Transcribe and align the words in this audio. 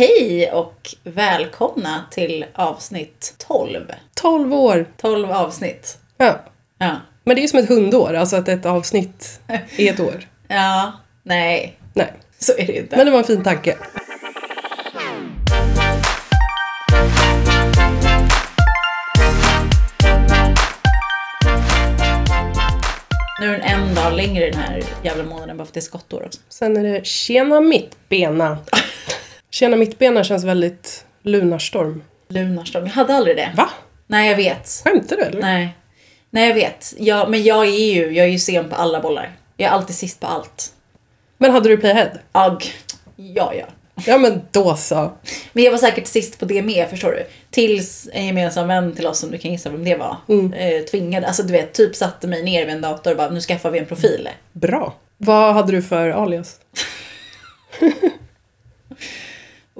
Hej 0.00 0.50
och 0.52 0.94
välkomna 1.02 2.04
till 2.10 2.44
avsnitt 2.54 3.34
12. 3.38 3.80
12 4.14 4.54
år. 4.54 4.86
12 4.96 5.30
avsnitt. 5.30 5.98
Ja. 6.16 6.40
Ja. 6.78 6.96
Men 7.24 7.36
det 7.36 7.40
är 7.40 7.42
ju 7.42 7.48
som 7.48 7.58
ett 7.58 7.68
hundår, 7.68 8.14
alltså 8.14 8.36
att 8.36 8.48
ett 8.48 8.66
avsnitt 8.66 9.40
är 9.46 9.90
ett 9.90 10.00
år. 10.00 10.28
Ja, 10.48 10.92
nej, 11.22 11.78
Nej. 11.94 12.12
så 12.38 12.52
är 12.58 12.66
det 12.66 12.76
inte. 12.76 12.96
Men 12.96 13.06
det 13.06 13.12
var 13.12 13.18
en 13.18 13.24
fin 13.24 13.44
tanke. 13.44 13.76
Nu 23.40 23.46
är 23.46 23.52
den 23.52 23.60
en 23.60 23.94
dag 23.94 24.12
längre 24.12 24.50
den 24.50 24.60
här 24.60 24.82
jävla 25.02 25.24
månaden 25.24 25.56
bara 25.56 25.64
för 25.64 25.70
att 25.70 25.74
det 25.74 25.80
är 25.80 25.82
skottår 25.82 26.26
också. 26.26 26.40
Sen 26.48 26.76
är 26.76 26.82
det 26.82 27.06
Tjena 27.06 27.60
mittbena. 27.60 28.58
Tjena 29.50 29.76
mittbena 29.76 30.24
känns 30.24 30.44
väldigt 30.44 31.04
lunarstorm. 31.22 32.02
Lunarstorm. 32.28 32.86
Jag 32.86 32.92
hade 32.92 33.14
aldrig 33.14 33.36
det. 33.36 33.50
Va? 33.56 33.68
Nej, 34.06 34.28
jag 34.30 34.36
vet. 34.36 34.82
Skämtar 34.84 35.16
du 35.16 35.22
eller? 35.22 35.40
Nej. 35.40 35.76
Nej, 36.30 36.48
jag 36.48 36.54
vet. 36.54 36.94
Ja, 36.98 37.28
men 37.28 37.42
jag 37.42 37.66
är 37.66 37.94
ju, 37.94 38.10
jag 38.12 38.26
är 38.26 38.30
ju 38.30 38.38
sen 38.38 38.68
på 38.68 38.76
alla 38.76 39.00
bollar. 39.00 39.32
Jag 39.56 39.68
är 39.68 39.72
alltid 39.72 39.96
sist 39.96 40.20
på 40.20 40.26
allt. 40.26 40.72
Men 41.38 41.50
hade 41.50 41.68
du 41.68 41.76
playhead? 41.76 42.10
Agg. 42.32 42.64
Ja, 43.16 43.54
ja. 43.54 43.66
Ja 44.06 44.18
men 44.18 44.42
då 44.50 44.76
så. 44.76 45.12
Men 45.52 45.64
jag 45.64 45.70
var 45.70 45.78
säkert 45.78 46.06
sist 46.06 46.38
på 46.38 46.44
det 46.44 46.62
med, 46.62 46.90
förstår 46.90 47.10
du? 47.10 47.26
Tills 47.50 48.08
en 48.12 48.26
gemensam 48.26 48.68
vän 48.68 48.94
till 48.94 49.06
oss, 49.06 49.18
som 49.18 49.30
du 49.30 49.38
kan 49.38 49.50
gissa 49.52 49.70
vem 49.70 49.84
det 49.84 49.96
var, 49.96 50.16
eh, 50.56 50.84
tvingade, 50.90 51.26
alltså 51.26 51.42
du 51.42 51.52
vet, 51.52 51.72
typ 51.74 51.96
satte 51.96 52.26
mig 52.26 52.42
ner 52.42 52.66
vid 52.66 52.74
en 52.74 52.80
dator 52.80 53.10
och 53.10 53.16
bara 53.16 53.30
nu 53.30 53.40
skaffar 53.40 53.70
vi 53.70 53.78
en 53.78 53.86
profil. 53.86 54.28
Bra. 54.52 54.94
Vad 55.16 55.54
hade 55.54 55.72
du 55.72 55.82
för 55.82 56.08
alias? 56.08 56.56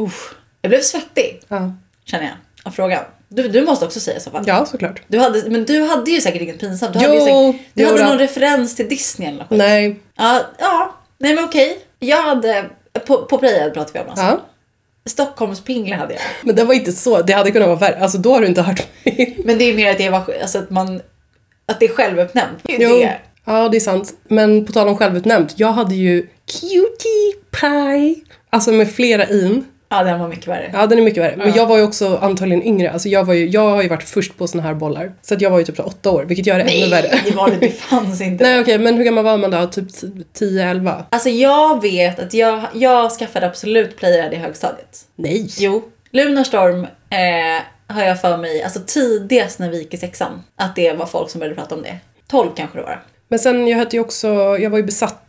Uff. 0.01 0.35
Jag 0.63 0.71
blev 0.71 0.81
svettig, 0.81 1.41
Ja, 1.49 1.73
känner 2.05 2.25
jag, 2.25 2.35
av 2.65 2.71
frågan. 2.71 3.05
Du, 3.29 3.49
du 3.49 3.63
måste 3.65 3.85
också 3.85 4.01
säga 4.01 4.21
så 4.21 4.31
va? 4.31 4.43
ja 4.47 4.67
såklart. 4.67 5.03
Du 5.09 5.19
hade, 5.19 5.51
men 5.51 5.65
du 5.65 5.83
hade 5.83 6.11
ju 6.11 6.21
säkert 6.21 6.43
inget 6.43 6.61
pinsamt. 6.61 6.93
Du 6.93 6.99
Jo, 7.03 7.07
hade, 7.07 7.19
ju 7.19 7.53
säkert, 7.53 7.67
du 7.75 7.87
hade 7.87 8.05
någon 8.05 8.19
referens 8.19 8.77
till 8.77 8.89
Disney 8.89 9.29
eller 9.29 9.39
något. 9.39 9.51
Nej. 9.51 10.01
Ja, 10.17 10.41
ja, 10.59 10.95
nej 11.19 11.35
men 11.35 11.45
okej. 11.45 11.79
Jag 11.99 12.23
hade, 12.23 12.71
på, 13.07 13.25
på 13.25 13.39
Playhead 13.39 13.71
pratar 13.71 13.93
vi 13.93 13.99
om 14.01 14.07
alltså. 14.09 14.25
Ja. 14.25 14.41
Stockholms 15.07 15.61
pingle 15.61 15.95
hade 15.97 16.13
jag. 16.15 16.23
Men 16.43 16.55
det 16.57 16.65
var 16.65 16.75
inte 16.75 16.93
så. 16.93 17.23
Det 17.23 17.33
hade 17.33 17.51
kunnat 17.51 17.69
vara 17.69 17.79
värre. 17.79 17.99
Alltså 18.01 18.19
då 18.19 18.33
har 18.35 18.41
du 18.41 18.47
inte 18.47 18.63
hört 18.63 18.87
mig. 19.05 19.37
Men 19.45 19.59
det 19.59 19.65
är 19.65 19.75
mer 19.75 19.91
att 19.91 19.99
det 19.99 20.11
var, 20.11 20.23
alltså 20.43 20.59
att 20.59 20.71
man, 20.71 21.01
att 21.67 21.81
det 21.81 21.87
är 21.87 21.95
självuppnämnt. 21.95 22.59
Det 22.63 22.77
är 22.85 22.89
Jo. 22.89 22.97
det. 22.99 23.19
Ja, 23.45 23.69
det 23.69 23.77
är 23.77 23.81
sant. 23.81 24.13
Men 24.29 24.67
på 24.67 24.73
tal 24.73 24.89
om 24.89 24.97
självutnämnt. 24.97 25.55
Jag 25.57 25.73
hade 25.73 25.95
ju 25.95 26.27
Cutie 26.47 27.33
Pie. 27.61 28.15
Alltså 28.51 28.73
med 28.73 28.93
flera 28.93 29.27
in. 29.29 29.65
Ja, 29.93 30.03
den 30.03 30.21
var 30.21 30.29
mycket 30.29 30.47
värre. 30.49 30.71
Ja, 30.73 30.87
den 30.87 30.99
är 30.99 31.03
mycket 31.03 31.23
värre. 31.23 31.37
Men 31.37 31.53
jag 31.55 31.67
var 31.67 31.77
ju 31.77 31.83
också 31.83 32.17
antagligen 32.23 32.63
yngre. 32.63 32.91
Alltså 32.91 33.09
jag, 33.09 33.25
var 33.25 33.35
ju, 33.35 33.49
jag 33.49 33.61
har 33.71 33.83
ju 33.83 33.89
varit 33.89 34.03
först 34.03 34.39
på 34.39 34.47
såna 34.47 34.63
här 34.63 34.75
bollar. 34.75 35.13
Så 35.23 35.35
att 35.35 35.41
jag 35.41 35.51
var 35.51 35.59
ju 35.59 35.65
typ 35.65 35.77
så 35.77 35.83
åtta 35.83 36.11
år, 36.11 36.25
vilket 36.25 36.47
gör 36.47 36.57
det 36.59 36.63
ännu 36.63 36.71
Nej, 36.81 36.91
värre. 36.91 37.21
det 37.25 37.31
var 37.37 37.51
det. 37.51 37.57
Det 37.57 37.69
fanns 37.81 38.21
inte. 38.21 38.45
Nej 38.45 38.61
okej, 38.61 38.79
men 38.79 38.97
hur 38.97 39.05
gammal 39.05 39.25
var 39.25 39.39
man 39.39 39.51
då? 39.51 39.67
Typ 39.67 39.89
10-11? 40.39 41.03
Alltså 41.11 41.29
jag 41.29 41.83
vet 41.83 42.19
att 42.19 42.35
jag, 42.35 42.61
jag 42.75 43.11
skaffade 43.11 43.47
absolut 43.47 43.97
Playhead 43.97 44.33
i 44.33 44.37
högstadiet. 44.37 44.99
Nej! 45.17 45.47
Jo. 45.59 45.83
Lunarstorm 46.11 46.85
eh, 47.11 47.63
har 47.95 48.03
jag 48.05 48.21
för 48.21 48.37
mig, 48.37 48.63
alltså 48.63 48.81
tidigast 48.87 49.59
när 49.59 49.71
vi 49.71 49.79
gick 49.79 49.95
i 49.95 49.97
sexan, 49.97 50.43
att 50.57 50.77
det 50.77 50.93
var 50.93 51.07
folk 51.07 51.31
som 51.31 51.39
började 51.39 51.57
prata 51.57 51.75
om 51.75 51.83
det. 51.83 51.97
12 52.31 52.49
kanske 52.57 52.79
det 52.79 52.83
var. 52.83 53.03
Men 53.29 53.39
sen 53.39 53.69
jag 53.69 53.79
hette 53.79 53.97
ju 53.97 54.01
också, 54.01 54.29
jag 54.59 54.71
var 54.71 54.79
ju 54.79 54.85
besatt 54.85 55.25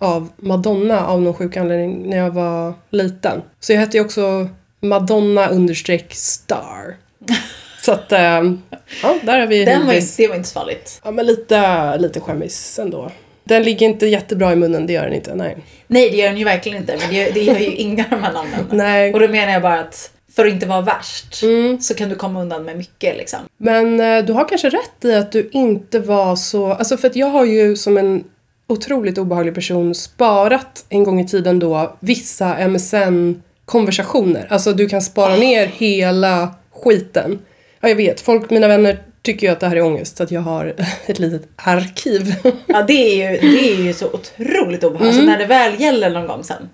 av 0.00 0.28
Madonna 0.36 1.06
av 1.06 1.22
någon 1.22 1.34
sjuk 1.34 1.56
anledning 1.56 2.10
när 2.10 2.16
jag 2.16 2.30
var 2.30 2.74
liten. 2.90 3.42
Så 3.60 3.72
jag 3.72 3.80
hette 3.80 3.96
ju 3.96 4.04
också 4.04 4.48
Madonna 4.80 5.48
understreck 5.48 6.14
star. 6.14 6.96
Så 7.82 7.92
att, 7.92 8.12
ähm, 8.12 8.62
ja, 9.02 9.14
där 9.22 9.40
har 9.40 9.46
vi 9.46 9.64
Den 9.64 9.86
var, 9.86 9.94
inte- 9.94 10.06
det 10.16 10.28
var 10.28 10.36
inte 10.36 10.48
så 10.48 10.60
farligt. 10.60 11.00
Ja 11.04 11.10
men 11.10 11.26
lite, 11.26 11.98
lite 11.98 12.20
skämmis 12.20 12.78
ändå. 12.78 13.10
Den 13.44 13.62
ligger 13.62 13.86
inte 13.86 14.06
jättebra 14.06 14.52
i 14.52 14.56
munnen, 14.56 14.86
det 14.86 14.92
gör 14.92 15.04
den 15.04 15.12
inte. 15.12 15.34
Nej. 15.34 15.56
Nej, 15.86 16.10
det 16.10 16.16
gör 16.16 16.28
den 16.28 16.38
ju 16.38 16.44
verkligen 16.44 16.78
inte. 16.78 16.96
Men 17.00 17.10
det, 17.10 17.30
det 17.30 17.42
gör 17.42 17.58
ju 17.58 17.66
inga 17.74 18.04
av 18.04 18.10
de 18.10 18.22
här 18.22 18.32
namnen. 18.32 18.66
Nej. 18.70 19.14
Och 19.14 19.20
då 19.20 19.28
menar 19.28 19.52
jag 19.52 19.62
bara 19.62 19.80
att 19.80 20.10
för 20.36 20.46
att 20.46 20.52
inte 20.52 20.66
vara 20.66 20.80
värst 20.80 21.42
Mm. 21.42 21.80
så 21.80 21.94
kan 21.94 22.08
du 22.08 22.14
komma 22.14 22.40
undan 22.42 22.64
med 22.64 22.76
mycket 22.76 23.16
liksom. 23.16 23.38
Men 23.56 24.00
eh, 24.00 24.24
du 24.24 24.32
har 24.32 24.48
kanske 24.48 24.68
rätt 24.68 25.04
i 25.04 25.14
att 25.14 25.32
du 25.32 25.50
inte 25.52 25.98
var 25.98 26.36
så... 26.36 26.72
Alltså 26.72 26.96
för 26.96 27.08
att 27.08 27.16
jag 27.16 27.26
har 27.26 27.44
ju 27.44 27.76
som 27.76 27.96
en 27.98 28.24
otroligt 28.70 29.18
obehaglig 29.18 29.54
person 29.54 29.94
sparat 29.94 30.84
en 30.88 31.04
gång 31.04 31.20
i 31.20 31.28
tiden 31.28 31.58
då 31.58 31.96
vissa 32.00 32.68
MSN-konversationer. 32.68 34.46
Alltså 34.50 34.72
du 34.72 34.88
kan 34.88 35.02
spara 35.02 35.36
ner 35.36 35.66
hela 35.66 36.54
skiten. 36.84 37.38
Ja, 37.80 37.88
jag 37.88 37.96
vet. 37.96 38.20
Folk, 38.20 38.50
mina 38.50 38.68
vänner 38.68 38.98
tycker 39.22 39.46
ju 39.46 39.52
att 39.52 39.60
det 39.60 39.68
här 39.68 39.76
är 39.76 39.82
ångest, 39.82 40.16
så 40.16 40.22
att 40.22 40.30
jag 40.30 40.40
har 40.40 40.74
ett 41.06 41.18
litet 41.18 41.48
arkiv. 41.56 42.34
Ja, 42.66 42.82
det 42.82 43.22
är 43.22 43.30
ju, 43.32 43.38
det 43.50 43.70
är 43.72 43.76
ju 43.76 43.92
så 43.92 44.06
otroligt 44.06 44.84
obehagligt. 44.84 45.14
Alltså 45.14 45.22
när 45.22 45.38
det 45.38 45.46
väl 45.46 45.80
gäller 45.80 46.10
någon 46.10 46.26
gång 46.26 46.44
sen. 46.44 46.68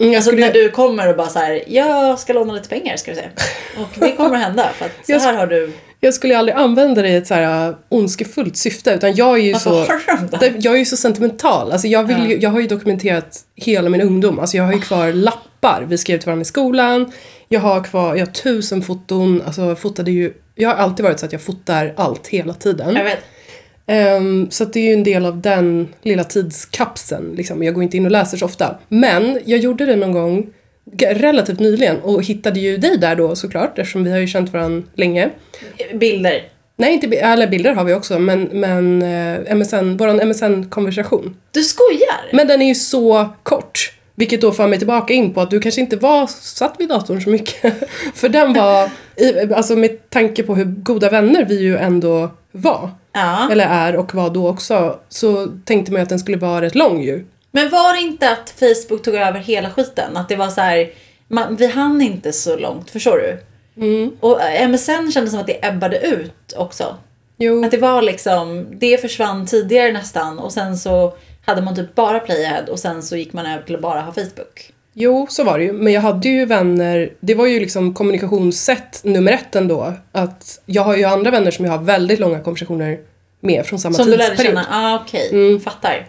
Mm, 0.00 0.14
Alltså 0.14 0.30
skulle, 0.30 0.46
när 0.46 0.52
du 0.52 0.70
kommer 0.70 1.08
och 1.08 1.16
bara 1.16 1.28
så 1.28 1.38
här, 1.38 1.62
jag 1.66 2.18
ska 2.18 2.32
låna 2.32 2.52
lite 2.52 2.68
pengar 2.68 2.96
ska 2.96 3.10
du 3.10 3.14
säga. 3.16 3.30
Och 3.78 3.88
det 4.00 4.12
kommer 4.12 4.36
att 4.36 4.42
hända 4.42 4.70
för 4.74 4.86
att 4.86 5.06
så 5.06 5.26
här 5.26 5.34
har 5.34 5.46
du... 5.46 5.72
jag 6.04 6.14
skulle 6.14 6.38
aldrig 6.38 6.56
använda 6.56 7.02
det 7.02 7.08
i 7.08 7.16
ett 7.16 7.26
så 7.26 7.34
här 7.34 7.68
äh, 7.68 7.74
ondskefullt 7.88 8.56
syfte, 8.56 8.94
utan 8.94 9.14
jag 9.14 9.38
är 9.38 9.42
ju 9.42 9.54
så... 9.54 9.86
Jag 10.40 10.74
är 10.74 10.78
ju 10.78 10.84
så 10.84 10.96
sentimental. 10.96 11.72
Alltså 11.72 11.86
jag, 11.86 12.04
vill 12.04 12.30
ju, 12.30 12.38
jag 12.38 12.50
har 12.50 12.60
ju 12.60 12.66
dokumenterat 12.66 13.40
hela 13.56 13.90
min 13.90 14.00
ungdom. 14.00 14.38
Alltså 14.38 14.56
jag 14.56 14.64
har 14.64 14.72
ju 14.72 14.80
kvar 14.80 15.12
lappar 15.12 15.84
vi 15.88 15.98
skrev 15.98 16.18
till 16.18 16.26
varandra 16.26 16.42
i 16.42 16.44
skolan. 16.44 17.12
Jag 17.48 17.60
har 17.60 17.84
kvar, 17.84 18.16
jag 18.16 18.26
har 18.26 18.32
tusen 18.32 18.82
foton. 18.82 19.42
Alltså 19.46 19.62
jag 19.62 19.78
fotade 19.78 20.10
ju, 20.10 20.32
jag 20.54 20.68
har 20.68 20.76
alltid 20.76 21.04
varit 21.04 21.20
så 21.20 21.26
att 21.26 21.32
jag 21.32 21.42
fotar 21.42 21.94
allt 21.96 22.26
hela 22.26 22.54
tiden. 22.54 22.96
Jag 22.96 23.04
vet. 23.04 23.24
Ehm, 23.86 24.50
så 24.50 24.64
det 24.64 24.80
är 24.80 24.84
ju 24.84 24.92
en 24.92 25.04
del 25.04 25.26
av 25.26 25.40
den 25.40 25.88
lilla 26.02 26.24
tidskapseln. 26.24 27.34
Liksom. 27.34 27.62
Jag 27.62 27.74
går 27.74 27.82
inte 27.82 27.96
in 27.96 28.04
och 28.04 28.10
läser 28.10 28.36
så 28.36 28.44
ofta. 28.44 28.78
Men 28.88 29.40
jag 29.44 29.60
gjorde 29.60 29.86
det 29.86 29.96
någon 29.96 30.12
gång 30.12 30.46
relativt 31.00 31.60
nyligen 31.60 32.00
och 32.00 32.22
hittade 32.24 32.60
ju 32.60 32.76
dig 32.76 32.98
där 32.98 33.16
då 33.16 33.36
såklart 33.36 33.78
eftersom 33.78 34.04
vi 34.04 34.10
har 34.10 34.18
ju 34.18 34.26
känt 34.26 34.52
varandra 34.52 34.88
länge. 34.94 35.30
Bilder. 35.94 36.42
Nej, 36.76 36.92
inte 36.94 37.24
alla 37.26 37.46
bilder 37.46 37.74
har 37.74 37.84
vi 37.84 37.94
också, 37.94 38.18
men, 38.18 38.42
men 38.42 39.02
eh, 39.02 39.54
MSN, 39.56 39.96
våran 39.96 40.28
MSN-konversation. 40.28 41.36
Du 41.50 41.62
skojar? 41.62 42.30
Men 42.32 42.46
den 42.46 42.62
är 42.62 42.66
ju 42.66 42.74
så 42.74 43.28
kort. 43.42 43.92
Vilket 44.14 44.40
då 44.40 44.52
för 44.52 44.66
mig 44.66 44.78
tillbaka 44.78 45.14
in 45.14 45.34
på 45.34 45.40
att 45.40 45.50
du 45.50 45.60
kanske 45.60 45.80
inte 45.80 45.96
var 45.96 46.26
satt 46.26 46.74
vid 46.78 46.88
datorn 46.88 47.20
så 47.20 47.30
mycket. 47.30 47.74
För 48.14 48.28
den 48.28 48.52
var, 48.52 48.90
i- 49.16 49.54
alltså 49.54 49.76
med 49.76 50.10
tanke 50.10 50.42
på 50.42 50.54
hur 50.54 50.64
goda 50.64 51.10
vänner 51.10 51.44
vi 51.44 51.60
ju 51.60 51.76
ändå 51.76 52.30
var. 52.52 52.90
Ja. 53.12 53.48
Eller 53.52 53.66
är 53.66 53.96
och 53.96 54.14
var 54.14 54.30
då 54.30 54.48
också. 54.48 54.98
Så 55.08 55.46
tänkte 55.64 55.92
man 55.92 55.98
ju 55.98 56.02
att 56.02 56.08
den 56.08 56.18
skulle 56.18 56.36
vara 56.36 56.62
rätt 56.62 56.74
lång 56.74 57.02
ju. 57.02 57.24
Men 57.52 57.70
var 57.70 57.94
det 57.94 58.00
inte 58.00 58.30
att 58.30 58.50
Facebook 58.58 59.02
tog 59.02 59.14
över 59.14 59.38
hela 59.40 59.70
skiten? 59.70 60.16
Att 60.16 60.28
det 60.28 60.36
var 60.36 60.48
så 60.48 60.60
här, 60.60 60.90
man, 61.28 61.56
vi 61.56 61.66
hann 61.66 62.02
inte 62.02 62.32
så 62.32 62.56
långt, 62.56 62.90
förstår 62.90 63.16
du? 63.16 63.38
Mm. 63.86 64.10
Och 64.20 64.42
eh, 64.42 64.68
MSN 64.68 65.10
kändes 65.12 65.30
som 65.30 65.40
att 65.40 65.46
det 65.46 65.66
ebbade 65.66 65.98
ut 65.98 66.52
också. 66.56 66.96
Jo. 67.36 67.64
Att 67.64 67.70
det 67.70 67.78
var 67.78 68.02
liksom, 68.02 68.66
det 68.72 69.00
försvann 69.00 69.46
tidigare 69.46 69.92
nästan 69.92 70.38
och 70.38 70.52
sen 70.52 70.76
så 70.76 71.14
hade 71.44 71.62
man 71.62 71.76
typ 71.76 71.94
bara 71.94 72.20
Playhead 72.20 72.64
och 72.70 72.78
sen 72.78 73.02
så 73.02 73.16
gick 73.16 73.32
man 73.32 73.46
över 73.46 73.62
till 73.62 73.74
att 73.74 73.80
bara 73.82 74.00
ha 74.00 74.12
Facebook. 74.12 74.72
Jo, 74.94 75.26
så 75.30 75.44
var 75.44 75.58
det 75.58 75.64
ju. 75.64 75.72
Men 75.72 75.92
jag 75.92 76.00
hade 76.00 76.28
ju 76.28 76.44
vänner, 76.46 77.12
det 77.20 77.34
var 77.34 77.46
ju 77.46 77.60
liksom 77.60 77.94
kommunikationssätt 77.94 79.00
nummer 79.04 79.32
ett 79.32 79.56
ändå. 79.56 79.92
Att 80.12 80.60
jag 80.66 80.82
har 80.82 80.96
ju 80.96 81.04
andra 81.04 81.30
vänner 81.30 81.50
som 81.50 81.64
jag 81.64 81.72
har 81.72 81.78
väldigt 81.84 82.20
långa 82.20 82.40
konversationer 82.40 82.98
med 83.40 83.66
från 83.66 83.78
samma 83.78 83.94
Som 83.94 84.06
du 84.06 84.10
lärde 84.16 84.28
tidsperiod. 84.28 84.54
känna, 84.54 84.66
ah, 84.70 85.00
okej, 85.04 85.28
Mm. 85.32 85.60
fattar. 85.60 86.06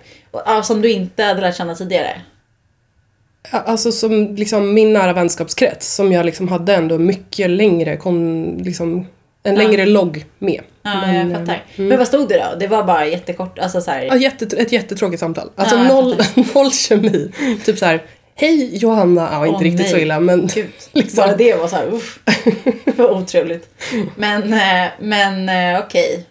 Som 0.63 0.81
du 0.81 0.91
inte 0.91 1.23
hade 1.23 1.41
lärt 1.41 1.57
känna 1.57 1.75
tidigare. 1.75 2.21
Alltså 3.51 3.91
som 3.91 4.35
liksom 4.35 4.73
min 4.73 4.93
nära 4.93 5.13
vänskapskrets 5.13 5.93
som 5.93 6.11
jag 6.11 6.25
liksom 6.25 6.47
hade 6.47 6.75
ändå 6.75 6.97
mycket 6.97 7.49
längre, 7.49 7.97
kon, 7.97 8.57
liksom, 8.57 9.07
en 9.43 9.55
längre 9.55 9.85
logg 9.85 10.25
med. 10.39 10.61
Ja, 10.83 11.01
Men, 11.01 11.31
jag 11.31 11.39
fattar. 11.39 11.63
Men 11.75 11.97
vad 11.97 12.07
stod 12.07 12.29
det 12.29 12.37
då? 12.51 12.59
Det 12.59 12.67
var 12.67 12.83
bara 12.83 13.05
jättekort, 13.07 13.59
alltså 13.59 13.81
så 13.81 13.91
här, 13.91 14.01
Ja, 14.03 14.15
jätte, 14.15 14.57
ett 14.57 14.71
jättetråkigt 14.71 15.19
samtal. 15.19 15.49
Alltså 15.55 15.75
Ja, 15.75 15.83
noll, 15.83 16.15
noll 16.55 16.71
kemi. 16.71 17.31
Typ 17.65 17.77
så 17.77 17.85
här, 17.85 18.03
hej 18.35 18.77
Johanna, 18.77 19.29
ja 19.31 19.45
inte 19.47 19.57
Åh, 19.57 19.63
riktigt 19.63 19.81
nej. 19.81 19.91
så 19.91 19.97
illa 19.97 20.19
men 20.19 20.49
Gud, 20.55 20.69
liksom. 20.91 21.17
bara 21.17 21.35
det 21.35 21.55
var 21.55 21.67
så 21.67 21.75
här, 21.75 21.93
uff. 21.93 22.19
Vad 22.85 23.09
otrevligt. 23.11 23.69
Men, 24.15 24.53
eh, 24.53 24.91
men 24.99 25.49
eh, 25.49 25.79
okej. 25.79 26.25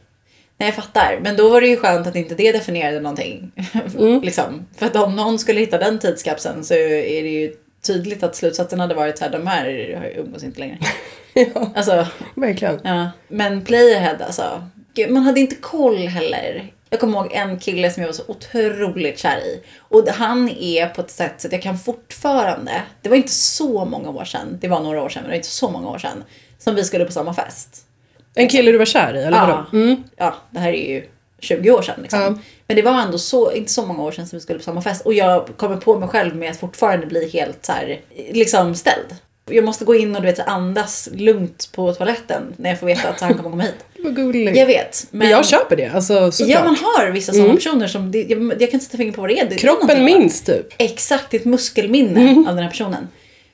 Nej, 0.63 0.69
jag 0.69 0.85
fattar. 0.85 1.19
Men 1.23 1.37
då 1.37 1.49
var 1.49 1.61
det 1.61 1.67
ju 1.67 1.77
skönt 1.77 2.07
att 2.07 2.17
inte 2.17 2.35
det 2.35 2.53
definierade 2.53 3.01
någonting. 3.01 3.53
Mm. 3.99 4.21
liksom. 4.23 4.67
För 4.77 4.87
att 4.87 4.97
om 4.97 5.17
någon 5.17 5.39
skulle 5.39 5.61
hitta 5.61 5.79
den 5.79 5.99
tidskapseln 5.99 6.65
så 6.65 6.75
är 6.75 7.23
det 7.23 7.29
ju 7.29 7.55
tydligt 7.87 8.23
att 8.23 8.37
slutsatsen 8.37 8.81
hade 8.81 8.95
varit 8.95 9.19
så 9.19 9.25
här, 9.25 9.33
de 9.33 9.47
här 9.47 9.69
umgås 10.17 10.45
inte 10.45 10.61
längre. 10.61 10.79
ja, 11.35 11.71
Alltså, 11.75 12.07
verkligen. 12.35 12.81
ja. 12.85 13.11
Men 13.29 13.65
Playhead 13.65 14.17
alltså. 14.27 14.69
Man 15.09 15.23
hade 15.23 15.41
inte 15.41 15.55
koll 15.55 16.09
heller. 16.09 16.73
Jag 16.91 17.01
kommer 17.01 17.19
ihåg 17.19 17.33
en 17.33 17.59
kille 17.59 17.91
som 17.91 18.03
jag 18.03 18.09
var 18.09 18.15
så 18.15 18.25
otroligt 18.27 19.19
kär 19.19 19.39
i. 19.39 19.63
Och 19.79 20.09
han 20.09 20.49
är 20.49 20.87
på 20.87 21.01
ett 21.01 21.11
sätt 21.11 21.35
så 21.39 21.47
att 21.47 21.53
jag 21.53 21.63
kan 21.63 21.79
fortfarande, 21.79 22.83
det 23.01 23.09
var 23.09 23.17
inte 23.17 23.33
så 23.33 23.85
många 23.85 24.11
år 24.11 24.25
sedan, 24.25 24.59
det 24.61 24.69
var 24.69 24.81
några 24.81 25.03
år 25.03 25.09
sedan 25.09 25.23
men 25.23 25.29
det 25.29 25.33
var 25.33 25.37
inte 25.37 25.49
så 25.49 25.71
många 25.71 25.91
år 25.91 25.99
sedan, 25.99 26.25
som 26.59 26.75
vi 26.75 26.85
skulle 26.85 27.05
på 27.05 27.13
samma 27.13 27.35
fest. 27.35 27.87
En 28.35 28.49
kille 28.49 28.73
du 28.73 28.79
var 28.79 28.85
kär 28.85 29.15
i, 29.17 29.23
eller 29.23 29.37
Ja. 29.39 29.67
vadå? 29.73 29.85
Mm. 29.85 30.03
Ja, 30.17 30.35
det 30.51 30.59
här 30.59 30.73
är 30.73 30.89
ju 30.95 31.05
20 31.41 31.71
år 31.71 31.83
sedan 31.83 31.95
liksom. 32.03 32.21
Ja. 32.21 32.35
Men 32.67 32.77
det 32.77 32.83
var 32.83 33.03
ändå 33.03 33.19
så, 33.19 33.53
inte 33.53 33.73
så 33.73 33.87
många 33.87 34.03
år 34.03 34.13
sedan 34.13 34.27
som 34.27 34.37
vi 34.37 34.41
skulle 34.43 34.59
på 34.59 34.65
samma 34.65 34.83
fest. 34.83 35.07
Och 35.07 35.15
jag 35.15 35.49
kommer 35.57 35.77
på 35.77 35.99
mig 35.99 36.09
själv 36.09 36.37
med 36.37 36.51
att 36.51 36.57
fortfarande 36.61 37.07
bli 37.07 37.31
helt 37.31 37.65
så 37.67 37.73
här, 37.73 38.01
liksom 38.33 38.75
ställd. 38.75 39.17
Jag 39.51 39.65
måste 39.65 39.85
gå 39.85 39.95
in 39.95 40.17
och 40.17 40.23
du 40.23 40.27
vet, 40.29 40.39
andas 40.41 41.09
lugnt 41.15 41.71
på 41.75 41.93
toaletten 41.95 42.43
när 42.57 42.71
jag 42.71 42.81
får 42.81 42.87
veta 42.87 43.09
att 43.09 43.21
han 43.21 43.35
kommer 43.35 43.51
komma 43.51 43.63
hit. 43.63 43.75
Vad 44.05 44.17
gulligt. 44.17 44.57
Jag 44.57 44.67
vet. 44.67 45.07
Men, 45.11 45.19
Men 45.19 45.31
jag 45.31 45.47
köper 45.47 45.77
det, 45.77 45.87
alltså 45.95 46.33
såklart. 46.33 46.51
Ja, 46.59 46.65
man 46.65 46.77
har 46.77 47.11
vissa 47.11 47.33
sådana 47.33 47.55
personer 47.55 47.87
som, 47.87 48.11
det, 48.13 48.23
jag, 48.23 48.43
jag 48.43 48.59
kan 48.59 48.71
inte 48.73 48.79
sätta 48.85 48.97
fingret 48.97 49.15
på 49.17 49.21
vad 49.21 49.31
det 49.31 49.39
är. 49.39 49.45
Det, 49.45 49.51
det 49.51 49.57
Kroppen 49.61 49.87
bara. 49.89 49.99
minns 49.99 50.43
typ. 50.43 50.67
Exakt, 50.79 51.35
ett 51.35 51.45
muskelminne 51.45 52.31
av 52.49 52.55
den 52.55 52.65
här 52.65 52.71
personen. 52.71 53.09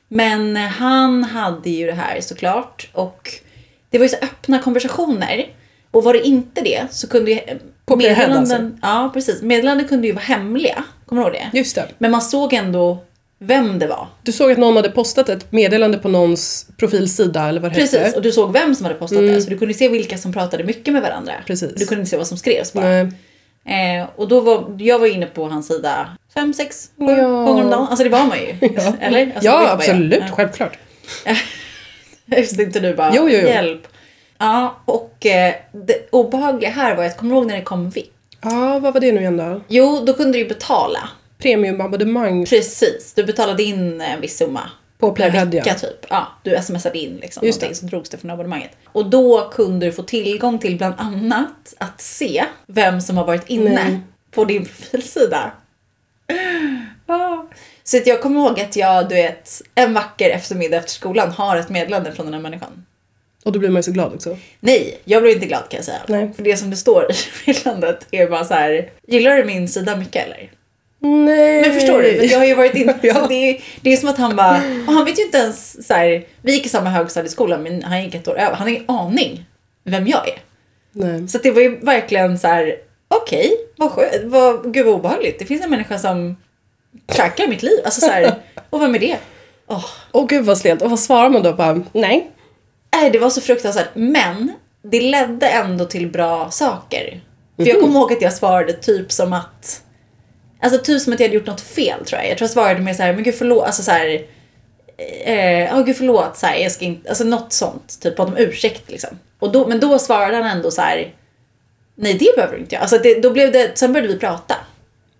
Men 0.08 0.56
han 0.56 1.24
hade 1.24 1.70
ju 1.70 1.86
det 1.86 1.92
här 1.92 2.20
såklart. 2.20 2.88
Och 2.92 3.30
det 3.90 3.98
var 3.98 4.04
ju 4.04 4.08
så 4.08 4.16
öppna 4.22 4.58
konversationer. 4.58 5.46
Och 5.90 6.04
var 6.04 6.12
det 6.12 6.26
inte 6.26 6.60
det 6.60 6.82
så 6.90 7.08
kunde 7.08 7.30
ju 7.30 7.38
På 7.86 7.96
per 7.96 8.08
head, 8.08 8.16
meddelanden, 8.28 8.78
ja 8.82 9.10
precis, 9.14 9.42
meddelanden 9.42 9.88
kunde 9.88 10.06
ju 10.06 10.12
vara 10.12 10.24
hemliga. 10.24 10.84
Kommer 11.06 11.22
du 11.22 11.28
ihåg 11.28 11.36
det? 11.52 11.58
Just 11.58 11.74
det. 11.74 11.88
Men 11.98 12.10
man 12.10 12.22
såg 12.22 12.52
ändå 12.52 12.98
vem 13.40 13.78
det 13.78 13.86
var. 13.86 14.06
Du 14.22 14.32
såg 14.32 14.52
att 14.52 14.58
någon 14.58 14.76
hade 14.76 14.90
postat 14.90 15.28
ett 15.28 15.52
meddelande 15.52 15.98
på 15.98 16.08
någons 16.08 16.66
profilsida 16.76 17.48
eller 17.48 17.60
vad 17.60 17.70
det 17.70 17.74
Precis, 17.74 17.98
hette. 17.98 18.16
och 18.16 18.22
du 18.22 18.32
såg 18.32 18.52
vem 18.52 18.74
som 18.74 18.84
hade 18.86 18.98
postat 18.98 19.18
det. 19.18 19.42
Så 19.42 19.50
du 19.50 19.58
kunde 19.58 19.74
se 19.74 19.88
vilka 19.88 20.18
som 20.18 20.32
pratade 20.32 20.64
mycket 20.64 20.92
med 20.94 21.02
varandra. 21.02 21.32
Precis. 21.46 21.74
Du 21.74 21.86
kunde 21.86 22.00
inte 22.00 22.10
se 22.10 22.16
vad 22.16 22.26
som 22.26 22.38
skrevs 22.38 22.72
bara. 22.72 22.98
Eh, 23.00 24.08
och 24.16 24.28
då 24.28 24.40
var, 24.40 24.76
jag 24.78 24.98
var 24.98 25.06
inne 25.06 25.26
på 25.26 25.48
hans 25.48 25.66
sida 25.66 26.08
fem, 26.34 26.54
sex 26.54 26.90
Ja. 26.96 27.06
gånger 27.06 27.64
om 27.64 27.70
dagen. 27.70 27.86
Alltså 27.90 28.04
det 28.04 28.10
var 28.10 28.24
man 28.26 28.38
ju. 28.38 28.54
Ja. 28.76 28.92
Eller? 29.00 29.26
Alltså, 29.26 29.44
ja, 29.44 29.70
absolut. 29.70 30.22
Ja. 30.28 30.34
Självklart. 30.36 30.78
Just 32.36 32.60
inte 32.60 32.80
du 32.80 32.94
bara, 32.94 33.10
Jo, 33.14 33.28
jo, 33.28 33.38
jo. 33.42 33.48
hjälp. 33.48 33.88
Ja, 34.38 34.76
och 34.84 35.26
eh, 35.26 35.54
det 35.72 36.08
obehagliga 36.10 36.70
här 36.70 36.96
var 36.96 37.04
att, 37.04 37.16
kommer 37.16 37.32
du 37.32 37.36
ihåg 37.38 37.46
när 37.46 37.56
det 37.56 37.62
kom 37.62 37.90
VIP? 37.90 38.12
Ja, 38.42 38.78
vad 38.78 38.94
var 38.94 39.00
det 39.00 39.12
nu 39.12 39.20
igen 39.20 39.36
då? 39.36 39.60
Jo, 39.68 40.02
då 40.06 40.12
kunde 40.14 40.32
du 40.32 40.38
ju 40.38 40.48
betala. 40.48 41.08
Premiumabonnemang 41.38 42.46
Precis, 42.46 43.12
du 43.16 43.24
betalade 43.24 43.62
in 43.62 44.00
en 44.00 44.20
viss 44.20 44.36
summa. 44.38 44.70
på 44.98 45.10
Per 45.12 45.14
Playhead 45.30 45.44
vecka 45.44 45.70
ja. 45.70 45.74
typ. 45.74 46.06
Ja, 46.10 46.26
du 46.42 46.58
smsade 46.62 46.98
in 46.98 47.16
liksom 47.16 47.46
Just 47.46 47.60
någonting 47.60 47.76
så 47.76 47.86
drogs 47.86 48.10
det 48.10 48.16
från 48.16 48.30
abonnemanget. 48.30 48.70
Och 48.86 49.06
då 49.10 49.50
kunde 49.52 49.86
du 49.86 49.92
få 49.92 50.02
tillgång 50.02 50.58
till 50.58 50.76
bland 50.78 50.94
annat 50.98 51.74
att 51.78 52.00
se 52.00 52.44
vem 52.66 53.00
som 53.00 53.16
har 53.16 53.24
varit 53.24 53.48
inne 53.48 53.70
Nej. 53.70 54.00
på 54.30 54.44
din 54.44 54.64
profilsida. 54.64 55.52
Ah. 57.06 57.36
Så 57.88 57.96
att 57.96 58.06
jag 58.06 58.20
kommer 58.20 58.40
ihåg 58.40 58.60
att 58.60 58.76
jag, 58.76 59.08
du 59.08 59.14
vet, 59.14 59.62
en 59.74 59.94
vacker 59.94 60.30
eftermiddag 60.30 60.76
efter 60.76 60.90
skolan 60.90 61.30
har 61.30 61.56
ett 61.56 61.68
meddelande 61.68 62.12
från 62.12 62.26
den 62.26 62.34
här 62.34 62.40
människan. 62.40 62.86
Och 63.44 63.52
då 63.52 63.58
blir 63.58 63.68
man 63.70 63.78
ju 63.78 63.82
så 63.82 63.92
glad 63.92 64.14
också. 64.14 64.36
Nej, 64.60 64.98
jag 65.04 65.22
blev 65.22 65.34
inte 65.34 65.46
glad 65.46 65.62
kan 65.68 65.76
jag 65.78 65.84
säga. 65.84 65.98
Nej. 66.06 66.32
För 66.36 66.42
det 66.42 66.56
som 66.56 66.70
det 66.70 66.76
står 66.76 67.04
i 67.10 67.14
meddelandet 67.46 68.06
är 68.10 68.26
bara 68.26 68.44
så 68.44 68.54
här. 68.54 68.90
Gillar 69.06 69.36
du 69.36 69.44
min 69.44 69.68
sida 69.68 69.96
mycket 69.96 70.26
eller? 70.26 70.50
Nej. 70.98 71.62
Men 71.62 71.72
förstår 71.74 72.02
du? 72.02 72.18
För 72.18 72.24
jag 72.24 72.38
har 72.38 72.46
ju 72.46 72.54
varit 72.54 72.74
inne, 72.74 72.98
Ja. 73.02 73.26
det, 73.28 73.34
är, 73.34 73.60
det 73.80 73.92
är 73.92 73.96
som 73.96 74.08
att 74.08 74.18
han 74.18 74.36
bara, 74.36 74.56
och 74.86 74.92
han 74.92 75.04
vet 75.04 75.18
ju 75.18 75.22
inte 75.22 75.38
ens 75.38 75.86
så 75.86 75.94
här, 75.94 76.26
vi 76.42 76.52
gick 76.52 76.66
i 76.66 76.68
samma 76.68 76.90
högstadieskola 76.90 77.58
men 77.58 77.82
han 77.82 78.02
gick 78.04 78.14
ett 78.14 78.28
år 78.28 78.38
över, 78.38 78.56
han 78.56 78.68
har 78.68 78.74
ingen 78.74 78.90
aning 78.90 79.44
vem 79.84 80.06
jag 80.06 80.28
är. 80.28 80.38
Nej. 80.92 81.28
Så 81.28 81.38
det 81.38 81.50
var 81.50 81.60
ju 81.60 81.76
verkligen 81.76 82.38
så 82.38 82.48
här, 82.48 82.76
okej, 83.08 83.52
vad 83.76 83.90
skönt, 83.90 84.10
vad, 84.24 84.74
gud 84.74 84.86
vad 84.86 84.94
obehagligt. 84.94 85.38
Det 85.38 85.44
finns 85.44 85.62
en 85.62 85.70
människa 85.70 85.98
som 85.98 86.36
trackar 87.06 87.46
mitt 87.46 87.62
liv, 87.62 87.80
alltså 87.84 88.00
så 88.00 88.10
här, 88.10 88.34
och 88.70 88.82
vem 88.82 88.94
är 88.94 88.98
det? 88.98 89.18
Åh, 89.66 89.84
Åh 90.12 90.26
gud 90.26 90.44
vad 90.44 90.58
stelt. 90.58 90.82
Och 90.82 90.90
vad 90.90 91.00
svarar 91.00 91.30
man 91.30 91.42
då? 91.42 91.52
Bara, 91.52 91.82
nej. 91.92 92.30
Nej, 92.92 93.10
det 93.10 93.18
var 93.18 93.30
så 93.30 93.40
fruktansvärt. 93.40 93.88
Men 93.94 94.52
det 94.82 95.00
ledde 95.00 95.48
ändå 95.48 95.84
till 95.84 96.10
bra 96.10 96.50
saker. 96.50 97.20
För 97.56 97.66
jag 97.66 97.80
kommer 97.80 98.00
ihåg 98.00 98.12
att 98.12 98.22
jag 98.22 98.32
svarade 98.32 98.72
typ 98.72 99.12
som 99.12 99.32
att... 99.32 99.82
Alltså 100.60 100.78
typ 100.78 101.02
som 101.02 101.12
att 101.12 101.20
jag 101.20 101.26
hade 101.26 101.36
gjort 101.36 101.46
något 101.46 101.60
fel 101.60 102.04
tror 102.04 102.20
jag. 102.20 102.30
Jag 102.30 102.38
tror 102.38 102.46
jag 102.46 102.50
svarade 102.50 102.80
med 102.80 102.96
så 102.96 103.02
här, 103.02 103.12
men 103.12 103.22
gud 103.22 103.34
förlåt, 103.34 103.64
alltså 103.64 103.82
så 103.82 103.90
här... 103.90 104.24
Eh, 105.24 105.78
oh, 105.78 105.84
gud 105.84 105.96
förlåt, 105.96 106.36
så 106.36 106.46
här, 106.46 106.56
jag 106.56 106.72
ska 106.72 106.84
inte... 106.84 107.08
Alltså 107.08 107.24
något 107.24 107.52
sånt. 107.52 108.00
Typ 108.00 108.16
bad 108.16 108.28
om 108.28 108.36
ursäkt 108.36 108.90
liksom. 108.90 109.18
Och 109.38 109.52
då, 109.52 109.66
men 109.66 109.80
då 109.80 109.98
svarade 109.98 110.36
han 110.36 110.46
ändå 110.46 110.70
så 110.70 110.80
här... 110.80 111.14
Nej, 111.94 112.14
det 112.14 112.36
behöver 112.36 112.54
du 112.54 112.60
inte 112.60 112.74
göra. 112.74 112.82
Alltså 112.82 112.98
det, 112.98 113.20
då 113.20 113.30
blev 113.30 113.52
det... 113.52 113.78
Sen 113.78 113.92
började 113.92 114.12
vi 114.12 114.18
prata. 114.18 114.54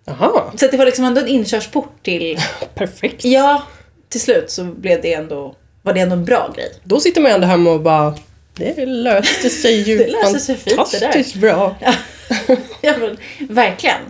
Jaha. 0.05 0.51
Så 0.55 0.67
det 0.67 0.77
var 0.77 0.85
liksom 0.85 1.05
ändå 1.05 1.21
en 1.21 1.27
inkörsport 1.27 2.03
till... 2.03 2.37
Perfekt. 2.75 3.25
Ja, 3.25 3.63
till 4.09 4.21
slut 4.21 4.49
så 4.51 4.63
blev 4.63 5.01
det 5.01 5.13
ändå... 5.13 5.55
Var 5.81 5.93
det 5.93 5.99
ändå 5.99 6.15
en 6.15 6.25
bra 6.25 6.53
grej. 6.55 6.71
Då 6.83 6.99
sitter 6.99 7.21
man 7.21 7.31
ju 7.31 7.35
ändå 7.35 7.47
hemma 7.47 7.71
och 7.71 7.81
bara, 7.81 8.15
det 8.55 8.85
löste 8.85 9.49
sig 9.49 9.81
ju 9.81 9.97
Det 10.03 10.07
löste 10.07 10.39
sig 10.39 10.55
fint, 10.55 10.65
det 10.91 10.99
där. 10.99 11.05
fantastiskt 11.07 11.35
bra. 11.35 11.75
Ja, 12.81 12.93
men, 12.99 13.17
verkligen. 13.49 14.01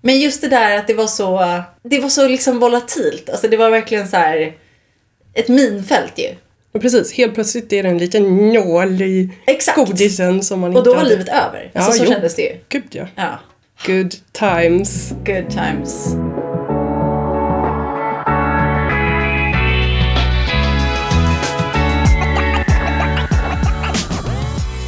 Men 0.00 0.20
just 0.20 0.40
det 0.40 0.48
där 0.48 0.78
att 0.78 0.86
det 0.86 0.94
var 0.94 1.06
så, 1.06 1.62
det 1.82 1.98
var 2.00 2.08
så 2.08 2.28
liksom 2.28 2.58
volatilt. 2.58 3.30
Alltså 3.30 3.48
det 3.48 3.56
var 3.56 3.70
verkligen 3.70 4.08
så 4.08 4.16
här 4.16 4.54
ett 5.34 5.48
minfält 5.48 6.12
ju. 6.18 6.28
Och 6.72 6.82
precis, 6.82 7.12
helt 7.12 7.34
plötsligt 7.34 7.72
är 7.72 7.82
det 7.82 7.88
en 7.88 7.98
liten 7.98 8.52
nål 8.52 9.02
i 9.02 9.30
Exakt. 9.46 9.78
godisen 9.78 10.42
som 10.42 10.60
man 10.60 10.70
Och 10.72 10.78
inte 10.78 10.90
då 10.90 10.94
var 10.94 11.02
hade. 11.02 11.10
livet 11.10 11.28
över. 11.28 11.70
Alltså 11.74 11.90
Ja, 11.90 11.96
så 11.98 12.04
jo. 12.04 12.10
kändes 12.12 12.34
det 12.34 12.42
ju. 12.42 12.56
Gud 12.68 12.84
ja. 12.90 13.06
Ja. 13.16 13.38
Good 13.84 14.14
times. 14.32 15.12
Good 15.24 15.50
times. 15.50 16.16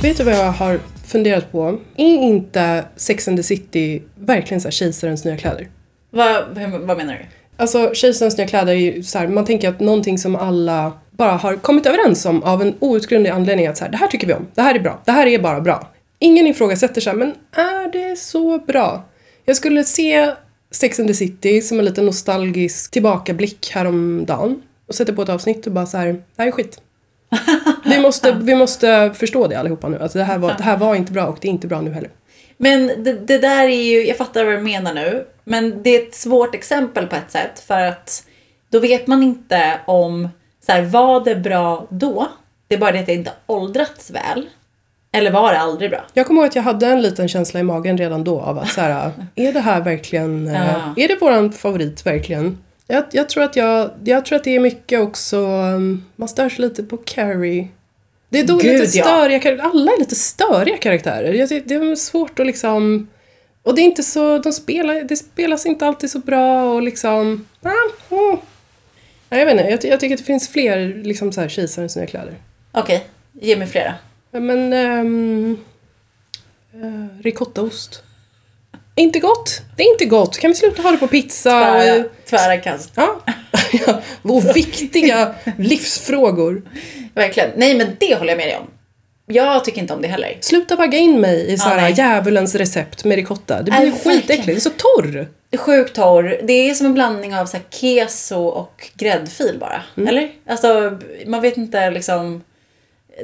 Vet 0.02 0.16
du 0.16 0.24
vad 0.24 0.34
jag 0.34 0.52
har 0.52 0.80
funderat 1.06 1.52
på? 1.52 1.78
Är 1.96 2.04
inte 2.22 2.84
Sex 2.96 3.28
and 3.28 3.36
the 3.36 3.42
City 3.42 4.02
verkligen 4.14 4.60
så 4.60 4.66
här 4.68 4.72
kejsarens 4.72 5.24
nya 5.24 5.36
kläder? 5.36 5.68
Vad, 6.10 6.44
vad 6.80 6.96
menar 6.96 7.14
du? 7.14 7.26
Alltså 7.56 7.94
kejsarens 7.94 8.38
nya 8.38 8.46
kläder 8.46 8.72
är 8.72 8.76
ju 8.76 9.02
så 9.02 9.18
här, 9.18 9.28
man 9.28 9.44
tänker 9.44 9.68
att 9.68 9.80
någonting 9.80 10.18
som 10.18 10.36
alla 10.36 10.92
bara 11.10 11.32
har 11.32 11.56
kommit 11.56 11.86
överens 11.86 12.26
om 12.26 12.42
av 12.42 12.62
en 12.62 12.74
outgrundlig 12.80 13.30
anledning 13.30 13.66
att 13.66 13.76
så 13.76 13.84
här, 13.84 13.90
det 13.90 13.96
här 13.98 14.06
tycker 14.06 14.26
vi 14.26 14.32
om, 14.32 14.46
det 14.54 14.62
här 14.62 14.74
är 14.74 14.80
bra, 14.80 15.02
det 15.04 15.12
här 15.12 15.26
är 15.26 15.38
bara 15.38 15.60
bra. 15.60 15.88
Ingen 16.18 16.46
ifrågasätter 16.46 17.00
så 17.00 17.10
här, 17.10 17.16
men 17.16 17.34
är 17.52 17.92
det 17.92 18.16
så 18.16 18.58
bra? 18.58 19.08
Jag 19.44 19.56
skulle 19.56 19.84
se 19.84 20.34
Sex 20.70 21.00
and 21.00 21.08
the 21.08 21.14
City 21.14 21.62
som 21.62 21.78
en 21.78 21.84
liten 21.84 22.06
nostalgisk 22.06 22.90
tillbakablick 22.90 23.70
häromdagen 23.70 24.62
och 24.88 24.94
sätta 24.94 25.12
på 25.12 25.22
ett 25.22 25.28
avsnitt 25.28 25.66
och 25.66 25.72
bara 25.72 25.86
så 25.86 25.96
här, 25.96 26.06
det 26.06 26.22
här 26.38 26.46
är 26.46 26.50
skit. 26.50 26.80
Vi 27.84 27.98
måste, 28.02 28.32
vi 28.32 28.54
måste 28.54 29.12
förstå 29.14 29.46
det 29.46 29.58
allihopa 29.58 29.88
nu. 29.88 29.98
Alltså 29.98 30.18
det, 30.18 30.24
här 30.24 30.38
var, 30.38 30.54
det 30.54 30.62
här 30.62 30.76
var 30.76 30.94
inte 30.94 31.12
bra 31.12 31.26
och 31.26 31.38
det 31.40 31.48
är 31.48 31.52
inte 31.52 31.66
bra 31.66 31.80
nu 31.80 31.90
heller. 31.92 32.10
Men 32.56 33.04
det, 33.04 33.12
det 33.12 33.38
där 33.38 33.64
är 33.64 33.82
ju, 33.82 34.06
jag 34.06 34.16
fattar 34.16 34.44
vad 34.44 34.54
du 34.54 34.60
menar 34.60 34.94
nu. 34.94 35.26
Men 35.44 35.82
det 35.82 35.90
är 35.90 36.02
ett 36.02 36.14
svårt 36.14 36.54
exempel 36.54 37.06
på 37.06 37.16
ett 37.16 37.30
sätt. 37.30 37.60
För 37.60 37.80
att 37.80 38.24
då 38.70 38.80
vet 38.80 39.06
man 39.06 39.22
inte 39.22 39.80
om, 39.86 40.28
så 40.66 40.72
här, 40.72 40.82
var 40.82 41.24
det 41.24 41.36
bra 41.36 41.86
då? 41.90 42.28
Det 42.68 42.74
är 42.74 42.78
bara 42.78 42.92
det 42.92 43.00
att 43.00 43.06
det 43.06 43.14
inte 43.14 43.32
åldrats 43.46 44.10
väl. 44.10 44.48
Eller 45.18 45.30
var 45.30 45.52
det 45.52 45.58
aldrig 45.58 45.90
bra? 45.90 46.04
Jag 46.14 46.26
kommer 46.26 46.40
ihåg 46.40 46.48
att 46.48 46.56
jag 46.56 46.62
hade 46.62 46.86
en 46.86 47.02
liten 47.02 47.28
känsla 47.28 47.60
i 47.60 47.62
magen 47.62 47.98
redan 47.98 48.24
då 48.24 48.40
av 48.40 48.58
att 48.58 48.68
så 48.68 48.80
här, 48.80 49.12
är 49.34 49.52
det 49.52 49.60
här 49.60 49.80
verkligen, 49.80 50.48
eh, 50.48 50.54
Ja. 50.54 50.94
är 50.96 51.08
det 51.08 51.16
våran 51.20 51.52
favorit 51.52 52.06
verkligen? 52.06 52.58
Jag, 52.86 53.04
jag, 53.10 53.28
tror 53.28 53.44
att 53.44 53.56
jag, 53.56 53.90
jag 54.04 54.24
tror 54.24 54.36
att 54.36 54.44
det 54.44 54.56
är 54.56 54.60
mycket 54.60 55.00
också, 55.00 55.36
um, 55.46 56.04
man 56.16 56.28
stör 56.28 56.48
sig 56.48 56.60
lite 56.60 56.82
på 56.82 56.96
Carrie. 56.96 57.68
Det 58.28 58.38
är 58.38 58.46
då 58.46 58.56
Gud, 58.56 58.80
lite 58.80 58.98
ja. 58.98 59.04
störiga 59.04 59.40
karaktärer, 59.40 59.70
alla 59.70 59.92
är 59.92 59.98
lite 59.98 60.14
störiga 60.14 60.76
karaktärer. 60.76 61.46
Tycker 61.46 61.68
det 61.68 61.74
är 61.74 61.96
svårt 61.96 62.38
att 62.38 62.46
liksom, 62.46 63.08
och 63.62 63.74
det 63.74 63.80
är 63.80 63.84
inte 63.84 64.02
så, 64.02 64.38
de 64.38 64.52
spelar, 64.52 64.94
det 65.04 65.16
spelas 65.16 65.66
inte 65.66 65.86
alltid 65.86 66.10
så 66.10 66.18
bra 66.18 66.74
och 66.74 66.82
liksom, 66.82 67.46
ah, 67.62 67.68
mm. 68.10 68.38
Nej, 69.28 69.40
jag 69.40 69.46
vet 69.46 69.52
inte, 69.52 69.70
jag, 69.70 69.92
jag 69.92 70.00
tycker 70.00 70.14
att 70.14 70.20
det 70.20 70.26
finns 70.26 70.48
fler 70.48 71.02
liksom 71.04 71.32
så 71.32 71.40
här 71.40 71.48
kejsarens 71.48 71.96
nya 71.96 72.06
kläder. 72.06 72.34
Okej, 72.72 73.06
ge 73.32 73.56
mig 73.56 73.66
flera. 73.66 73.94
Men... 74.30 74.72
Um, 74.72 75.58
uh, 76.74 77.22
ricottaost. 77.22 78.02
Inte 78.94 79.18
gott. 79.18 79.62
Det 79.76 79.82
är 79.82 79.92
inte 79.92 80.04
gott. 80.04 80.38
Kan 80.38 80.50
vi 80.50 80.54
sluta 80.54 80.82
ha 80.82 80.90
det 80.90 80.98
på 80.98 81.06
pizza? 81.08 81.50
Tvära, 81.50 82.04
tvära 82.24 82.56
kast. 82.56 82.92
ja. 82.96 84.00
Och 84.22 84.56
viktiga 84.56 85.34
livsfrågor. 85.58 86.62
Verkligen. 87.14 87.50
Nej 87.56 87.74
men 87.74 87.96
det 88.00 88.14
håller 88.14 88.30
jag 88.30 88.36
med 88.36 88.46
dig 88.46 88.56
om. 88.56 88.70
Jag 89.26 89.64
tycker 89.64 89.80
inte 89.80 89.94
om 89.94 90.02
det 90.02 90.08
heller. 90.08 90.36
Sluta 90.40 90.76
vagga 90.76 90.98
in 90.98 91.20
mig 91.20 91.40
i 91.40 91.50
Ja, 91.50 91.56
såhär 91.58 91.76
nej. 91.76 91.94
djävulens 91.96 92.54
recept 92.54 93.04
med 93.04 93.16
ricotta. 93.16 93.56
Det 93.56 93.62
blir 93.62 93.72
verkligen. 93.72 94.20
skitäckligt. 94.20 94.46
Det 94.46 94.52
är 94.52 94.60
så 94.60 94.70
torr. 94.70 95.28
Sjukt 95.56 95.94
torr. 95.94 96.40
Det 96.42 96.52
är 96.70 96.74
som 96.74 96.86
en 96.86 96.94
blandning 96.94 97.36
av 97.36 97.46
så 97.46 97.56
här 97.56 97.64
keso 97.70 98.44
och 98.44 98.90
gräddfil 98.94 99.56
bara. 99.60 99.82
Mm. 99.96 100.08
Eller? 100.08 100.30
Alltså, 100.46 100.98
man 101.26 101.40
vet 101.40 101.56
inte 101.56 101.90
liksom... 101.90 102.42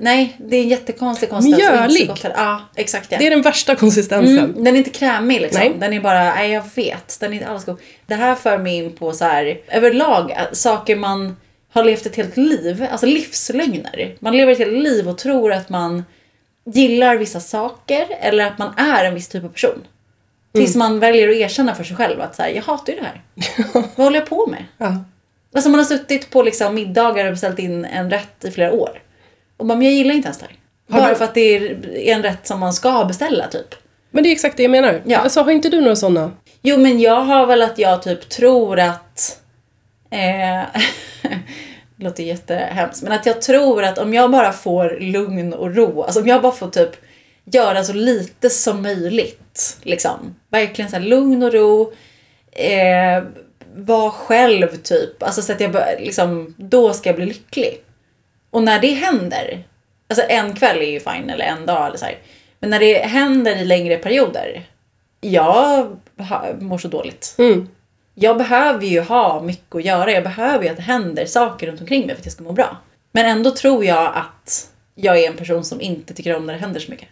Nej, 0.01 0.37
det 0.39 0.57
är 0.57 0.63
en 0.63 0.69
jättekonstig 0.69 1.31
konsistens. 1.31 1.73
Mjölig. 1.73 2.11
Ja, 2.23 2.61
exakt 2.77 3.13
ja. 3.13 3.19
Det 3.19 3.27
är 3.27 3.31
den 3.31 3.43
värsta 3.43 3.75
konsistensen. 3.75 4.39
Mm, 4.39 4.65
den 4.65 4.75
är 4.75 4.79
inte 4.79 4.91
krämig 4.91 5.41
liksom. 5.41 5.61
Nej. 5.61 5.73
Den 5.81 5.93
är 5.93 6.01
bara, 6.01 6.35
nej 6.35 6.53
jag 6.53 6.65
vet. 6.75 7.21
Den 7.21 7.33
är 7.33 7.37
inte 7.37 7.49
alls 7.49 7.65
god. 7.65 7.81
Det 8.07 8.15
här 8.15 8.35
för 8.35 8.59
mig 8.59 8.77
in 8.77 8.93
på 8.93 9.13
så 9.13 9.25
här, 9.25 9.61
överlag, 9.69 10.31
äh, 10.31 10.37
saker 10.53 10.97
man 10.97 11.37
har 11.73 11.85
levt 11.85 12.07
ett 12.07 12.17
helt 12.17 12.37
liv, 12.37 12.87
alltså 12.91 13.07
livslögner. 13.07 14.17
Man 14.19 14.37
lever 14.37 14.53
ett 14.53 14.59
helt 14.59 14.83
liv 14.83 15.09
och 15.09 15.19
tror 15.19 15.53
att 15.53 15.69
man 15.69 16.05
gillar 16.65 17.17
vissa 17.17 17.41
saker 17.41 18.07
eller 18.21 18.47
att 18.47 18.59
man 18.59 18.75
är 18.77 19.05
en 19.05 19.15
viss 19.15 19.29
typ 19.29 19.45
av 19.45 19.49
person. 19.49 19.85
Tills 20.55 20.77
man 20.77 21.01
väljer 21.01 21.29
att 21.29 21.37
erkänna 21.37 21.75
för 21.75 21.85
sig 21.85 21.97
själv 21.97 22.21
att 22.21 22.37
så 22.37 22.43
här, 22.43 22.51
jag 22.51 22.63
hatar 22.63 22.93
ju 22.93 22.99
det 22.99 23.07
här. 23.07 23.23
Vad 23.75 23.85
håller 24.05 24.19
jag 24.19 24.29
på 24.29 24.47
med? 24.47 24.65
Ja. 24.79 25.05
Alltså 25.55 25.71
man 25.71 25.79
har 25.81 25.85
suttit 25.85 26.31
på 26.31 26.43
liksom 26.43 26.75
middagar 26.75 27.25
och 27.25 27.33
beställt 27.33 27.59
in 27.59 27.85
en 27.85 28.11
rätt 28.11 28.45
i 28.45 28.51
flera 28.51 28.73
år. 28.73 29.03
Och 29.57 29.67
bara, 29.67 29.79
men 29.79 29.85
jag 29.87 29.95
gillar 29.95 30.15
inte 30.15 30.27
ens 30.27 30.39
det 30.39 30.45
här. 30.47 30.57
Bara 31.01 31.09
du- 31.11 31.15
för 31.17 31.25
att 31.25 31.35
det 31.35 31.57
är 31.57 31.77
en 32.17 32.23
rätt 32.23 32.47
som 32.47 32.61
man 32.61 32.73
ska 32.73 33.05
beställa 33.05 33.49
typ. 33.49 33.75
Men 34.11 34.23
det 34.23 34.29
är 34.29 34.33
exakt 34.33 34.57
det 34.57 34.63
jag 34.63 34.71
menar. 34.71 35.03
Ja. 35.07 35.19
Alltså, 35.19 35.41
har 35.41 35.51
inte 35.53 35.69
du 35.69 35.81
några 35.81 35.97
sådana? 35.97 36.33
Jo 36.63 36.77
men 36.77 37.01
jag 37.01 37.21
har 37.23 37.47
väl 37.47 37.63
att 37.63 37.79
jag 37.79 38.03
typ 38.03 38.29
tror 38.29 38.81
att... 38.81 39.41
Eh, 40.11 40.81
det 41.97 42.05
låter 42.05 42.23
jättehemskt. 42.23 43.03
Men 43.03 43.13
att 43.13 43.27
jag 43.27 43.43
tror 43.43 43.85
att 43.85 43.99
om 43.99 44.15
jag 44.15 44.31
bara 44.31 44.53
får 44.53 44.99
lugn 45.01 45.53
och 45.53 45.77
ro. 45.77 46.03
Alltså 46.03 46.21
om 46.21 46.27
jag 46.29 46.43
bara 46.43 46.53
får 46.53 46.69
typ 46.69 46.91
göra 47.45 47.85
så 47.85 47.93
lite 47.93 48.51
som 48.51 48.83
möjligt. 48.83 49.79
Liksom. 49.83 50.35
Verkligen 50.51 50.91
så 50.91 50.99
lugn 50.99 51.43
och 51.43 51.53
ro. 51.53 51.93
Eh, 52.53 53.23
var 53.77 54.11
själv 54.11 54.77
typ. 54.77 55.23
Alltså 55.23 55.43
så 55.43 55.53
att 55.53 55.61
jag 55.61 55.77
liksom, 56.01 56.55
då 56.59 56.93
ska 56.93 57.09
jag 57.09 57.17
bli 57.17 57.27
lycklig. 57.27 57.84
Och 58.55 58.63
när 58.63 58.81
det 58.81 58.91
händer. 58.91 59.65
Alltså 60.09 60.25
en 60.29 60.55
kväll 60.55 60.79
är 60.79 60.91
ju 60.91 61.01
fine 61.01 61.31
eller 61.31 61.45
en 61.45 61.67
dag 61.67 61.87
eller 61.87 61.99
så 61.99 62.05
här. 62.05 62.19
Men 62.61 62.71
när 62.71 62.81
det 62.81 62.99
händer 62.99 63.57
i 63.57 63.65
längre 63.65 63.97
perioder. 63.97 64.67
Jag 65.21 65.97
mår 66.61 66.79
så 66.79 66.89
dåligt. 66.89 67.35
Mm. 67.39 67.69
Jag 68.15 68.39
behöver 68.39 68.87
ju 68.87 69.01
ha 69.01 69.43
mycket 69.43 69.75
att 69.75 69.85
göra. 69.85 70.13
Jag 70.13 70.23
behöver 70.23 70.65
ju 70.65 70.71
att 70.71 70.77
det 70.77 70.83
händer 70.83 71.27
saker 71.27 71.67
runt 71.67 71.81
omkring 71.81 72.07
mig 72.07 72.15
för 72.15 72.21
att 72.21 72.27
jag 72.27 72.33
ska 72.33 72.45
må 72.45 72.53
bra. 72.53 72.77
Men 73.13 73.27
ändå 73.27 73.51
tror 73.51 73.85
jag 73.85 74.13
att 74.15 74.71
jag 74.95 75.19
är 75.19 75.31
en 75.31 75.37
person 75.37 75.65
som 75.65 75.81
inte 75.81 76.15
tycker 76.15 76.37
om 76.37 76.47
när 76.47 76.55
det 76.55 76.61
händer 76.61 76.81
så 76.81 76.91
mycket. 76.91 77.09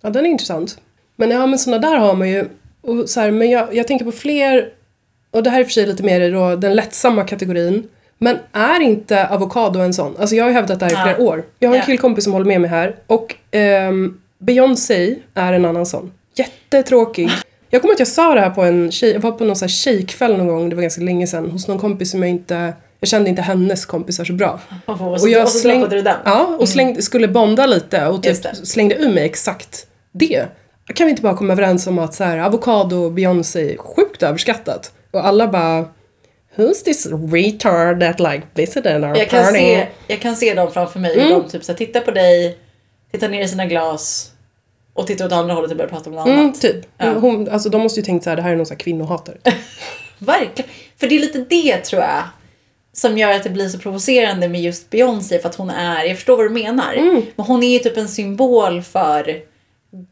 Ja, 0.00 0.10
den 0.10 0.26
är 0.26 0.30
intressant. 0.30 0.80
Men 1.16 1.30
ja, 1.30 1.46
men 1.46 1.58
sådana 1.58 1.90
där 1.90 1.96
har 1.96 2.14
man 2.14 2.28
ju. 2.28 2.48
Och 2.80 3.10
så 3.10 3.20
här, 3.20 3.30
men 3.30 3.50
jag, 3.50 3.74
jag 3.74 3.86
tänker 3.88 4.04
på 4.04 4.12
fler, 4.12 4.72
och 5.30 5.42
det 5.42 5.50
här 5.50 5.60
är 5.60 5.64
för 5.64 5.72
sig 5.72 5.86
lite 5.86 6.02
mer 6.02 6.32
då 6.32 6.56
den 6.56 6.76
lättsamma 6.76 7.24
kategorin. 7.24 7.88
Men 8.18 8.38
är 8.52 8.80
inte 8.80 9.28
avokado 9.28 9.80
en 9.80 9.94
sån? 9.94 10.16
Alltså 10.18 10.36
jag 10.36 10.44
har 10.44 10.48
ju 10.48 10.54
hävdat 10.54 10.80
det 10.80 10.86
här 10.86 10.92
i 10.92 11.14
flera 11.14 11.28
år. 11.30 11.44
Jag 11.58 11.68
har 11.68 11.76
en 11.76 11.82
killkompis 11.82 12.24
som 12.24 12.32
håller 12.32 12.46
med 12.46 12.60
mig 12.60 12.70
här. 12.70 12.96
Och 13.06 13.34
ehm, 13.50 14.18
Beyoncé 14.38 15.14
är 15.34 15.52
en 15.52 15.64
annan 15.64 15.86
sån. 15.86 16.12
Jättetråkig. 16.34 17.30
Jag 17.70 17.80
kommer 17.82 17.94
att 17.94 17.98
jag 17.98 18.08
sa 18.08 18.34
det 18.34 18.40
här 18.40 18.50
på 18.50 18.62
en 18.62 18.90
tjej, 18.90 19.12
jag 19.12 19.20
var 19.20 19.32
på 19.32 19.44
någon 19.44 19.56
sån 19.56 19.66
här 19.66 19.70
tjejkväll 19.70 20.36
någon 20.36 20.46
gång, 20.46 20.68
det 20.68 20.76
var 20.76 20.82
ganska 20.82 21.02
länge 21.02 21.26
sedan, 21.26 21.50
hos 21.50 21.68
någon 21.68 21.78
kompis 21.78 22.10
som 22.10 22.22
jag 22.22 22.30
inte, 22.30 22.72
jag 23.00 23.08
kände 23.08 23.30
inte 23.30 23.42
hennes 23.42 23.86
kompisar 23.86 24.24
så 24.24 24.32
bra. 24.32 24.60
Och, 24.86 24.96
så, 24.98 25.04
Och 25.06 25.28
jag 25.28 25.42
och 25.42 25.48
så 25.48 25.58
släng- 25.58 25.78
droppade 25.80 25.96
du 25.96 26.02
den. 26.02 26.16
Ja, 26.24 26.56
och 26.60 26.68
slängde, 26.68 27.02
skulle 27.02 27.28
bonda 27.28 27.66
lite 27.66 28.06
och 28.06 28.22
typ 28.22 28.36
slängde 28.62 28.94
ur 28.94 29.14
mig 29.14 29.24
exakt 29.24 29.86
det. 30.12 30.44
Kan 30.94 31.06
vi 31.06 31.10
inte 31.10 31.22
bara 31.22 31.36
komma 31.36 31.52
överens 31.52 31.86
om 31.86 31.98
att 31.98 32.14
så 32.14 32.24
här, 32.24 32.38
avokado 32.38 32.96
och 32.96 33.12
Beyoncé 33.12 33.72
är 33.74 33.76
sjukt 33.78 34.22
överskattat? 34.22 34.92
Och 35.10 35.26
alla 35.26 35.48
bara 35.48 35.84
Who's 36.58 36.84
this 36.84 37.06
retard 37.32 38.00
that 38.00 38.20
like 38.20 38.42
visited 38.54 39.04
our 39.04 39.16
Jag 39.16 39.28
kan, 39.30 39.44
party? 39.44 39.58
se, 39.58 39.86
jag 40.06 40.20
kan 40.20 40.36
se 40.36 40.54
dem 40.54 40.72
framför 40.72 41.00
mig. 41.00 41.18
Mm. 41.20 41.28
de 41.30 41.48
typ 41.48 41.64
så 41.64 41.72
här, 41.72 41.76
tittar 41.76 42.00
på 42.00 42.10
dig, 42.10 42.58
tittar 43.12 43.28
ner 43.28 43.42
i 43.44 43.48
sina 43.48 43.66
glas 43.66 44.32
och 44.94 45.06
tittar 45.06 45.26
åt 45.26 45.32
andra 45.32 45.54
hållet 45.54 45.70
och 45.70 45.76
börjar 45.76 45.90
prata 45.90 46.10
om 46.10 46.16
något 46.16 46.26
Mm, 46.26 46.40
annat. 46.40 46.60
typ. 46.60 46.76
Ja. 46.98 47.12
Hon, 47.12 47.48
alltså, 47.48 47.68
de 47.68 47.82
måste 47.82 48.00
ju 48.00 48.04
tänkt 48.06 48.24
så 48.24 48.30
här, 48.30 48.36
det 48.36 48.42
här 48.42 48.52
är 48.52 48.56
någon 48.56 48.66
så 48.66 48.74
här 48.74 48.78
kvinnohatare. 48.78 49.36
Verkligen. 50.18 50.70
För 50.96 51.06
det 51.06 51.14
är 51.16 51.20
lite 51.20 51.38
det 51.48 51.76
tror 51.76 52.02
jag 52.02 52.22
som 52.92 53.18
gör 53.18 53.30
att 53.32 53.42
det 53.44 53.50
blir 53.50 53.68
så 53.68 53.78
provocerande 53.78 54.48
med 54.48 54.60
just 54.60 54.90
Beyoncé 54.90 55.38
för 55.38 55.48
att 55.48 55.54
hon 55.54 55.70
är, 55.70 56.04
jag 56.04 56.16
förstår 56.16 56.36
vad 56.36 56.46
du 56.46 56.50
menar, 56.50 56.92
Mm. 56.94 57.22
men 57.36 57.46
hon 57.46 57.62
är 57.62 57.68
ju 57.72 57.78
typ 57.78 57.96
en 57.96 58.08
symbol 58.08 58.82
för 58.82 59.24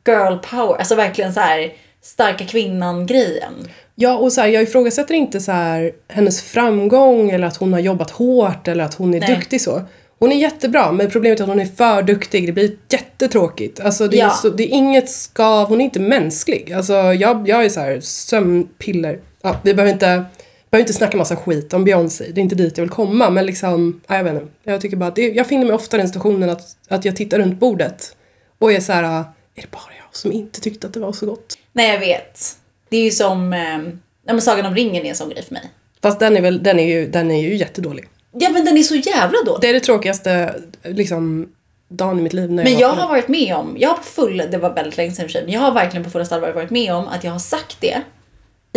girl 0.06 0.36
power, 0.50 0.76
alltså 0.78 0.94
verkligen 0.94 1.32
så 1.34 1.40
här 1.40 1.72
starka 2.06 2.44
kvinnan 2.44 3.06
grejen. 3.06 3.52
Ja, 3.94 4.16
och 4.18 4.32
så 4.32 4.40
här, 4.40 4.48
jag 4.48 4.62
ifrågasätter 4.62 5.14
inte 5.14 5.40
så 5.40 5.52
här, 5.52 5.92
hennes 6.08 6.42
framgång 6.42 7.30
eller 7.30 7.46
att 7.46 7.56
hon 7.56 7.72
har 7.72 7.80
jobbat 7.80 8.10
hårt 8.10 8.68
eller 8.68 8.84
att 8.84 8.94
hon 8.94 9.14
är 9.14 9.20
Nej. 9.20 9.34
duktig 9.36 9.60
så. 9.60 9.82
Hon 10.18 10.32
är 10.32 10.36
jättebra, 10.36 10.92
men 10.92 11.10
problemet 11.10 11.40
är 11.40 11.44
att 11.44 11.48
hon 11.48 11.60
är 11.60 11.66
för 11.66 12.02
duktig. 12.02 12.46
Det 12.48 12.52
blir 12.52 12.76
jättetråkigt. 12.88 13.80
Alltså, 13.80 14.08
det, 14.08 14.16
är 14.20 14.24
Ja. 14.24 14.30
så, 14.30 14.48
det 14.48 14.62
är 14.62 14.68
inget 14.68 15.10
skav, 15.10 15.68
hon 15.68 15.80
är 15.80 15.84
inte 15.84 16.00
mänsklig. 16.00 16.72
Alltså, 16.72 16.92
jag, 16.94 17.48
jag 17.48 17.64
är 17.64 17.68
så 17.68 17.80
här, 17.80 18.00
sömnpiller. 18.00 19.20
Ja, 19.42 19.56
vi 19.62 19.74
behöver 19.74 19.92
inte, 19.92 20.06
behöver 20.70 20.82
inte 20.82 20.92
snacka 20.92 21.16
massa 21.16 21.36
skit 21.36 21.74
om 21.74 21.84
Beyoncé. 21.84 22.24
Det 22.34 22.40
är 22.40 22.42
inte 22.42 22.54
dit 22.54 22.78
jag 22.78 22.82
vill 22.82 22.90
komma, 22.90 23.30
men 23.30 23.46
liksom, 23.46 24.00
ja, 24.06 24.16
jag 24.16 24.24
vet 24.24 24.34
inte. 24.34 24.46
Jag 24.64 24.80
tycker 24.80 24.96
bara 24.96 25.08
att 25.08 25.16
det, 25.16 25.28
jag 25.28 25.46
finner 25.46 25.64
mig 25.64 25.74
ofta 25.74 25.96
i 25.96 25.98
den 25.98 26.08
situationen 26.08 26.50
att, 26.50 26.62
att 26.88 27.04
jag 27.04 27.16
tittar 27.16 27.38
runt 27.38 27.58
bordet 27.60 28.16
och 28.58 28.72
är 28.72 28.80
så 28.80 28.92
här, 28.92 29.02
är 29.04 29.24
det 29.62 29.70
bara 29.70 29.92
jag 29.98 30.16
som 30.16 30.32
inte 30.32 30.60
tyckte 30.60 30.86
att 30.86 30.94
det 30.94 31.00
var 31.00 31.12
så 31.12 31.26
gott? 31.26 31.58
Nej 31.76 31.92
jag 31.92 31.98
vet. 31.98 32.56
Det 32.88 32.96
är 32.96 33.04
ju 33.04 33.10
som, 33.10 33.52
eh, 33.52 33.78
ja 34.26 34.32
men 34.32 34.40
Sagan 34.40 34.66
om 34.66 34.74
ringen 34.74 35.04
är 35.04 35.08
en 35.08 35.16
sån 35.16 35.28
grej 35.28 35.42
för 35.42 35.54
mig. 35.54 35.70
Fast 36.02 36.20
den 36.20 36.36
är, 36.36 36.40
väl, 36.40 36.62
den 36.62 36.78
är, 36.78 36.86
ju, 36.86 37.08
den 37.08 37.30
är 37.30 37.42
ju 37.42 37.56
jättedålig. 37.56 38.08
Ja 38.32 38.50
men 38.50 38.64
den 38.64 38.76
är 38.76 38.82
så 38.82 38.94
jävla 38.94 39.42
dålig. 39.46 39.60
Det 39.60 39.68
är 39.68 39.72
det 39.72 39.80
tråkigaste 39.80 40.54
liksom, 40.82 41.48
dagen 41.88 42.18
i 42.18 42.22
mitt 42.22 42.32
liv. 42.32 42.52
När 42.52 42.64
Men 42.64 42.78
jag 42.78 42.88
har 42.88 43.08
varit 43.08 43.28
med 43.28 43.54
om, 43.54 43.76
jag 43.78 43.88
har 43.88 43.96
på 43.96 44.02
full, 44.02 44.42
det 44.50 44.58
var 44.58 44.74
väldigt 44.74 44.96
länge 44.96 45.12
sedan 45.12 45.24
för 45.24 45.32
sig, 45.32 45.44
men 45.44 45.52
jag 45.52 45.60
har 45.60 45.72
verkligen 45.72 46.04
på 46.04 46.10
fullaste 46.10 46.34
allvar 46.34 46.52
varit 46.52 46.70
med 46.70 46.94
om 46.94 47.08
att 47.08 47.24
jag 47.24 47.32
har 47.32 47.38
sagt 47.38 47.76
det 47.80 48.02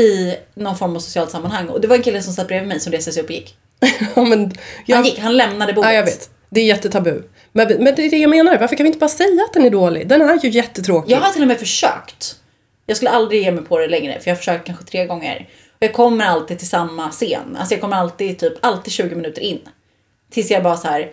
i 0.02 0.36
någon 0.54 0.78
form 0.78 0.96
av 0.96 1.00
socialt 1.00 1.32
sammanhang. 1.32 1.70
Och 1.70 1.82
det 1.82 1.88
var 1.88 1.96
en 1.96 2.04
kille 2.04 2.22
som 2.22 2.34
satt 2.34 2.48
bredvid 2.48 2.70
mig 2.70 2.80
som 2.80 2.94
reste 2.94 3.12
sig 3.12 3.24
upp 3.24 3.30
och 3.30 3.36
gick. 3.36 3.58
ja, 4.16 4.24
men, 4.24 4.52
jag, 4.86 4.96
Han 4.96 5.06
gick, 5.06 5.20
han 5.20 5.38
lämnade 5.38 5.74
bordet. 5.74 5.90
Ja, 5.90 5.96
jag 5.96 6.06
vet. 6.06 6.30
Det 6.50 6.62
är 6.62 6.66
jättetabu. 6.66 7.24
Men, 7.52 7.68
men 7.68 7.96
det 7.96 8.06
är 8.06 8.10
det 8.10 8.18
jag 8.18 8.30
menar. 8.30 8.58
Varför 8.58 8.76
kan 8.76 8.84
vi 8.84 8.88
inte 8.88 9.00
bara 9.00 9.10
säga 9.10 9.44
att 9.48 9.54
den 9.54 9.66
är 9.66 9.70
dålig? 9.70 10.08
Den 10.08 10.22
är 10.22 10.40
ju 10.44 10.50
jättetråkig. 10.50 11.12
Jag 11.12 11.20
har 11.20 11.34
till 11.34 11.42
och 11.42 11.48
med 11.48 11.60
försökt. 11.60 12.39
Jag 12.90 12.98
skulle 12.98 13.12
aldrig 13.12 13.44
ge 13.44 13.52
mig 13.52 13.64
på 13.64 13.78
det 13.78 13.88
längre 13.88 14.20
för 14.20 14.28
jag 14.30 14.36
har 14.36 14.38
försökt 14.38 14.66
kanske 14.66 14.86
tre 14.86 15.06
gånger. 15.06 15.48
Och 15.72 15.78
jag 15.80 15.94
kommer 15.94 16.26
alltid 16.26 16.60
till 16.60 16.68
samma 16.68 17.10
scen. 17.12 17.58
Alltså 17.60 17.74
jag 17.74 17.82
kommer 17.82 17.96
alltid 17.96 18.40
typ 18.40 18.54
alltid 18.62 18.94
20 18.94 19.16
minuter 19.16 19.42
in. 19.42 19.60
Tills 20.32 20.52
jag 20.52 20.64
bara 20.64 20.78
så 20.78 20.88
här. 20.88 21.12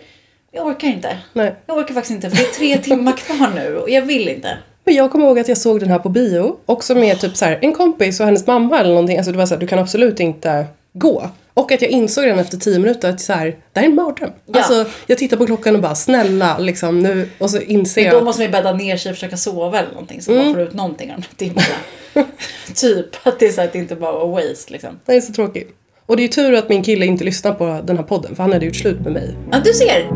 jag 0.51 0.67
orkar 0.67 0.87
inte. 0.87 1.17
Nej. 1.33 1.55
Jag 1.65 1.77
orkar 1.77 1.93
faktiskt 1.93 2.11
inte 2.11 2.29
för 2.29 2.37
det 2.37 2.49
är 2.49 2.53
tre 2.53 2.77
timmar 2.83 3.17
kvar 3.17 3.51
nu 3.55 3.77
och 3.77 3.89
jag 3.89 4.01
vill 4.01 4.29
inte. 4.29 4.57
Men 4.83 4.95
jag 4.95 5.11
kommer 5.11 5.25
ihåg 5.25 5.39
att 5.39 5.47
jag 5.47 5.57
såg 5.57 5.79
den 5.79 5.89
här 5.89 5.99
på 5.99 6.09
bio. 6.09 6.57
Också 6.65 6.95
med 6.95 7.19
typ 7.19 7.37
så 7.37 7.45
här, 7.45 7.59
en 7.61 7.73
kompis 7.73 8.19
och 8.19 8.25
hennes 8.25 8.47
mamma 8.47 8.79
eller 8.79 8.89
någonting. 8.89 9.17
Alltså 9.17 9.31
det 9.31 9.37
var 9.37 9.45
så 9.45 9.53
här, 9.53 9.61
du 9.61 9.67
kan 9.67 9.79
absolut 9.79 10.19
inte 10.19 10.65
gå. 10.99 11.29
Och 11.53 11.71
att 11.71 11.81
jag 11.81 11.91
insåg 11.91 12.23
den 12.25 12.39
efter 12.39 12.57
tio 12.57 12.79
minuter 12.79 13.09
att 13.09 13.21
så 13.21 13.33
här, 13.33 13.45
det 13.73 13.79
här 13.79 13.83
är 13.87 13.89
en 13.89 13.95
mardröm. 13.95 14.29
Ja. 14.45 14.57
Alltså 14.59 14.85
jag 15.07 15.17
tittar 15.17 15.37
på 15.37 15.45
klockan 15.45 15.75
och 15.75 15.81
bara 15.81 15.95
snälla 15.95 16.57
liksom 16.57 16.99
nu. 16.99 17.29
Och 17.39 17.49
så 17.49 17.59
inser 17.59 18.01
Men 18.03 18.11
då 18.11 18.17
jag. 18.17 18.23
måste 18.23 18.41
man 18.41 18.45
ju 18.45 18.51
bädda 18.51 18.73
ner 18.73 18.97
sig 18.97 19.09
och 19.09 19.15
försöka 19.15 19.37
sova 19.37 19.79
eller 19.79 19.89
någonting 19.91 20.21
så 20.21 20.31
Mm. 20.31 20.45
man 20.45 20.53
får 20.53 20.63
ut 20.63 20.73
någonting 20.73 21.13
av 21.13 21.25
timmarna. 21.35 21.67
typ 22.75 23.27
att 23.27 23.39
det 23.39 23.45
är 23.47 23.51
så 23.51 23.61
att 23.61 23.73
det 23.73 23.79
inte 23.79 23.95
bara 23.95 24.11
var 24.11 24.27
waste 24.27 24.73
liksom. 24.73 24.99
Den 25.05 25.15
är 25.15 25.21
så 25.21 25.33
tråkig. 25.33 25.67
Och 26.05 26.15
det 26.17 26.21
är 26.21 26.23
ju 26.23 26.27
tur 26.29 26.53
att 26.53 26.69
min 26.69 26.83
kille 26.83 27.05
inte 27.05 27.23
lyssnar 27.23 27.53
på 27.53 27.81
den 27.83 27.97
här 27.97 28.03
podden 28.03 28.35
för 28.35 28.43
han 28.43 28.53
hade 28.53 28.65
gjort 28.65 28.75
slut 28.75 28.99
med 28.99 29.13
mig. 29.13 29.35
Ja, 29.51 29.59
du 29.65 29.73
ser. 29.73 30.07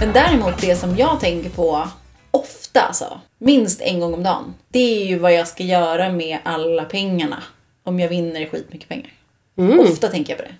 Men 0.00 0.12
däremot 0.12 0.60
det 0.60 0.76
som 0.76 0.96
jag 0.96 1.20
tänker 1.20 1.50
på 1.50 1.88
ofta 2.30 2.80
alltså, 2.80 3.20
minst 3.38 3.80
en 3.80 4.00
gång 4.00 4.14
om 4.14 4.22
dagen. 4.22 4.54
Det 4.68 5.02
är 5.02 5.06
ju 5.06 5.18
vad 5.18 5.32
jag 5.34 5.48
ska 5.48 5.64
göra 5.64 6.12
med 6.12 6.38
alla 6.42 6.84
pengarna. 6.84 7.42
Om 7.84 8.00
jag 8.00 8.08
vinner 8.08 8.46
skitmycket 8.46 8.88
pengar. 8.88 9.12
Ofta 9.80 10.08
tänker 10.08 10.32
jag 10.32 10.38
på 10.38 10.44
det. 10.44 10.54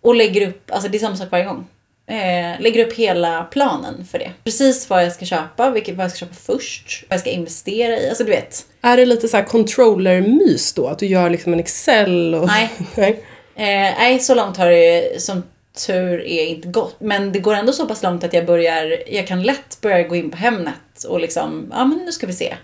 Och 0.00 0.14
lägger 0.14 0.48
upp, 0.48 0.70
alltså 0.70 0.88
det 0.88 0.96
är 0.96 0.98
samma 0.98 1.16
sak 1.16 1.28
varje 1.30 1.44
gång. 1.44 1.66
Eh, 2.06 2.60
lägger 2.60 2.86
upp 2.86 2.94
hela 2.94 3.44
planen 3.44 4.06
för 4.10 4.18
det. 4.18 4.32
Precis 4.44 4.90
vad 4.90 5.04
jag 5.04 5.12
ska 5.12 5.24
köpa, 5.24 5.70
vilket, 5.70 5.96
vad 5.96 6.04
jag 6.04 6.10
ska 6.10 6.18
köpa 6.18 6.34
först, 6.34 7.04
vad 7.08 7.14
jag 7.14 7.20
ska 7.20 7.30
investera 7.30 8.00
i. 8.00 8.08
Alltså 8.08 8.24
du 8.24 8.30
vet. 8.30 8.66
Är 8.82 8.96
det 8.96 9.06
lite 9.06 9.28
så 9.28 9.36
här 9.36 9.44
controller-mys 9.44 10.72
då? 10.74 10.86
Att 10.86 10.98
du 10.98 11.06
gör 11.06 11.30
liksom 11.30 11.52
en 11.52 11.60
Excel 11.60 12.34
och... 12.34 12.46
Nej. 12.46 12.70
Nej. 12.96 13.24
Eh, 13.54 13.94
nej, 13.98 14.20
så 14.20 14.34
långt 14.34 14.56
har 14.56 14.70
det 14.70 15.22
som 15.22 15.42
tur 15.86 16.20
är 16.26 16.46
inte 16.46 16.68
gått. 16.68 16.96
Men 17.00 17.32
det 17.32 17.38
går 17.38 17.54
ändå 17.54 17.72
så 17.72 17.86
pass 17.86 18.02
långt 18.02 18.24
att 18.24 18.32
jag 18.32 18.46
börjar, 18.46 19.02
jag 19.06 19.26
kan 19.26 19.42
lätt 19.42 19.78
börja 19.80 20.02
gå 20.02 20.16
in 20.16 20.30
på 20.30 20.36
Hemnet 20.36 21.04
och 21.08 21.20
liksom, 21.20 21.68
ja 21.70 21.84
men 21.84 21.98
nu 21.98 22.12
ska 22.12 22.26
vi 22.26 22.32
se. 22.32 22.56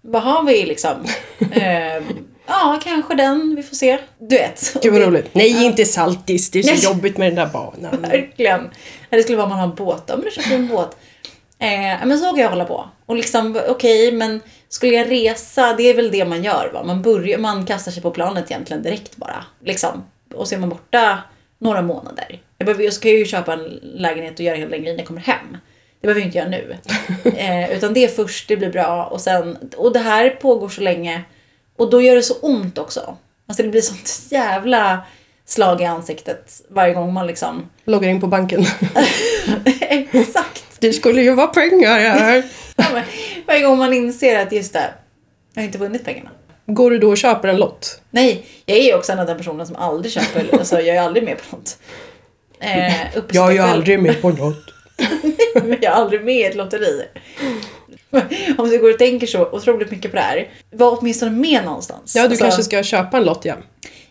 Vad 0.00 0.22
har 0.22 0.44
vi 0.44 0.66
liksom? 0.66 0.96
Eh, 1.52 2.02
ja, 2.46 2.80
kanske 2.84 3.14
den, 3.14 3.54
vi 3.56 3.62
får 3.62 3.76
se. 3.76 3.98
Du 4.18 4.36
vet. 4.36 4.76
Gud 4.82 4.92
vad 4.92 5.02
roligt. 5.02 5.34
Nej, 5.34 5.64
inte 5.64 5.84
saltis. 5.84 6.50
Det 6.50 6.58
är 6.58 6.62
så 6.62 6.70
Nej. 6.70 6.84
jobbigt 6.84 7.18
med 7.18 7.28
den 7.28 7.34
där 7.34 7.46
banan. 7.52 8.02
Verkligen. 8.10 8.70
Ja, 9.10 9.16
Det 9.16 9.22
skulle 9.22 9.36
vara 9.38 9.44
om 9.44 9.50
man 9.50 9.58
har 9.58 9.66
en 9.68 9.74
båt. 9.74 10.02
Ja, 10.06 10.16
men 10.16 10.24
då 10.24 10.30
köper 10.30 10.48
vi 10.50 10.54
en 10.56 10.68
båt. 10.68 10.96
Eh, 11.58 12.06
men 12.06 12.18
så 12.18 12.24
kan 12.24 12.38
jag 12.38 12.50
hålla 12.50 12.64
på. 12.64 12.88
Och 13.06 13.16
liksom, 13.16 13.60
okej, 13.68 14.12
men 14.12 14.40
skulle 14.68 14.92
jag 14.92 15.10
resa, 15.10 15.74
det 15.76 15.82
är 15.82 15.94
väl 15.94 16.10
det 16.10 16.24
man 16.24 16.44
gör 16.44 16.70
va? 16.74 16.82
Man, 16.84 17.02
börjar, 17.02 17.38
man 17.38 17.66
kastar 17.66 17.92
sig 17.92 18.02
på 18.02 18.10
planet 18.10 18.50
egentligen 18.50 18.82
direkt 18.82 19.16
bara. 19.16 19.44
Liksom. 19.64 20.04
och 20.34 20.48
så 20.48 20.54
är 20.54 20.58
man 20.58 20.68
borta 20.68 21.18
några 21.58 21.82
månader. 21.82 22.40
Jag, 22.58 22.66
behöver, 22.66 22.84
jag 22.84 22.92
ska 22.92 23.08
ju 23.08 23.24
köpa 23.24 23.52
en 23.52 23.80
lägenhet 23.82 24.34
och 24.34 24.40
göra 24.40 24.56
hela 24.56 24.70
den 24.70 24.80
grejen 24.80 24.96
när 24.96 25.02
jag 25.02 25.08
kommer 25.08 25.20
hem. 25.20 25.56
Det 26.00 26.06
behöver 26.06 26.20
jag 26.20 26.28
inte 26.28 26.38
göra 26.38 26.48
nu. 26.48 26.76
eh, 27.38 27.72
utan 27.72 27.94
det 27.94 28.04
är 28.04 28.08
först, 28.08 28.48
det 28.48 28.56
blir 28.56 28.72
bra 28.72 29.04
och 29.04 29.20
sen, 29.20 29.58
och 29.76 29.92
det 29.92 29.98
här 29.98 30.30
pågår 30.30 30.68
så 30.68 30.80
länge. 30.80 31.22
Och 31.76 31.90
då 31.90 32.02
gör 32.02 32.16
det 32.16 32.22
så 32.22 32.34
ont 32.34 32.78
också. 32.78 33.16
Alltså 33.46 33.62
det 33.62 33.68
blir 33.68 33.80
sånt 33.80 34.26
jävla 34.30 35.00
slag 35.44 35.80
i 35.80 35.84
ansiktet 35.84 36.62
varje 36.68 36.94
gång 36.94 37.12
man 37.12 37.26
liksom... 37.26 37.70
Loggar 37.84 38.08
in 38.08 38.20
på 38.20 38.26
banken. 38.26 38.64
Exakt! 39.80 40.64
det 40.80 40.92
skulle 40.92 41.22
ju 41.22 41.34
vara 41.34 41.46
pengar 41.46 41.98
här. 41.98 42.44
Ja, 42.76 43.02
varje 43.46 43.62
gång 43.62 43.78
man 43.78 43.94
inser 43.94 44.38
att 44.38 44.52
just 44.52 44.72
det, 44.72 44.94
jag 45.54 45.62
har 45.62 45.66
inte 45.66 45.78
vunnit 45.78 46.04
pengarna. 46.04 46.30
Går 46.70 46.90
du 46.90 46.98
då 46.98 47.08
och 47.08 47.16
köper 47.16 47.48
en 47.48 47.56
lott? 47.56 48.00
Nej, 48.10 48.46
jag 48.66 48.78
är 48.78 48.96
också 48.96 49.12
en 49.12 49.18
av 49.18 49.26
de 49.26 49.34
personerna 49.36 49.66
som 49.66 49.76
aldrig 49.76 50.12
köper, 50.12 50.46
alltså 50.58 50.80
jag 50.80 50.96
är 50.96 51.00
aldrig 51.00 51.24
med 51.24 51.36
på 51.50 51.56
något. 51.56 51.78
Eh, 52.60 52.94
Jag 53.32 53.48
är 53.48 53.52
ju 53.52 53.58
aldrig 53.58 54.02
med 54.02 54.22
på 54.22 54.28
något. 54.30 54.64
Men 55.54 55.70
jag 55.80 55.84
är 55.84 55.90
aldrig 55.90 56.24
med 56.24 56.34
i 56.36 56.44
ett 56.44 56.54
lotteri. 56.56 57.02
Om 58.58 58.68
du 58.70 58.78
går 58.78 58.92
och 58.92 58.98
tänker 58.98 59.26
så 59.26 59.46
otroligt 59.50 59.90
mycket 59.90 60.10
på 60.10 60.16
det 60.16 60.22
här, 60.22 60.48
var 60.70 60.98
åtminstone 61.00 61.30
med 61.30 61.64
någonstans. 61.64 62.16
Ja, 62.16 62.22
du 62.22 62.28
Alltså, 62.28 62.44
kanske 62.44 62.62
ska 62.62 62.82
köpa 62.82 63.16
en 63.16 63.24
lott, 63.24 63.44
ja. 63.44 63.54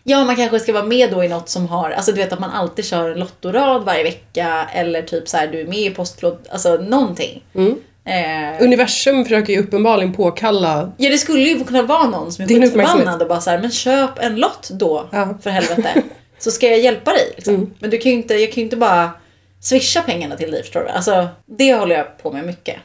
Ja, 0.02 0.24
man 0.24 0.36
kanske 0.36 0.60
ska 0.60 0.72
vara 0.72 0.84
med 0.84 1.10
då 1.10 1.24
i 1.24 1.28
något 1.28 1.48
som 1.48 1.66
har, 1.66 1.90
alltså 1.90 2.12
du 2.12 2.16
vet 2.22 2.32
att 2.32 2.38
man 2.40 2.50
alltid 2.50 2.84
kör 2.84 3.10
en 3.10 3.18
lottorad 3.18 3.84
varje 3.84 4.02
vecka 4.04 4.68
eller 4.74 5.02
typ 5.02 5.28
så 5.28 5.36
här 5.36 5.46
du 5.46 5.60
är 5.60 5.66
med 5.66 5.78
i 5.78 5.90
Postklot, 5.90 6.46
alltså 6.50 6.76
någonting. 6.76 7.44
Mm. 7.54 7.74
Eh, 8.08 8.62
Universum 8.64 9.24
försöker 9.24 9.52
ju 9.52 9.60
uppenbarligen 9.60 10.12
påkalla 10.12 10.92
ja, 10.96 11.10
det 11.10 11.18
skulle 11.18 11.40
ju 11.40 11.64
kunna 11.64 11.82
vara 11.82 12.06
någon 12.08 12.32
som 12.32 12.44
är 12.44 12.48
skitförbannad 12.48 13.22
och 13.22 13.28
bara 13.28 13.40
så 13.40 13.50
här, 13.50 13.58
men 13.60 13.70
köp 13.70 14.10
en 14.18 14.36
lott 14.36 14.70
då 14.72 15.04
Ja. 15.10 15.38
för 15.42 15.50
helvete. 15.50 16.02
så 16.38 16.50
ska 16.50 16.66
jag 16.68 16.78
hjälpa 16.80 17.12
dig. 17.12 17.32
Liksom. 17.36 17.54
Mm. 17.54 17.70
Men 17.78 17.90
du 17.90 17.98
kan 17.98 18.12
ju 18.12 18.18
inte, 18.18 18.34
jag 18.34 18.48
kan 18.52 18.56
ju 18.56 18.62
inte 18.62 18.76
bara 18.76 19.10
swisha 19.60 20.02
pengarna 20.02 20.36
till 20.36 20.50
dig 20.50 20.62
förstår 20.62 20.80
du. 20.80 20.88
Alltså, 20.88 21.28
det 21.46 21.74
håller 21.74 21.96
jag 21.96 22.18
på 22.22 22.32
med 22.32 22.44
mycket. 22.46 22.76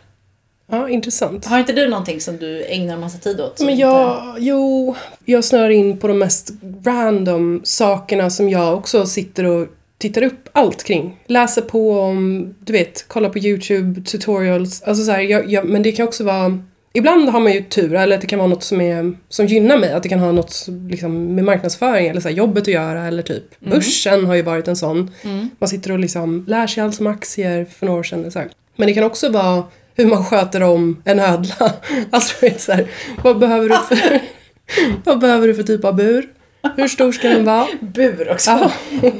Ja, 0.72 0.90
intressant. 0.90 1.46
Har 1.46 1.60
inte 1.60 1.74
du 1.74 1.88
någonting 1.90 2.22
som 2.22 2.38
du 2.38 2.66
ägnar 2.66 2.98
massa 2.98 3.18
tid 3.18 3.42
åt? 3.42 3.60
Men 3.60 3.70
inte- 3.70 3.82
jag, 3.82 4.36
jo, 4.40 4.96
jag 5.26 5.44
snör 5.44 5.70
in 5.70 5.98
på 6.00 6.08
de 6.08 6.20
mest 6.20 6.50
random 6.86 7.62
sakerna 7.64 8.30
som 8.30 8.50
jag 8.50 8.78
också 8.78 9.06
sitter 9.06 9.44
och 9.44 9.68
tittar 9.98 10.24
upp 10.24 10.50
allt 10.52 10.84
kring. 10.84 11.20
Läser 11.28 11.62
på 11.62 12.00
om, 12.00 12.54
du 12.60 12.74
vet, 12.74 13.08
kollar 13.08 13.30
på 13.30 13.40
YouTube, 13.40 14.02
tutorials. 14.02 14.84
Alltså 14.84 15.04
så 15.04 15.12
här, 15.12 15.22
jag, 15.22 15.52
jag, 15.52 15.66
men 15.66 15.84
det 15.84 15.92
kan 15.92 16.08
också 16.08 16.24
vara 16.24 16.64
Ibland 16.96 17.30
har 17.30 17.40
man 17.40 17.54
ju 17.54 17.64
tur, 17.64 17.96
eller 17.96 18.16
att 18.16 18.22
det 18.22 18.28
kan 18.28 18.40
vara 18.40 18.50
något 18.50 18.64
som, 18.64 18.82
är, 18.82 19.18
som 19.30 19.46
gynnar 19.46 19.78
mig. 19.78 19.94
Att 19.94 20.04
det 20.04 20.10
kan 20.10 20.20
ha 20.20 20.32
något 20.32 20.68
liksom, 20.90 21.36
med 21.36 21.44
marknadsföring 21.44 22.08
eller 22.08 22.22
så 22.22 22.28
här, 22.28 22.36
jobbet 22.36 22.64
att 22.64 22.68
göra. 22.68 23.08
Eller 23.08 23.24
typ 23.24 23.60
börsen 23.60 24.26
har 24.26 24.36
ju 24.36 24.42
varit 24.42 24.68
en 24.68 24.76
sån. 24.76 25.12
Man 25.60 25.70
sitter 25.70 25.92
och 25.92 26.00
liksom 26.00 26.46
lär 26.48 26.68
sig 26.68 26.84
allt 26.84 26.96
som 26.96 27.08
aktier 27.08 27.66
för 27.66 27.86
några 27.86 28.00
år 28.00 28.04
sedan. 28.04 28.32
Så 28.32 28.40
här. 28.40 28.50
Men 28.76 28.88
det 28.88 28.94
kan 28.94 29.04
också 29.04 29.30
vara 29.30 29.64
hur 29.96 30.06
man 30.06 30.26
sköter 30.26 30.64
om 30.64 31.02
en 31.06 31.20
ödla. 31.20 31.74
Alltså 32.12 32.50
så 32.58 32.72
här, 32.72 32.88
vad 33.24 33.40
behöver 33.40 33.70
du 33.70 33.76
för, 33.76 34.20
vad 35.04 35.20
behöver 35.20 35.48
du 35.48 35.56
för 35.56 35.64
typ 35.64 35.86
av 35.86 35.96
bur? 35.96 36.30
Hur 36.76 36.88
stor 36.88 37.12
ska 37.12 37.30
den 37.30 37.46
vara? 37.46 37.68
Bur 37.82 38.32
också. 38.32 38.52
Ja. 38.52 38.72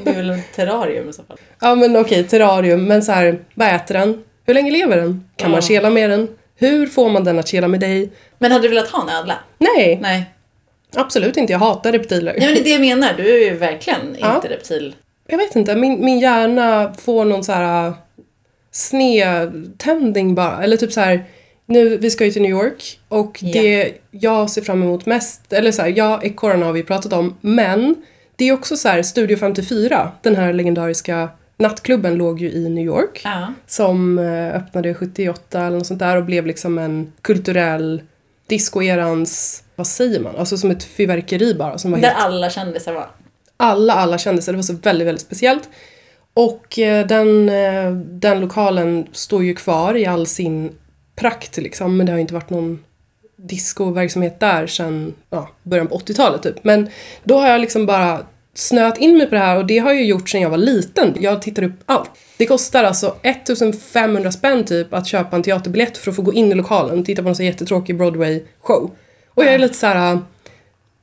Det 0.04 0.10
är 0.10 0.14
väl 0.14 0.30
en 0.30 0.40
terrarium 0.56 1.08
i 1.08 1.12
så 1.12 1.22
fall. 1.22 1.36
Ja 1.60 1.74
men 1.74 1.96
okej, 1.96 2.24
terrarium, 2.24 2.84
men 2.84 3.02
så 3.02 3.12
här, 3.12 3.38
vad 3.54 3.68
äter 3.74 3.94
den? 3.94 4.22
Hur 4.46 4.54
länge 4.54 4.70
lever 4.70 4.96
den? 4.96 5.24
Kan 5.36 5.50
man 5.50 5.58
Ja. 5.60 5.66
kela 5.66 5.90
med 5.90 6.10
den? 6.10 6.28
Hur 6.56 6.86
får 6.86 7.10
man 7.10 7.24
den 7.24 7.38
att 7.38 7.48
kela 7.48 7.68
med 7.68 7.80
dig? 7.80 8.10
Men 8.38 8.52
hade 8.52 8.62
du 8.64 8.68
velat 8.68 8.88
ha 8.90 9.02
en 9.02 9.08
ödla? 9.16 9.34
Nej, 9.58 9.98
Nej. 10.02 10.24
absolut 10.96 11.36
inte. 11.36 11.52
Jag 11.52 11.60
hatar 11.60 11.92
reptiler. 11.92 12.34
Ja, 12.38 12.44
men 12.44 12.54
det 12.54 12.60
är 12.60 12.64
det 12.64 12.70
jag 12.70 12.80
menar. 12.80 13.08
Du 13.16 13.34
är 13.34 13.50
ju 13.50 13.56
verkligen 13.56 14.16
Ja. 14.20 14.34
inte 14.36 14.48
reptil. 14.48 14.94
Jag 15.26 15.38
vet 15.38 15.56
inte, 15.56 15.74
min, 15.76 16.04
min 16.04 16.18
hjärna 16.18 16.94
får 16.98 17.24
någon 17.24 17.44
så 17.44 17.52
här 17.52 17.88
uh, 17.88 17.94
snedtändning 18.70 20.34
bara. 20.34 20.62
Eller 20.64 20.76
typ 20.76 20.92
så 20.92 21.00
här, 21.00 21.24
nu, 21.66 21.96
vi 21.96 22.10
ska 22.10 22.24
ju 22.24 22.30
till 22.30 22.42
New 22.42 22.50
York 22.50 23.00
och 23.08 23.38
det 23.52 23.92
jag 24.10 24.50
ser 24.50 24.62
fram 24.62 24.82
emot 24.82 25.06
mest, 25.06 25.52
eller 25.52 25.72
så 25.72 25.82
här, 25.82 25.92
ja, 25.96 26.20
ekorrarna 26.22 26.66
har 26.66 26.72
vi 26.72 26.82
pratat 26.82 27.12
om, 27.12 27.36
men 27.40 27.94
det 28.36 28.48
är 28.48 28.52
också 28.52 28.76
så 28.76 28.88
här, 28.88 29.02
Studio 29.02 29.36
54, 29.36 30.12
den 30.22 30.36
här 30.36 30.52
legendariska 30.52 31.28
nattklubben 31.56 32.14
låg 32.14 32.40
ju 32.40 32.50
i 32.50 32.68
New 32.68 32.84
York. 32.84 33.20
Ja. 33.24 33.52
som 33.66 34.18
eh, 34.18 34.56
öppnade 34.56 34.94
78 34.94 35.60
eller 35.60 35.76
något 35.76 35.86
sånt 35.86 36.00
där 36.00 36.16
och 36.16 36.24
blev 36.24 36.46
liksom 36.46 36.78
en 36.78 37.12
kulturell 37.22 38.02
discoerans, 38.46 39.62
vad 39.76 39.86
säger 39.86 40.20
man, 40.20 40.36
alltså 40.36 40.56
som 40.56 40.70
ett 40.70 40.84
fyrverkeri 40.84 41.54
bara 41.54 41.78
som 41.78 41.90
var 41.90 41.98
Där 41.98 42.08
helt, 42.08 42.24
alla 42.24 42.50
kändisar 42.50 42.92
var. 42.92 43.10
alla, 43.56 43.92
alla 43.92 44.18
kände 44.18 44.42
sig, 44.42 44.52
det 44.52 44.56
var 44.58 44.62
så 44.62 44.76
väldigt, 44.82 45.08
väldigt 45.08 45.22
speciellt. 45.22 45.68
Och 46.34 46.78
eh, 46.78 47.06
den, 47.06 47.48
eh, 47.48 47.90
den 47.92 48.40
lokalen 48.40 49.06
står 49.12 49.44
ju 49.44 49.54
kvar 49.54 49.94
i 49.96 50.06
all 50.06 50.26
sin 50.26 50.72
prakt 51.16 51.56
liksom, 51.56 51.96
men 51.96 52.06
det 52.06 52.12
har 52.12 52.18
inte 52.18 52.34
varit 52.34 52.50
någon 52.50 52.84
discoverksamhet 53.36 54.40
där 54.40 54.66
sedan 54.66 55.14
ja, 55.30 55.48
början 55.62 55.86
på 55.86 55.98
80-talet 55.98 56.42
typ. 56.42 56.64
Men 56.64 56.88
då 57.24 57.38
har 57.38 57.48
jag 57.48 57.60
liksom 57.60 57.86
bara 57.86 58.26
snöat 58.54 58.98
in 58.98 59.18
mig 59.18 59.26
på 59.26 59.34
det 59.34 59.40
här 59.40 59.56
och 59.56 59.66
det 59.66 59.78
har 59.78 59.92
jag 59.92 60.04
gjort 60.04 60.28
sedan 60.28 60.40
jag 60.40 60.50
var 60.50 60.58
liten. 60.58 61.16
Jag 61.20 61.42
tittar 61.42 61.62
upp 61.62 61.80
allt. 61.86 62.10
Det 62.36 62.46
kostar 62.46 62.84
alltså 62.84 63.16
1500 63.22 64.32
spänn 64.32 64.64
typ 64.64 64.94
att 64.94 65.06
köpa 65.06 65.36
en 65.36 65.42
teaterbiljett 65.42 65.98
för 65.98 66.10
att 66.10 66.16
få 66.16 66.22
gå 66.22 66.32
in 66.32 66.52
i 66.52 66.54
lokalen 66.54 66.98
och 66.98 67.04
titta 67.04 67.22
på 67.22 67.28
en 67.28 67.36
så 67.36 67.42
jättetråkig 67.42 68.00
Broadway-show. 68.00 68.90
Och 69.28 69.44
jag 69.44 69.54
är 69.54 69.58
lite 69.58 69.74
så 69.74 69.86
här 69.86 70.18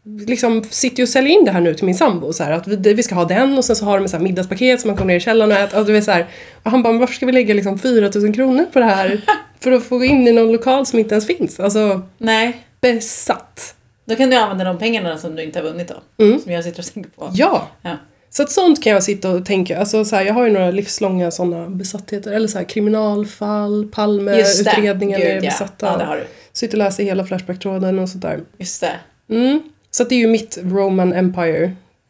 liksom 0.03 0.63
sitter 0.63 0.97
ju 0.97 1.03
och 1.03 1.09
säljer 1.09 1.39
in 1.39 1.45
det 1.45 1.51
här 1.51 1.61
nu 1.61 1.73
till 1.73 1.85
min 1.85 1.95
sambo 1.95 2.33
så 2.33 2.43
här, 2.43 2.51
att 2.51 2.67
vi, 2.67 2.93
vi 2.93 3.03
ska 3.03 3.15
ha 3.15 3.25
den 3.25 3.57
och 3.57 3.65
sen 3.65 3.75
så 3.75 3.85
har 3.85 3.97
de 3.97 4.05
ett 4.05 4.11
så 4.11 4.17
här 4.17 4.23
middagspaket 4.23 4.81
som 4.81 4.87
man 4.87 4.97
kommer 4.97 5.13
ner 5.13 5.17
i 5.17 5.19
källaren 5.19 5.51
och 5.51 5.57
äter. 5.57 5.79
Och, 5.79 5.85
du 5.85 5.93
vet, 5.93 6.03
så 6.03 6.11
här, 6.11 6.27
och 6.63 6.71
han 6.71 6.83
bara, 6.83 6.97
varför 6.97 7.13
ska 7.13 7.25
vi 7.25 7.31
lägga 7.31 7.53
liksom 7.53 7.79
4000 7.79 8.33
kronor 8.33 8.65
på 8.73 8.79
det 8.79 8.85
här 8.85 9.21
för 9.59 9.71
att 9.71 9.83
få 9.83 9.97
gå 9.97 10.05
in 10.05 10.27
i 10.27 10.31
någon 10.31 10.51
lokal 10.51 10.85
som 10.85 10.99
inte 10.99 11.15
ens 11.15 11.27
finns? 11.27 11.59
Alltså, 11.59 12.01
Nej. 12.17 12.65
besatt. 12.81 13.75
Då 14.05 14.15
kan 14.15 14.29
du 14.29 14.35
använda 14.35 14.63
de 14.63 14.77
pengarna 14.77 15.17
som 15.17 15.35
du 15.35 15.43
inte 15.43 15.59
har 15.59 15.63
vunnit 15.63 15.87
då. 15.87 16.23
Mm. 16.23 16.39
Som 16.39 16.51
jag 16.51 16.63
sitter 16.63 16.79
och 16.79 16.93
tänker 16.93 17.09
på. 17.09 17.31
Ja! 17.33 17.67
Ja. 17.81 17.97
Så 18.29 18.43
att 18.43 18.51
sånt 18.51 18.83
kan 18.83 18.93
jag 18.93 19.03
sitta 19.03 19.29
och 19.29 19.45
tänka, 19.45 19.79
alltså 19.79 20.05
så 20.05 20.15
här, 20.15 20.25
jag 20.25 20.33
har 20.33 20.45
ju 20.45 20.51
några 20.51 20.71
livslånga 20.71 21.31
sådana 21.31 21.69
besattheter, 21.69 22.31
eller 22.31 22.47
så 22.47 22.57
här 22.57 22.65
kriminalfall. 22.65 23.87
Palmeutredningen 23.91 25.21
är 25.21 25.41
Gud, 25.41 25.51
ja. 25.79 25.97
det 25.97 26.03
har 26.03 26.15
du. 26.15 26.27
Sitter 26.53 26.73
och 26.73 26.83
läser 26.83 27.03
hela 27.03 27.25
Flashback-tråden 27.25 27.99
och 27.99 28.09
sånt 28.09 28.21
där. 28.21 28.39
Just 28.57 28.81
det. 28.81 28.99
Mm. 29.29 29.61
Så 29.91 30.03
det 30.03 30.15
är 30.15 30.19
ju 30.19 30.27
mitt 30.27 30.57
Roman 30.63 31.13
Empire. 31.13 31.59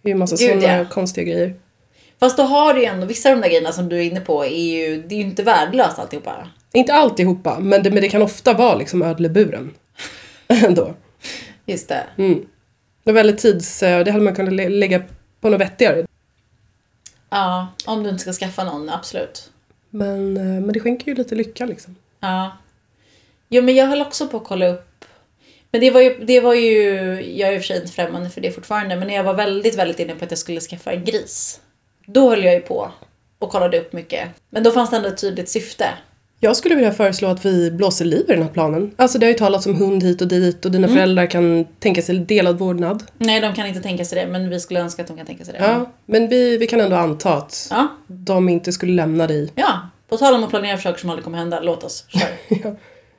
Det 0.02 0.10
är 0.10 0.10
ju 0.10 0.12
en 0.12 0.18
massa 0.20 0.36
Gud, 0.36 0.62
sådana 0.62 0.78
ja. 0.78 0.86
konstiga 0.86 1.24
grejer. 1.34 1.56
Fast 2.20 2.38
då 2.38 2.44
har 2.44 2.74
du 2.74 2.80
ju 2.80 2.86
ändå, 2.86 3.06
vissa 3.06 3.30
av 3.30 3.36
de 3.36 3.42
där 3.42 3.50
grejerna 3.50 3.72
som 3.72 3.90
du 3.90 3.98
är 3.98 4.02
inne 4.02 4.20
på 4.22 4.46
är 4.46 4.50
ju, 4.64 5.02
det 5.02 5.16
är 5.16 5.20
ju 5.20 5.24
inte 5.26 5.44
värdelöst 5.44 6.00
alltihopa. 6.00 6.48
Inte 6.74 6.94
alltihopa, 6.94 7.60
men 7.60 7.84
det, 7.84 7.92
men 7.92 8.02
det 8.02 8.10
kan 8.10 8.22
ofta 8.22 8.54
vara 8.54 8.76
liksom 8.76 9.02
ödleburen. 9.02 9.72
Ändå. 10.48 10.94
Just 11.66 11.88
det. 11.90 12.04
Mm. 12.18 12.34
Det 13.04 13.12
var 13.12 13.14
väldigt 13.14 13.38
tids... 13.38 13.84
eh, 13.84 14.04
Det 14.04 14.12
hade 14.12 14.24
man 14.24 14.36
kunnat 14.36 14.54
lä- 14.54 14.70
lägga 14.70 15.04
på 15.42 15.50
något 15.50 15.62
vettigare. 15.62 16.06
Ja, 17.30 17.68
om 17.86 18.04
du 18.04 18.10
inte 18.10 18.22
ska 18.22 18.34
skaffa 18.34 18.64
någon, 18.64 18.90
absolut. 18.90 19.52
Men, 19.90 20.38
eh, 20.38 20.44
men 20.44 20.68
det 20.74 20.80
skänker 20.80 21.08
ju 21.08 21.16
lite 21.16 21.36
lycka 21.36 21.66
liksom. 21.66 21.96
Ja. 22.20 22.52
Jo, 23.50 23.62
men 23.64 23.76
jag 23.76 23.86
höll 23.88 24.02
också 24.02 24.28
på 24.28 24.38
att 24.38 24.44
kolla 24.44 24.68
upp. 24.68 24.88
Men 25.72 25.82
det 25.82 25.92
var 25.92 26.02
ju, 26.02 26.16
det 26.26 26.40
var 26.40 26.54
ju 26.54 26.84
jag 27.38 27.50
är 27.50 27.54
i 27.54 27.58
och 27.58 27.62
för 27.62 27.68
sig 27.68 27.82
inte 27.82 27.92
främmande 27.92 28.30
för 28.30 28.42
det 28.42 28.52
fortfarande, 28.52 28.96
men 28.96 29.10
jag 29.10 29.24
var 29.24 29.34
väldigt, 29.34 29.76
väldigt 29.78 30.00
inne 30.00 30.16
på 30.16 30.26
att 30.26 30.32
jag 30.32 30.38
skulle 30.38 30.60
skaffa 30.60 30.92
en 30.92 31.04
gris. 31.06 31.60
Då 32.06 32.30
höll 32.30 32.44
jag 32.44 32.54
ju 32.54 32.60
på 32.60 32.92
och 33.40 33.50
kollade 33.50 33.80
upp 33.80 33.94
mycket. 33.94 34.28
Men 34.50 34.64
då 34.64 34.72
fanns 34.72 34.90
det 34.90 34.96
ändå 34.98 35.10
ett 35.10 35.22
tydligt 35.22 35.50
syfte. 35.50 35.86
Jag 36.44 36.56
skulle 36.56 36.76
vilja 36.76 36.92
föreslå 36.92 37.28
att 37.28 37.46
vi 37.46 37.72
blåser 37.72 38.06
liv 38.06 38.26
i 38.28 38.32
den 38.34 38.42
här 38.42 38.50
planen. 38.50 38.92
Alltså 38.96 39.18
det 39.18 39.26
har 39.26 39.32
ju 39.32 39.38
talats 39.38 39.66
om 39.66 39.76
hund 39.76 40.04
hit 40.04 40.22
och 40.22 40.28
dit 40.28 40.66
och 40.66 40.72
dina 40.72 40.88
föräldrar 40.88 41.26
kan 41.26 41.66
tänka 41.80 42.02
sig 42.02 42.16
delad 42.20 42.60
vårdnad. 42.60 43.04
Nej, 43.18 43.42
de 43.42 43.54
kan 43.54 43.68
inte 43.68 43.82
tänka 43.82 44.06
sig 44.06 44.22
det, 44.26 44.32
men 44.32 44.50
vi 44.50 44.60
skulle 44.60 44.80
önska 44.80 45.02
att 45.02 45.08
de 45.08 45.18
kan 45.18 45.26
tänka 45.26 45.46
sig 45.46 45.54
det. 45.54 45.60
Ja, 45.60 45.92
men 46.06 46.28
vi, 46.30 46.58
vi 46.58 46.68
kan 46.68 46.82
ändå 46.82 46.96
anta 46.96 47.34
att 47.34 47.68
Ja, 47.72 47.88
de 48.08 48.50
inte 48.50 48.72
skulle 48.72 48.94
lämna 48.94 49.28
dig. 49.28 49.52
ja. 49.56 49.80
På 50.10 50.18
tal 50.18 50.34
om 50.34 50.44
att 50.44 50.50
planera 50.50 50.78
för 50.78 50.84
saker 50.84 51.00
som 51.00 51.10
aldrig 51.10 51.24
kommer 51.24 51.38
hända, 51.38 51.60
låt 51.60 51.84
oss. 51.84 52.06
Kör. 52.10 52.28
Ja. 52.64 52.76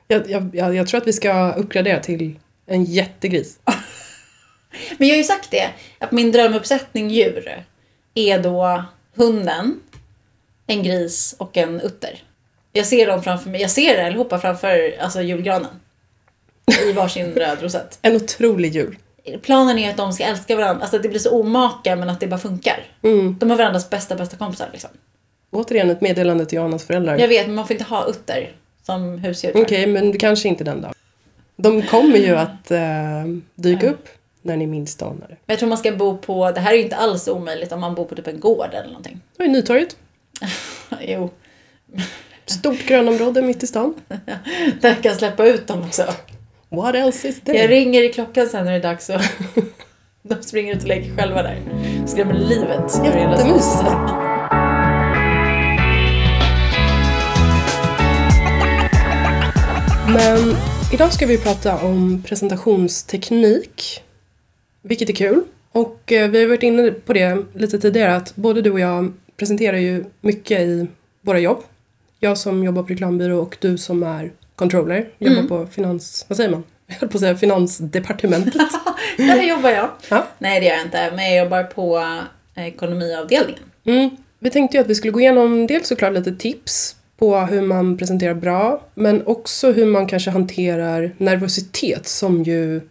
Jag, 0.07 0.29
jag, 0.29 0.49
jag, 0.55 0.75
jag 0.75 0.87
tror 0.87 1.01
att 1.01 1.07
vi 1.07 1.13
ska 1.13 1.51
uppgradera 1.53 1.99
till 1.99 2.35
en 2.65 2.83
jättegris. 2.83 3.59
Men 4.97 5.07
jag 5.07 5.15
har 5.15 5.17
ju 5.17 5.23
sagt 5.23 5.51
det, 5.51 5.69
att 5.99 6.11
min 6.11 6.31
drömuppsättning 6.31 7.09
djur 7.09 7.65
är 8.13 8.39
då 8.39 8.83
hunden, 9.15 9.79
en 10.67 10.83
gris 10.83 11.35
och 11.37 11.57
en 11.57 11.81
utter. 11.81 12.23
Jag 12.71 12.85
ser 12.85 13.07
dem 13.07 13.23
framför 13.23 13.49
mig, 13.49 13.61
jag 13.61 13.71
ser 13.71 13.97
det 13.97 14.05
allihopa 14.05 14.39
framför 14.39 14.97
alltså, 14.99 15.21
julgranen. 15.21 15.79
I 16.85 16.91
varsin 16.91 17.33
röd 17.35 17.61
rosett. 17.61 17.99
En 18.01 18.15
otrolig 18.15 18.75
jul. 18.75 18.97
Planen 19.41 19.79
är 19.79 19.89
att 19.89 19.97
de 19.97 20.13
ska 20.13 20.23
älska 20.23 20.55
varandra, 20.55 20.81
alltså 20.81 20.97
att 20.97 21.03
det 21.03 21.09
blir 21.09 21.19
så 21.19 21.39
omaka 21.39 21.95
men 21.95 22.09
att 22.09 22.19
det 22.19 22.27
bara 22.27 22.39
funkar. 22.39 22.85
Mm. 23.03 23.37
De 23.39 23.51
är 23.51 23.55
varandras 23.55 23.89
bästa, 23.89 24.15
bästa 24.15 24.37
kompisar 24.37 24.69
liksom. 24.71 24.89
Återigen 25.51 25.89
ett 25.89 26.01
meddelande 26.01 26.45
till 26.45 26.55
Johannas 26.55 26.83
föräldrar. 26.83 27.17
Jag 27.17 27.27
vet, 27.27 27.45
men 27.45 27.55
man 27.55 27.67
får 27.67 27.73
inte 27.73 27.83
ha 27.83 28.05
utter 28.05 28.55
som 28.85 29.17
husdjur. 29.17 29.51
Okej, 29.55 29.87
men 29.87 30.11
det 30.11 30.17
kanske 30.17 30.47
inte 30.47 30.63
den 30.63 30.81
då. 30.81 30.93
De 31.55 31.81
kommer 31.81 32.17
ju 32.17 32.35
att 32.35 32.71
eh, 32.71 32.79
dyka 33.55 33.89
upp. 33.89 34.07
när 34.41 34.57
ni 34.57 34.67
minst 34.67 35.01
anar 35.01 35.27
det. 35.27 35.27
Men 35.27 35.37
jag 35.47 35.59
tror 35.59 35.69
man 35.69 35.77
ska 35.77 35.91
bo 35.91 36.17
på, 36.17 36.51
det 36.51 36.59
här 36.59 36.71
är 36.71 36.77
ju 36.77 36.83
inte 36.83 36.95
alls 36.95 37.27
omöjligt 37.27 37.71
om 37.71 37.79
man 37.79 37.95
bor 37.95 38.05
på 38.05 38.15
typ 38.15 38.27
en 38.27 38.39
gård 38.39 38.69
eller 38.73 38.87
någonting. 38.87 39.21
Och 39.39 39.45
i 39.45 39.47
Nytorget, 39.47 39.95
Jo, 41.01 41.29
stort 42.45 42.85
grönområde 42.87 43.41
mitt 43.41 43.63
i 43.63 43.67
stan. 43.67 43.93
där 44.81 44.93
kan 44.93 45.01
jag 45.03 45.15
släppa 45.15 45.45
ut 45.45 45.67
dem 45.67 45.81
också. 45.81 46.13
What 46.69 46.95
else 46.95 47.27
is 47.27 47.41
Jag 47.45 47.55
there? 47.55 47.67
ringer 47.67 48.03
i 48.03 48.13
klockan 48.13 48.47
sen 48.47 48.65
när 48.65 48.71
det 48.71 48.77
är 48.77 48.81
dags 48.83 49.09
och 49.09 49.21
de 50.21 50.43
springer 50.43 50.75
ut 50.75 50.81
och 50.81 50.87
leker 50.87 51.15
själva 51.17 51.43
där. 51.43 51.59
Skrämmer 52.07 52.33
livet 52.33 52.99
ur 53.05 53.11
hela 53.11 53.43
huset. 53.43 53.85
Men 60.07 60.55
idag 60.93 61.13
ska 61.13 61.25
vi 61.25 61.37
prata 61.37 61.77
om 61.77 62.23
presentationsteknik. 62.27 64.03
Vilket 64.81 65.09
är 65.09 65.13
kul. 65.13 65.41
Och 65.71 66.11
eh, 66.11 66.29
vi 66.29 66.41
har 66.41 66.47
varit 66.47 66.63
inne 66.63 66.91
på 66.91 67.13
det 67.13 67.45
lite 67.53 67.79
tidigare 67.79 68.15
att 68.15 68.35
både 68.35 68.61
du 68.61 68.71
och 68.71 68.79
jag 68.79 69.13
presenterar 69.37 69.77
ju 69.77 70.05
mycket 70.21 70.61
i 70.61 70.87
våra 71.21 71.39
jobb. 71.39 71.63
Jag 72.19 72.37
som 72.37 72.63
jobbar 72.63 72.83
på 72.83 72.89
reklambyrå 72.89 73.39
och 73.39 73.57
du 73.59 73.77
som 73.77 74.03
är 74.03 74.31
controller. 74.55 75.09
Jobbar 75.17 75.35
Mm. 75.35 75.47
på 75.47 75.67
finans... 75.67 76.25
Vad 76.27 76.37
säger 76.37 76.49
man? 76.49 76.63
Jag 76.87 76.95
höll 76.95 77.09
på 77.09 77.17
att 77.17 77.21
säga 77.21 77.35
finansdepartementet. 77.35 78.53
Där 79.17 79.41
jobbar 79.41 79.69
jag. 79.69 79.89
Ja. 80.09 80.27
Nej 80.37 80.59
det 80.59 80.65
gör 80.65 80.73
jag 80.73 80.85
inte, 80.85 81.11
men 81.15 81.33
jag 81.33 81.43
jobbar 81.43 81.63
på 81.63 81.97
eh, 82.55 82.67
ekonomiavdelningen. 82.67 83.63
Mm. 83.85 84.09
Vi 84.39 84.49
tänkte 84.49 84.77
ju 84.77 84.81
att 84.81 84.89
vi 84.89 84.95
skulle 84.95 85.11
gå 85.11 85.19
igenom 85.19 85.67
dels 85.67 85.87
såklart 85.87 86.13
lite 86.13 86.35
tips 86.35 86.95
på 87.23 87.37
hur 87.37 87.61
man 87.61 87.97
presenterar 87.97 88.33
bra 88.33 88.81
men 88.93 89.27
också 89.27 89.71
hur 89.71 89.85
man 89.85 90.07
kanske 90.07 90.31
hanterar 90.31 91.11
nervositet 91.17 92.07
som 92.07 92.43
ju 92.43 92.81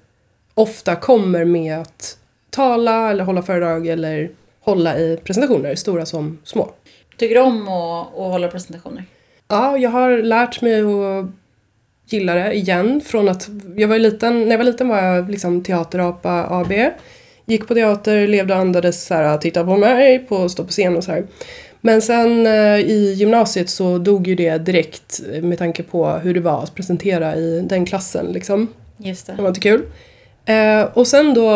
ofta 0.55 0.97
kommer 0.97 1.45
med 1.45 1.79
att 1.79 2.19
tala 2.51 3.11
eller 3.11 3.25
hålla 3.25 3.43
föredrag 3.43 3.87
eller 3.87 4.31
hålla 4.61 4.99
i 4.99 5.17
presentationer, 5.25 5.75
stora 5.75 6.07
som 6.07 6.39
små. 6.45 6.73
Tycker 7.17 7.35
du 7.35 7.41
om 7.41 7.69
att, 7.69 8.07
att 8.07 8.33
hålla 8.33 8.49
presentationer? 8.49 9.05
Ja, 9.49 9.79
jag 9.79 9.91
har 9.91 10.19
lärt 10.19 10.63
mig 10.63 10.81
att 10.81 11.27
gilla 12.07 12.35
det 12.35 12.55
igen 12.55 13.01
från 13.01 13.29
att 13.29 13.49
jag 13.77 13.89
var 13.89 13.99
liten, 13.99 14.41
när 14.41 14.51
jag 14.51 14.59
var 14.59 14.65
liten 14.65 14.89
var 14.89 15.03
jag 15.03 15.31
liksom 15.31 15.65
teaterapa 15.65 16.47
AB. 16.51 16.73
Gick 17.47 17.69
på 17.69 17.75
teater, 17.75 18.27
levde 18.27 18.55
och 18.55 18.61
andades 18.61 19.05
så 19.07 19.15
här, 19.15 19.39
titta 19.39 19.65
på 19.65 19.77
mig, 19.77 20.19
på 20.19 20.49
stå 20.49 20.65
på 20.65 20.71
scen 20.71 20.97
och 20.97 21.05
så 21.05 21.13
här. 21.13 21.27
Men 21.85 22.03
sen 22.03 22.47
eh, 22.47 22.79
i 22.79 23.15
gymnasiet 23.17 23.71
så 23.71 23.99
dog 23.99 24.27
ju 24.27 24.35
det 24.35 24.59
direkt 24.59 25.21
eh, 25.33 25.43
med 25.43 25.59
tanke 25.59 25.83
på 25.83 26.09
hur 26.11 26.35
det 26.35 26.41
var 26.41 26.63
att 26.63 26.75
presentera 26.75 27.37
i 27.37 27.61
den 27.61 27.87
klassen 27.87 28.27
liksom. 28.27 28.69
Just 28.97 29.27
Det 29.27 29.33
det. 29.37 29.43
var 29.43 29.49
inte 29.49 29.61
kul. 29.61 29.83
Eh, 30.45 30.83
och 30.83 31.07
sen 31.07 31.35
då, 31.35 31.51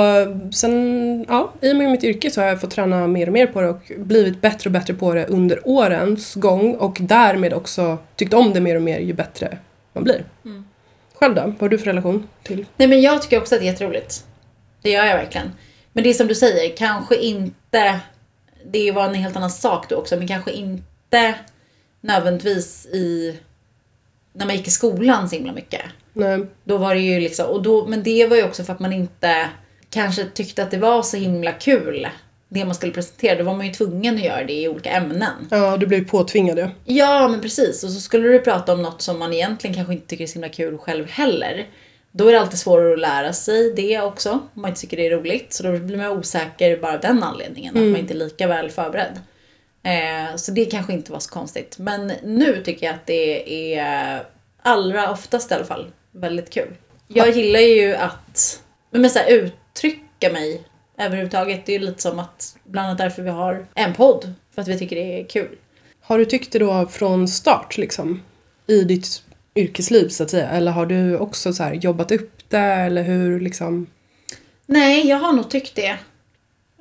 sen, 0.52 1.24
ja, 1.28 1.52
i 1.60 1.72
och 1.72 1.76
med 1.76 1.90
mitt 1.90 2.04
yrke 2.04 2.30
så 2.30 2.40
har 2.40 2.48
jag 2.48 2.60
fått 2.60 2.70
träna 2.70 3.06
mer 3.06 3.26
och 3.26 3.32
mer 3.32 3.46
på 3.46 3.60
det 3.60 3.68
och 3.68 3.82
blivit 3.96 4.40
bättre 4.40 4.68
och 4.68 4.72
bättre 4.72 4.94
på 4.94 5.14
det 5.14 5.26
under 5.26 5.60
årens 5.64 6.34
gång 6.34 6.74
och 6.74 6.96
därmed 7.00 7.52
också 7.52 7.98
tyckt 8.16 8.34
om 8.34 8.52
det 8.52 8.60
mer 8.60 8.76
och 8.76 8.82
mer 8.82 8.98
ju 8.98 9.12
bättre 9.12 9.58
man 9.92 10.04
blir. 10.04 10.24
Mm. 10.44 10.64
Själv 11.14 11.34
då? 11.34 11.40
Vad 11.42 11.60
har 11.60 11.68
du 11.68 11.78
för 11.78 11.86
relation 11.86 12.28
till? 12.42 12.66
Nej 12.76 12.88
men 12.88 13.00
jag 13.00 13.22
tycker 13.22 13.38
också 13.40 13.54
att 13.54 13.60
det 13.60 13.66
är 13.66 13.72
jätteroligt. 13.72 14.24
Det 14.82 14.90
gör 14.90 15.04
jag 15.04 15.16
verkligen. 15.16 15.50
Men 15.92 16.04
det 16.04 16.10
är 16.10 16.14
som 16.14 16.26
du 16.26 16.34
säger, 16.34 16.76
kanske 16.76 17.16
inte... 17.16 18.00
Det 18.70 18.92
var 18.92 19.04
en 19.04 19.14
helt 19.14 19.36
annan 19.36 19.50
sak 19.50 19.88
då 19.88 19.96
också, 19.96 20.16
men 20.16 20.28
kanske 20.28 20.52
inte 20.52 21.34
nödvändigtvis 22.00 22.86
i... 22.86 23.38
När 24.32 24.46
man 24.46 24.56
gick 24.56 24.68
i 24.68 24.70
skolan 24.70 25.28
så 25.28 25.36
himla 25.36 25.52
mycket. 25.52 25.82
Nej. 26.12 26.46
Då 26.64 26.76
var 26.76 26.94
det 26.94 27.00
ju 27.00 27.20
liksom, 27.20 27.46
och 27.46 27.62
då, 27.62 27.86
men 27.86 28.02
det 28.02 28.26
var 28.26 28.36
ju 28.36 28.44
också 28.44 28.64
för 28.64 28.72
att 28.72 28.80
man 28.80 28.92
inte 28.92 29.48
kanske 29.90 30.24
tyckte 30.24 30.62
att 30.62 30.70
det 30.70 30.78
var 30.78 31.02
så 31.02 31.16
himla 31.16 31.52
kul 31.52 32.08
det 32.48 32.64
man 32.64 32.74
skulle 32.74 32.92
presentera. 32.92 33.38
Då 33.38 33.44
var 33.44 33.54
man 33.54 33.66
ju 33.66 33.72
tvungen 33.72 34.14
att 34.14 34.24
göra 34.24 34.44
det 34.44 34.52
i 34.52 34.68
olika 34.68 34.90
ämnen. 34.90 35.48
Ja, 35.50 35.76
du 35.76 35.86
blev 35.86 36.08
påtvingad 36.08 36.58
ja. 36.58 36.70
Ja, 36.84 37.28
men 37.28 37.40
precis. 37.40 37.84
Och 37.84 37.90
så 37.90 38.00
skulle 38.00 38.28
du 38.28 38.40
prata 38.40 38.72
om 38.72 38.82
något 38.82 39.02
som 39.02 39.18
man 39.18 39.32
egentligen 39.32 39.76
kanske 39.76 39.92
inte 39.92 40.06
tycker 40.06 40.24
är 40.24 40.28
så 40.28 40.32
himla 40.32 40.48
kul 40.48 40.78
själv 40.78 41.08
heller. 41.08 41.66
Då 42.16 42.28
är 42.28 42.32
det 42.32 42.40
alltid 42.40 42.58
svårare 42.58 42.92
att 42.92 42.98
lära 42.98 43.32
sig 43.32 43.72
det 43.72 44.00
också, 44.00 44.30
om 44.30 44.48
man 44.54 44.68
inte 44.68 44.80
tycker 44.80 44.96
det 44.96 45.06
är 45.06 45.10
roligt. 45.10 45.52
Så 45.52 45.62
då 45.62 45.78
blir 45.78 45.96
man 45.96 46.18
osäker 46.18 46.76
bara 46.76 46.94
av 46.94 47.00
den 47.00 47.22
anledningen, 47.22 47.76
att 47.76 47.82
man 47.82 47.96
inte 47.96 48.14
är 48.14 48.18
lika 48.18 48.46
väl 48.46 48.70
förberedd. 48.70 49.20
Eh, 49.82 50.36
så 50.36 50.52
det 50.52 50.64
kanske 50.64 50.92
inte 50.92 51.12
var 51.12 51.18
så 51.18 51.30
konstigt. 51.30 51.78
Men 51.78 52.12
nu 52.22 52.62
tycker 52.64 52.86
jag 52.86 52.94
att 52.94 53.06
det 53.06 53.74
är, 53.78 54.22
allra 54.62 55.10
oftast 55.10 55.50
i 55.50 55.54
alla 55.54 55.64
fall, 55.64 55.86
väldigt 56.12 56.50
kul. 56.50 56.74
Jag 57.08 57.30
gillar 57.30 57.60
ju 57.60 57.94
att 57.94 58.62
men 58.90 59.10
så 59.10 59.18
här, 59.18 59.30
uttrycka 59.30 60.32
mig 60.32 60.62
överhuvudtaget. 60.98 61.66
Det 61.66 61.74
är 61.74 61.78
ju 61.78 61.86
lite 61.86 62.02
som 62.02 62.18
att, 62.18 62.56
bland 62.64 62.86
annat 62.86 62.98
därför 62.98 63.22
vi 63.22 63.30
har 63.30 63.66
en 63.74 63.94
podd. 63.94 64.32
För 64.54 64.62
att 64.62 64.68
vi 64.68 64.78
tycker 64.78 64.96
det 64.96 65.20
är 65.20 65.24
kul. 65.24 65.56
Har 66.00 66.18
du 66.18 66.24
tyckt 66.24 66.52
det 66.52 66.58
då 66.58 66.86
från 66.86 67.28
start 67.28 67.78
liksom? 67.78 68.22
I 68.66 68.84
ditt 68.84 69.22
yrkesliv 69.56 70.08
så 70.08 70.22
att 70.22 70.30
säga? 70.30 70.48
Eller 70.48 70.72
har 70.72 70.86
du 70.86 71.18
också 71.18 71.52
så 71.52 71.62
här 71.62 71.74
jobbat 71.74 72.12
upp 72.12 72.50
det 72.50 72.58
eller 72.58 73.02
hur 73.02 73.40
liksom? 73.40 73.86
Nej, 74.66 75.06
jag 75.06 75.16
har 75.16 75.32
nog 75.32 75.50
tyckt 75.50 75.74
det. 75.74 75.98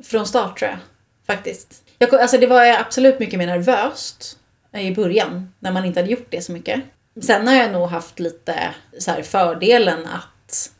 Från 0.03 0.25
start 0.25 0.59
tror 0.59 0.71
jag. 0.71 0.79
Faktiskt. 1.27 1.83
Jag, 1.97 2.15
alltså 2.15 2.37
det 2.37 2.47
var 2.47 2.65
absolut 2.65 3.19
mycket 3.19 3.39
mer 3.39 3.47
nervöst 3.47 4.37
i 4.73 4.91
början. 4.91 5.53
När 5.59 5.71
man 5.71 5.85
inte 5.85 5.99
hade 5.99 6.11
gjort 6.11 6.27
det 6.29 6.41
så 6.41 6.51
mycket. 6.51 6.81
Sen 7.21 7.47
har 7.47 7.55
jag 7.55 7.71
nog 7.71 7.87
haft 7.87 8.19
lite 8.19 8.73
så 8.99 9.11
här 9.11 9.21
fördelen 9.21 10.07
att 10.07 10.71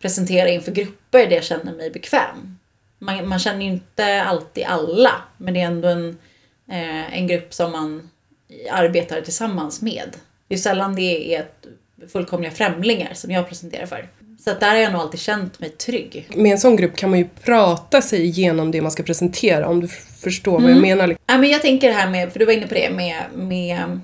presentera 0.00 0.48
inför 0.48 0.72
grupper 0.72 1.26
där 1.26 1.34
jag 1.34 1.44
känner 1.44 1.72
mig 1.72 1.90
bekväm. 1.90 2.58
Man, 2.98 3.28
man 3.28 3.38
känner 3.38 3.60
ju 3.60 3.70
inte 3.70 4.22
alltid 4.22 4.64
alla. 4.64 5.12
Men 5.36 5.54
det 5.54 5.60
är 5.60 5.66
ändå 5.66 5.88
en, 5.88 6.18
eh, 6.70 7.18
en 7.18 7.26
grupp 7.26 7.54
som 7.54 7.72
man 7.72 8.10
arbetar 8.70 9.20
tillsammans 9.20 9.82
med. 9.82 10.16
Det 10.50 10.54
är 10.54 10.58
sällan 10.58 10.94
det 10.94 11.34
är 11.34 11.46
fullkomliga 12.12 12.50
främlingar 12.50 13.14
som 13.14 13.30
jag 13.30 13.48
presenterar 13.48 13.86
för. 13.86 14.08
Så 14.44 14.50
att 14.50 14.60
där 14.60 14.68
har 14.68 14.76
jag 14.76 14.92
nog 14.92 15.00
alltid 15.00 15.20
känt 15.20 15.60
mig 15.60 15.70
trygg. 15.70 16.28
Med 16.34 16.52
en 16.52 16.58
sån 16.58 16.76
grupp 16.76 16.96
kan 16.96 17.10
man 17.10 17.18
ju 17.18 17.28
prata 17.44 18.02
sig 18.02 18.24
igenom 18.24 18.70
det 18.70 18.82
man 18.82 18.90
ska 18.90 19.02
presentera 19.02 19.66
om 19.68 19.80
du 19.80 19.88
förstår 20.22 20.52
vad 20.52 20.62
Mm. 20.62 20.72
jag 20.74 20.82
menar. 20.82 21.06
liksom. 21.06 21.24
Ja, 21.26 21.38
men 21.38 21.50
jag 21.50 21.62
tänker 21.62 21.88
det 21.88 21.94
här 21.94 22.10
med, 22.10 22.32
för 22.32 22.38
du 22.38 22.44
var 22.44 22.52
inne 22.52 22.66
på 22.66 22.74
det 22.74 22.90
med, 22.90 23.22
med 23.34 24.00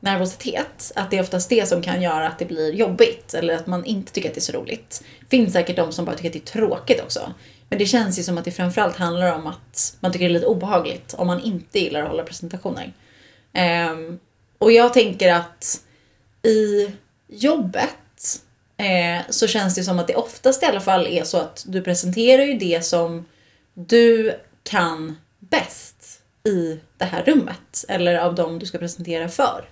nervositet. 0.00 0.92
Att 0.94 1.10
det 1.10 1.16
är 1.18 1.22
oftast 1.22 1.48
det 1.50 1.68
som 1.68 1.82
kan 1.82 2.02
göra 2.02 2.26
att 2.28 2.38
det 2.38 2.44
blir 2.44 2.72
jobbigt. 2.74 3.34
Eller 3.34 3.54
att 3.56 3.66
man 3.66 3.84
inte 3.84 4.12
tycker 4.12 4.28
att 4.28 4.34
det 4.34 4.38
är 4.38 4.52
så 4.52 4.52
roligt. 4.52 5.04
finns 5.30 5.52
säkert 5.52 5.76
de 5.76 5.92
som 5.92 6.04
bara 6.04 6.16
tycker 6.16 6.28
att 6.28 6.32
det 6.32 6.38
är 6.38 6.60
tråkigt 6.60 7.00
också. 7.02 7.20
Men 7.68 7.78
det 7.78 7.86
känns 7.86 8.18
ju 8.18 8.22
som 8.22 8.38
att 8.38 8.44
det 8.44 8.50
framförallt 8.50 8.96
handlar 8.96 9.34
om 9.34 9.46
att 9.46 9.96
man 10.00 10.12
tycker 10.12 10.24
det 10.24 10.30
är 10.30 10.34
lite 10.34 10.46
obehagligt 10.46 11.14
om 11.18 11.26
man 11.26 11.40
inte 11.40 11.78
gillar 11.78 12.02
att 12.02 12.08
hålla 12.08 12.22
presentationer. 12.22 12.92
Ehm, 13.52 14.18
och 14.64 14.72
jag 14.72 14.92
tänker 14.92 15.32
att 15.32 15.80
i 16.42 16.90
jobbet 17.28 18.40
eh, 18.76 19.30
så 19.30 19.46
känns 19.46 19.74
det 19.74 19.82
som 19.82 19.98
att 19.98 20.06
det 20.06 20.14
oftast 20.14 20.62
i 20.62 20.66
alla 20.66 20.80
fall 20.80 21.06
är 21.06 21.24
så 21.24 21.38
att 21.38 21.64
du 21.68 21.82
presenterar 21.82 22.42
ju 22.42 22.58
det 22.58 22.84
som 22.84 23.24
du 23.74 24.34
kan 24.62 25.16
bäst 25.38 26.20
i 26.44 26.80
det 26.96 27.04
här 27.04 27.22
rummet. 27.22 27.84
Eller 27.88 28.18
av 28.18 28.34
dem 28.34 28.58
du 28.58 28.66
ska 28.66 28.78
presentera 28.78 29.28
för. 29.28 29.64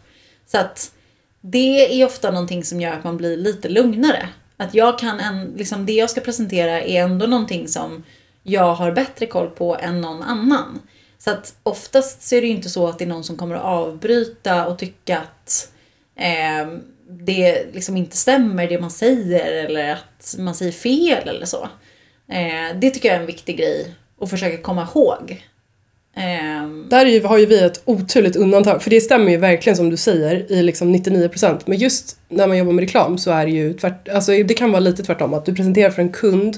Så 0.47 0.59
att 0.59 0.93
det 1.41 2.01
är 2.01 2.07
ofta 2.07 2.31
någonting 2.31 2.65
som 2.65 2.81
gör 2.81 2.93
att 2.93 3.05
man 3.05 3.17
blir 3.17 3.37
lite 3.37 3.69
lugnare. 3.69 4.29
Att 4.57 4.75
jag 4.75 4.99
kan 4.99 5.21
en, 5.21 5.45
liksom 5.57 5.87
det 5.87 5.93
jag 5.93 6.11
ska 6.11 6.21
presentera 6.21 6.83
är 6.83 7.03
ändå 7.03 7.27
någonting 7.27 7.69
som 7.69 8.05
jag 8.43 8.75
har 8.75 8.93
bättre 8.93 9.27
koll 9.27 9.51
på 9.51 9.77
än 9.77 10.01
någon 10.01 10.23
annan. 10.23 10.81
Så 11.25 11.31
att 11.31 11.55
oftast 11.63 12.23
så 12.23 12.35
är 12.35 12.41
det 12.41 12.47
ju 12.47 12.53
inte 12.53 12.69
så 12.69 12.89
att 12.89 12.99
det 12.99 13.05
är 13.05 13.09
någon 13.09 13.25
som 13.25 13.37
kommer 13.37 13.55
att 13.55 13.63
avbryta 13.63 14.67
och 14.67 14.79
tycka 14.79 15.19
att 15.19 15.73
eh, 16.17 16.79
det 17.09 17.67
liksom 17.73 17.97
inte 17.97 18.17
stämmer 18.17 18.69
det 18.69 18.81
man 18.81 18.91
säger 18.91 19.65
eller 19.65 19.93
att 19.93 20.35
man 20.39 20.55
säger 20.55 20.73
fel 20.73 21.29
eller 21.29 21.47
så. 21.47 21.69
Eh, 22.29 22.79
det 22.81 22.91
tycker 22.91 23.09
jag 23.09 23.17
är 23.17 23.21
en 23.21 23.27
viktig 23.27 23.59
grej 23.59 23.95
att 24.21 24.31
försöka 24.31 24.57
komma 24.57 24.89
ihåg. 24.95 25.43
Ehm, 26.17 26.87
Där 26.91 27.07
är 27.07 27.11
ju, 27.11 27.23
har 27.25 27.39
ju 27.39 27.47
vi 27.47 27.65
ett 27.65 27.83
oturligt 27.85 28.37
undantag, 28.37 28.83
för 28.83 28.91
det 28.91 29.01
stämmer 29.01 29.33
ju 29.33 29.37
verkligen 29.37 29.77
som 29.77 29.91
du 29.91 29.97
säger 29.97 30.53
i 30.53 30.63
liksom 30.63 30.95
99% 30.95 31.61
men 31.65 31.79
just 31.79 32.17
när 32.29 32.47
man 32.47 32.59
jobbar 32.59 32.73
med 32.73 32.83
reklam 32.83 33.19
så 33.19 33.31
är 33.31 33.47
det 33.47 33.53
ju 33.53 33.73
tvärt, 33.73 34.09
alltså 34.09 34.33
det 34.33 34.55
kan 34.55 34.73
vara 34.73 34.81
lite 34.81 35.03
tvärtom 35.03 35.35
att 35.35 35.47
du 35.47 35.55
presenterar 35.55 35.91
för 35.91 36.03
en 36.03 36.13
kund 36.13 36.57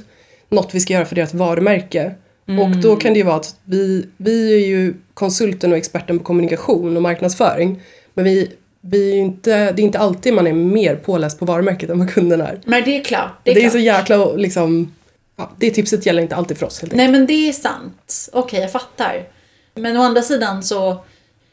något 0.48 0.74
vi 0.74 0.80
ska 0.80 0.92
göra 0.92 1.04
för 1.04 1.16
deras 1.16 1.34
varumärke 1.34 2.14
och 2.46 2.76
då 2.82 2.96
kan 2.96 3.12
det 3.12 3.18
ju 3.18 3.24
vara 3.24 3.36
att 3.36 3.56
vi, 3.64 4.06
vi 4.16 4.54
är 4.54 4.66
ju 4.66 4.94
konsulten 5.14 5.72
och 5.72 5.78
experten 5.78 6.18
på 6.18 6.24
kommunikation 6.24 6.96
och 6.96 7.02
marknadsföring 7.02 7.82
men 8.14 8.24
vi, 8.24 8.50
vi 8.80 9.10
är 9.12 9.16
inte, 9.16 9.72
det 9.72 9.82
är 9.82 9.84
inte 9.84 9.98
alltid 9.98 10.34
man 10.34 10.46
är 10.46 10.52
mer 10.52 10.96
påläst 10.96 11.38
på 11.38 11.44
varumärket 11.44 11.90
än 11.90 11.98
vad 11.98 12.10
kunden 12.10 12.40
är. 12.40 12.60
men 12.64 12.84
det 12.84 12.96
är 13.00 13.04
klart. 13.04 13.40
Det 13.44 13.54
Det 13.54 13.60
är, 13.62 13.66
är, 13.66 13.70
så 13.70 13.78
klart. 13.78 13.84
jäkla 14.10 14.32
liksom, 14.32 14.94
ja, 15.36 15.50
det 15.58 15.70
tipset 15.70 16.06
gäller 16.06 16.22
inte 16.22 16.36
alltid 16.36 16.58
för 16.58 16.66
oss 16.66 16.80
helt 16.80 16.92
enkelt. 16.92 16.96
Nej 17.10 17.18
men 17.18 17.26
det 17.26 17.48
är 17.48 17.52
sant. 17.52 18.28
Okej, 18.32 18.60
jag 18.60 18.72
fattar. 18.72 19.28
Men 19.74 19.96
å 19.96 20.02
andra 20.02 20.22
sidan 20.22 20.62
så 20.62 21.04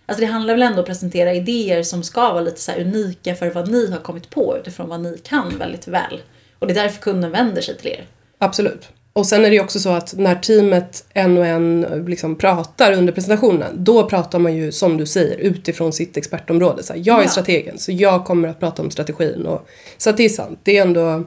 Alltså 0.05 0.21
det 0.25 0.31
handlar 0.31 0.53
väl 0.53 0.61
ändå 0.61 0.75
om 0.75 0.79
att 0.79 0.85
presentera 0.87 1.33
idéer 1.33 1.83
som 1.83 2.03
ska 2.03 2.21
vara 2.21 2.41
lite 2.41 2.61
så 2.61 2.71
unika 2.71 3.35
för 3.35 3.49
vad 3.49 3.71
ni 3.71 3.91
har 3.91 3.97
kommit 3.99 4.29
på 4.29 4.57
utifrån 4.61 4.89
vad 4.89 4.99
ni 5.01 5.17
kan 5.23 5.57
väldigt 5.57 5.87
väl. 5.87 6.21
Och 6.59 6.67
det 6.67 6.73
är 6.73 6.83
därför 6.83 7.01
kunden 7.01 7.31
vänder 7.31 7.61
sig 7.61 7.77
till 7.77 7.87
er. 7.87 8.05
Absolut. 8.37 8.89
Och 9.13 9.25
sen 9.25 9.45
är 9.45 9.49
det 9.49 9.55
ju 9.55 9.61
också 9.61 9.79
så 9.79 9.89
att 9.89 10.13
när 10.17 10.35
teamet 10.35 11.05
en 11.13 11.37
och 11.37 11.45
en 11.45 11.81
liksom 12.07 12.35
pratar 12.35 12.91
under 12.91 13.13
presentationen, 13.13 13.83
då 13.83 14.09
pratar 14.09 14.39
man 14.39 14.55
ju 14.55 14.71
som 14.71 14.97
du 14.97 15.05
säger 15.05 15.37
utifrån 15.37 15.93
sitt 15.93 16.17
expertområde. 16.17 16.83
Så 16.83 16.93
här, 16.93 17.01
jag 17.05 17.19
är 17.19 17.23
Ja. 17.23 17.29
strategen, 17.29 17.77
så 17.79 17.91
jag 17.91 18.25
kommer 18.25 18.47
att 18.47 18.59
prata 18.59 18.81
om 18.81 18.91
strategin. 18.91 19.45
Och, 19.45 19.67
så 19.97 20.09
att 20.09 20.17
det 20.17 20.23
är 20.23 20.29
sant, 20.29 20.59
det 20.63 20.77
är 20.77 20.81
ändå 20.81 21.23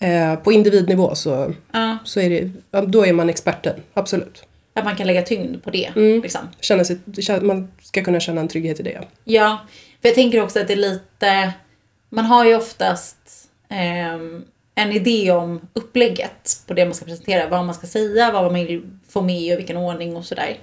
eh, 0.00 0.34
på 0.36 0.52
individnivå 0.52 1.14
så, 1.14 1.54
Ja, 1.72 1.98
så 2.04 2.20
är 2.20 2.30
det, 2.30 2.50
då 2.86 3.06
är 3.06 3.12
man 3.12 3.30
experten, 3.30 3.74
absolut. 3.94 4.44
att 4.74 4.84
man 4.84 4.96
kan 4.96 5.06
lägga 5.06 5.22
tyngd 5.22 5.62
på 5.64 5.70
det. 5.70 5.92
Mm. 5.96 6.22
Liksom. 6.22 6.40
Känna 6.60 6.84
sig, 6.84 6.98
man 7.42 7.68
ska 7.82 8.04
kunna 8.04 8.20
känna 8.20 8.40
en 8.40 8.48
trygghet 8.48 8.80
i 8.80 8.82
det. 8.82 9.00
Ja, 9.24 9.58
för 10.02 10.08
jag 10.08 10.14
tänker 10.14 10.42
också 10.42 10.60
att 10.60 10.66
det 10.66 10.72
är 10.74 10.76
lite... 10.76 11.52
Man 12.10 12.24
har 12.24 12.44
ju 12.44 12.54
oftast 12.56 13.16
ehm, 13.68 14.44
en 14.74 14.92
idé 14.92 15.30
om 15.30 15.68
upplägget 15.72 16.62
på 16.66 16.74
det 16.74 16.84
man 16.84 16.94
ska 16.94 17.04
presentera. 17.04 17.48
Vad 17.48 17.64
man 17.64 17.74
ska 17.74 17.86
säga, 17.86 18.32
vad 18.32 18.42
man 18.42 18.54
vill 18.54 18.82
få 19.08 19.22
med 19.22 19.52
och 19.52 19.58
vilken 19.58 19.76
ordning 19.76 20.16
och 20.16 20.24
sådär. 20.24 20.58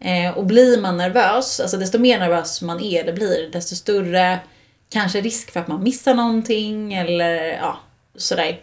Eh, 0.00 0.38
och 0.38 0.46
blir 0.46 0.80
man 0.80 0.96
nervös, 0.96 1.60
alltså 1.60 1.76
desto 1.76 1.98
mer 1.98 2.18
nervös 2.18 2.62
man 2.62 2.80
är 2.80 3.04
det 3.04 3.12
blir, 3.12 3.50
desto 3.52 3.74
större 3.74 4.38
kanske 4.88 5.20
risk 5.20 5.50
för 5.50 5.60
att 5.60 5.68
man 5.68 5.82
missar 5.82 6.14
någonting 6.14 6.94
eller 6.94 7.42
ja, 7.52 7.78
sådär. 8.16 8.60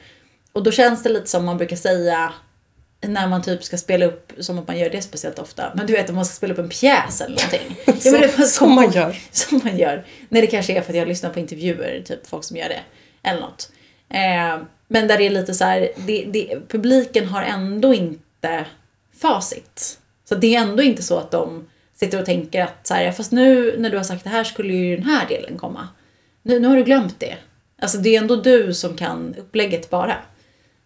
Och 0.51 0.63
då 0.63 0.71
känns 0.71 1.03
det 1.03 1.09
lite 1.09 1.29
som 1.29 1.45
man 1.45 1.57
brukar 1.57 1.75
säga 1.75 2.33
när 3.01 3.27
man 3.27 3.41
typ 3.41 3.63
ska 3.63 3.77
spela 3.77 4.05
upp, 4.05 4.31
som 4.39 4.59
att 4.59 4.67
man 4.67 4.79
gör 4.79 4.89
det 4.89 5.01
speciellt 5.01 5.39
ofta, 5.39 5.71
men 5.75 5.87
du 5.87 5.93
vet 5.93 6.09
om 6.09 6.15
man 6.15 6.25
ska 6.25 6.35
spela 6.35 6.53
upp 6.53 6.59
en 6.59 6.69
pjäs 6.69 7.21
eller 7.21 7.35
någonting. 7.35 7.77
Ja, 8.03 8.11
men 8.11 8.21
det 8.21 8.27
är 8.27 8.41
Så, 8.41 8.47
som 8.47 8.75
man 8.75 8.91
gör. 8.91 9.19
som 9.31 9.61
man 9.63 9.77
gör. 9.77 10.05
Nej, 10.29 10.41
det 10.41 10.47
kanske 10.47 10.77
är 10.77 10.81
för 10.81 10.93
att 10.93 10.97
jag 10.97 11.07
lyssnar 11.07 11.29
på 11.29 11.39
intervjuer, 11.39 12.01
typ 12.05 12.27
folk 12.27 12.43
som 12.43 12.57
gör 12.57 12.69
det. 12.69 12.81
Eller 13.23 13.41
något. 13.41 13.71
Eh, 14.09 14.67
men 14.93 15.07
där 15.07 15.17
det 15.17 15.25
är 15.25 15.29
lite 15.29 15.53
så 15.53 15.65
här, 15.65 15.89
det, 15.95 16.25
det, 16.25 16.59
publiken 16.67 17.27
har 17.27 17.41
ändå 17.41 17.93
inte 17.93 18.65
facit. 19.21 19.99
Så 20.23 20.35
det 20.35 20.55
är 20.55 20.61
ändå 20.61 20.83
inte 20.83 21.03
så 21.03 21.17
att 21.17 21.31
de 21.31 21.69
sitter 21.93 22.19
och 22.19 22.25
tänker 22.25 22.61
att 22.61 22.87
så 22.87 22.93
här, 22.93 23.11
fast 23.11 23.31
nu 23.31 23.75
när 23.77 23.89
du 23.89 23.97
har 23.97 24.03
sagt 24.03 24.23
det 24.23 24.29
här 24.29 24.43
skulle 24.43 24.73
ju 24.73 24.95
den 24.95 25.05
här 25.05 25.27
delen 25.27 25.57
komma. 25.57 25.87
Nu, 26.41 26.59
nu 26.59 26.67
har 26.67 26.75
du 26.75 26.83
glömt 26.83 27.19
det. 27.19 27.37
Alltså 27.81 27.97
det 27.97 28.15
är 28.15 28.21
ändå 28.21 28.35
du 28.35 28.73
som 28.73 28.97
kan 28.97 29.35
upplägget 29.35 29.89
bara. 29.89 30.17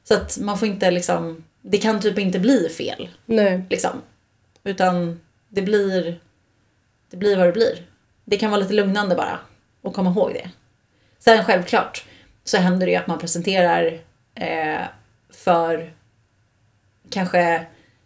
Så 0.04 0.14
att 0.14 0.38
man 0.38 0.58
får 0.58 0.68
inte 0.68 0.92
liksom, 0.92 1.44
det 1.62 1.78
kan 1.78 2.02
typ 2.02 2.20
inte 2.20 2.40
bli 2.40 2.70
fel. 2.70 3.10
Nej. 3.26 3.64
Liksom. 3.70 4.02
Utan 4.64 5.20
det 5.50 5.62
blir, 5.62 6.20
det 7.12 7.18
blir 7.18 7.38
vad 7.38 7.48
det 7.48 7.54
blir. 7.54 7.86
Det 8.26 8.38
kan 8.38 8.52
vara 8.52 8.62
lite 8.62 8.74
lugnande 8.74 9.16
bara. 9.16 9.40
Och 9.82 9.94
komma 9.94 10.10
ihåg 10.10 10.34
det. 10.34 10.50
Sen 11.20 11.46
självklart 11.46 12.06
så 12.46 12.58
händer 12.58 12.86
det 12.86 12.92
ju 12.92 12.98
att 12.98 13.08
man 13.08 13.20
presenterar 13.20 14.00
eh, 14.36 14.82
för 15.30 15.94
kanske 17.10 17.66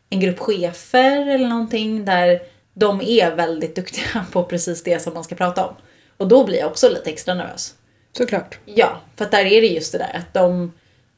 en 0.09 0.19
grupp 0.19 0.39
chefer 0.39 1.27
eller 1.27 1.47
någonting 1.47 2.05
där 2.05 2.39
de 2.73 3.01
är 3.01 3.35
väldigt 3.35 3.75
duktiga 3.75 4.25
på 4.31 4.43
precis 4.43 4.83
det 4.83 4.99
som 4.99 5.13
man 5.13 5.23
ska 5.23 5.35
prata 5.35 5.65
om. 5.65 5.75
Och 6.17 6.27
då 6.27 6.45
blir 6.45 6.59
jag 6.59 6.69
också 6.69 6.89
lite 6.89 7.09
extra 7.09 7.33
nervös. 7.33 7.75
Såklart. 8.17 8.59
Ja, 8.65 8.99
för 9.15 9.25
att 9.25 9.31
där 9.31 9.45
är 9.45 9.61
det 9.61 9.67
just 9.67 9.91
det 9.91 9.97
där 9.97 10.17
att 10.17 10.33
de 10.33 10.73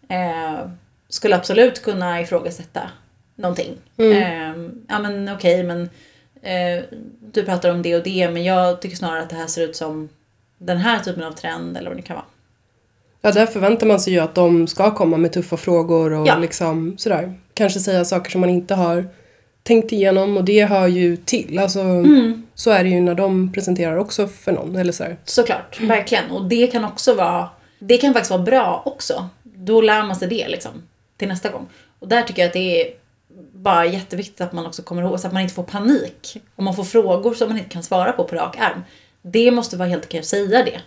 eh, 0.10 0.69
skulle 1.10 1.36
absolut 1.36 1.81
kunna 1.81 2.21
ifrågasätta 2.21 2.89
någonting. 3.36 3.77
Eh, 3.97 4.53
ja 4.88 4.99
men 4.99 5.29
okej, 5.29 5.63
men 5.63 5.89
eh, 6.41 6.84
du 7.19 7.43
pratar 7.43 7.71
om 7.71 7.81
det 7.81 7.95
och 7.95 8.03
det, 8.03 8.29
men 8.29 8.43
jag 8.43 8.81
tycker 8.81 8.95
snarare 8.95 9.21
att 9.21 9.29
det 9.29 9.36
här 9.36 9.47
ser 9.47 9.62
ut 9.67 9.75
som 9.75 10.10
den 10.57 10.77
här 10.77 10.99
typen 10.99 11.23
av 11.23 11.31
trend 11.31 11.77
eller 11.77 11.89
vad 11.89 11.97
det 11.97 12.01
kan 12.01 12.15
vara. 12.15 12.25
Ja, 13.21 13.31
där 13.31 13.45
förväntar 13.45 13.88
man 13.88 13.99
sig 13.99 14.13
ju 14.13 14.19
att 14.19 14.36
de 14.36 14.67
ska 14.67 14.91
komma 14.91 15.17
med 15.17 15.31
tuffa 15.34 15.57
frågor 15.57 16.13
och 16.13 16.27
Ja. 16.27 16.38
liksom 16.38 16.97
sådär. 16.97 17.34
Kanske 17.53 17.79
säga 17.79 18.05
saker 18.05 18.31
som 18.31 18.41
man 18.41 18.49
inte 18.49 18.75
har 18.75 19.05
tänkt 19.63 19.91
igenom 19.91 20.38
och 20.38 20.43
det 20.43 20.65
hör 20.65 20.88
ju 20.88 21.17
till. 21.17 21.60
Alltså, 21.60 21.79
Mm. 21.81 22.47
Så 22.55 22.71
är 22.71 22.84
det 22.84 22.89
ju 22.89 23.01
när 23.01 23.15
de 23.15 23.53
presenterar 23.53 23.97
också 23.97 24.27
för 24.27 24.51
någon. 24.51 24.75
Eller 24.75 24.91
sådär. 24.93 25.17
Såklart, 25.25 25.79
verkligen. 25.81 26.31
Och 26.31 26.45
det 26.45 26.67
kan 26.67 26.86
också 26.86 27.13
vara, 27.13 27.49
det 27.79 27.97
kan 27.97 28.13
faktiskt 28.13 28.31
vara 28.31 28.41
bra 28.41 28.81
också. 28.86 29.29
Då 29.43 29.81
lär 29.81 30.03
man 30.03 30.15
sig 30.15 30.27
det 30.27 30.47
liksom, 30.47 30.71
till 31.17 31.27
nästa 31.27 31.49
gång. 31.49 31.67
Och 31.99 32.07
där 32.07 32.21
tycker 32.21 32.41
jag 32.41 32.47
att 32.47 32.53
det 32.53 32.81
är 32.81 32.93
bara 33.53 33.86
jätteviktigt 33.86 34.41
att 34.41 34.53
man 34.53 34.65
också 34.65 34.81
kommer 34.84 35.01
ihåg 35.01 35.19
så 35.19 35.27
att 35.27 35.34
man 35.34 35.41
inte 35.41 35.53
får 35.53 35.63
panik. 35.63 36.38
Om 36.55 36.65
man 36.65 36.75
får 36.75 36.84
frågor 36.84 37.34
som 37.34 37.47
man 37.49 37.57
inte 37.57 37.69
kan 37.69 37.84
svara 37.84 38.12
på 38.12 38.23
på 38.23 38.36
rak 38.36 38.57
arm. 38.60 38.81
Det 39.21 39.51
måste 39.51 39.77
vara 39.77 39.89
helt 39.89 40.05
okej 40.05 40.19
att 40.19 40.25
säga 40.25 40.63
det. 40.65 40.81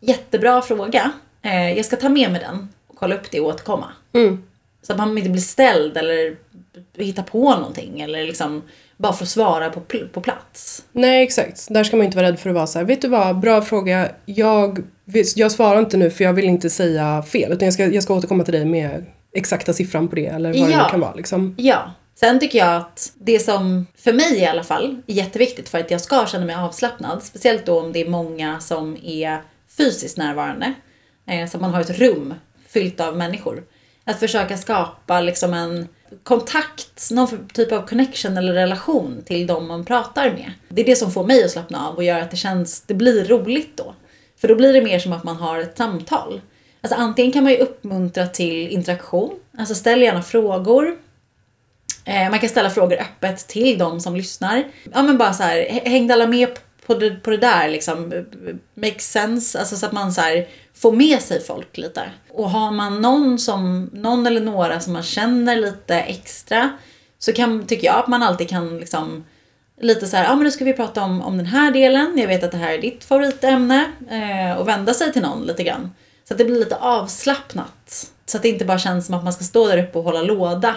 Jättebra 0.00 0.62
fråga. 0.62 1.10
Eh, 1.42 1.72
jag 1.76 1.84
ska 1.84 1.96
ta 1.96 2.08
med 2.08 2.32
mig 2.32 2.40
den 2.40 2.68
och 2.86 2.96
kolla 2.96 3.14
upp 3.14 3.30
det 3.30 3.40
och 3.40 3.46
återkomma. 3.46 3.86
Mm. 4.12 4.42
Så 4.82 4.92
att 4.92 4.98
man 4.98 5.18
inte 5.18 5.30
blir 5.30 5.42
ställd 5.42 5.96
eller 5.96 6.36
hittar 6.96 7.22
på 7.22 7.54
någonting 7.54 8.00
eller 8.00 8.24
liksom 8.24 8.62
bara 8.96 9.12
får 9.12 9.26
svara 9.26 9.70
på, 9.70 9.80
på 10.12 10.20
plats. 10.20 10.84
Nej, 10.92 11.22
exakt. 11.22 11.66
Där 11.70 11.84
ska 11.84 11.96
man 11.96 12.06
inte 12.06 12.16
vara 12.16 12.26
rädd 12.26 12.40
för 12.40 12.50
att 12.50 12.56
vara 12.56 12.66
så 12.66 12.78
här. 12.78 12.86
Vet 12.86 13.02
du 13.02 13.08
vad, 13.08 13.38
bra 13.38 13.62
fråga. 13.62 14.08
Jag, 14.24 14.78
jag 15.34 15.52
svarar 15.52 15.78
inte 15.78 15.96
nu 15.96 16.10
för 16.10 16.24
jag 16.24 16.32
vill 16.32 16.44
inte 16.44 16.70
säga 16.70 17.22
fel. 17.22 17.52
Utan 17.52 17.66
jag 17.66 17.74
ska, 17.74 17.86
jag 17.86 18.02
ska 18.02 18.14
återkomma 18.14 18.44
till 18.44 18.54
dig 18.54 18.64
med 18.64 19.06
exakta 19.34 19.72
siffran 19.72 20.08
på 20.08 20.16
det. 20.16 20.26
Eller 20.26 20.52
vad 20.60 20.68
det 20.68 20.72
Ja. 20.72 20.82
nu 20.84 20.90
kan 20.90 21.00
vara. 21.00 21.14
Liksom. 21.14 21.54
Ja. 21.58 21.90
Sen 22.14 22.40
tycker 22.40 22.58
jag 22.58 22.76
att 22.76 23.12
det 23.14 23.38
som, 23.38 23.86
för 23.98 24.12
mig 24.12 24.38
i 24.38 24.46
alla 24.46 24.64
fall, 24.64 25.02
är 25.06 25.14
jätteviktigt 25.14 25.68
för 25.68 25.78
att 25.78 25.90
jag 25.90 26.00
ska 26.00 26.26
känna 26.26 26.46
mig 26.46 26.54
avslappnad. 26.56 27.22
Speciellt 27.22 27.66
då 27.66 27.80
om 27.80 27.92
det 27.92 28.00
är 28.00 28.08
många 28.08 28.60
som 28.60 28.96
är 29.04 29.42
fysiskt 29.76 30.18
närvarande. 30.18 30.74
Eh, 31.30 31.46
så 31.46 31.56
att 31.56 31.60
man 31.60 31.74
har 31.74 31.80
ett 31.80 31.98
rum 31.98 32.34
fyllt 32.68 33.00
av 33.00 33.16
människor. 33.16 33.62
Att 34.04 34.20
försöka 34.20 34.56
skapa 34.56 35.20
liksom 35.20 35.54
en 35.54 35.88
kontakt, 36.22 37.10
någon 37.10 37.48
typ 37.48 37.72
av 37.72 37.86
connection 37.86 38.36
eller 38.36 38.52
relation 38.52 39.22
till 39.26 39.46
de 39.46 39.68
man 39.68 39.84
pratar 39.84 40.30
med. 40.30 40.52
Det 40.68 40.82
är 40.82 40.86
det 40.86 40.96
som 40.96 41.12
får 41.12 41.26
mig 41.26 41.44
att 41.44 41.50
slappna 41.50 41.88
av 41.88 41.96
och 41.96 42.04
gör 42.04 42.20
att 42.20 42.30
det 42.30 42.36
känns, 42.36 42.80
det 42.80 42.94
blir 42.94 43.24
roligt 43.24 43.76
då. 43.76 43.94
För 44.40 44.48
då 44.48 44.54
blir 44.54 44.72
det 44.72 44.82
mer 44.82 44.98
som 44.98 45.12
att 45.12 45.24
man 45.24 45.36
har 45.36 45.58
ett 45.58 45.76
samtal. 45.76 46.40
Alltså 46.80 46.98
antingen 46.98 47.32
kan 47.32 47.44
man 47.44 47.52
ju 47.52 47.58
uppmuntra 47.58 48.26
till 48.26 48.68
interaktion, 48.68 49.38
alltså 49.58 49.74
ställ 49.74 50.02
gärna 50.02 50.22
frågor. 50.22 50.96
Eh, 52.04 52.30
man 52.30 52.38
kan 52.38 52.48
ställa 52.48 52.70
frågor 52.70 52.96
öppet 53.00 53.48
till 53.48 53.78
de 53.78 54.00
som 54.00 54.16
lyssnar. 54.16 54.64
Ja 54.92 55.02
men 55.02 55.18
bara 55.18 55.32
så 55.32 55.42
här, 55.42 55.80
hängde 55.84 56.14
alla 56.14 56.26
med 56.26 56.48
på 56.86 56.94
det, 56.94 57.10
på 57.10 57.30
det 57.30 57.36
där 57.36 57.68
liksom? 57.68 58.24
Makes 58.74 59.12
sense? 59.12 59.58
Alltså 59.58 59.76
så 59.76 59.86
att 59.86 59.92
man 59.92 60.12
så 60.12 60.20
här 60.20 60.48
få 60.80 60.92
med 60.92 61.22
sig 61.22 61.40
folk 61.40 61.78
lite. 61.78 62.02
Och 62.30 62.50
har 62.50 62.70
man 62.70 63.02
någon 63.02 63.38
som, 63.38 63.90
någon 63.92 64.26
eller 64.26 64.40
några 64.40 64.80
som 64.80 64.92
man 64.92 65.02
känner 65.02 65.56
lite 65.56 66.00
extra 66.00 66.70
så 67.18 67.32
kan, 67.32 67.66
tycker 67.66 67.86
jag 67.86 67.96
att 67.96 68.08
man 68.08 68.22
alltid 68.22 68.48
kan 68.48 68.78
liksom 68.78 69.24
lite 69.80 70.06
så 70.06 70.16
här, 70.16 70.24
ja 70.24 70.34
men 70.34 70.44
nu 70.44 70.50
ska 70.50 70.64
vi 70.64 70.72
prata 70.72 71.02
om, 71.02 71.22
om 71.22 71.36
den 71.36 71.46
här 71.46 71.70
delen, 71.70 72.18
jag 72.18 72.28
vet 72.28 72.44
att 72.44 72.52
det 72.52 72.58
här 72.58 72.72
är 72.72 72.78
ditt 72.78 73.04
favoritämne 73.04 73.90
eh, 74.10 74.58
och 74.58 74.68
vända 74.68 74.94
sig 74.94 75.12
till 75.12 75.22
någon 75.22 75.42
lite 75.42 75.62
grann. 75.62 75.90
Så 76.24 76.34
att 76.34 76.38
det 76.38 76.44
blir 76.44 76.58
lite 76.58 76.76
avslappnat. 76.76 78.10
Så 78.26 78.36
att 78.36 78.42
det 78.42 78.48
inte 78.48 78.64
bara 78.64 78.78
känns 78.78 79.06
som 79.06 79.14
att 79.14 79.24
man 79.24 79.32
ska 79.32 79.44
stå 79.44 79.68
där 79.68 79.78
uppe 79.78 79.98
och 79.98 80.04
hålla 80.04 80.22
låda 80.22 80.76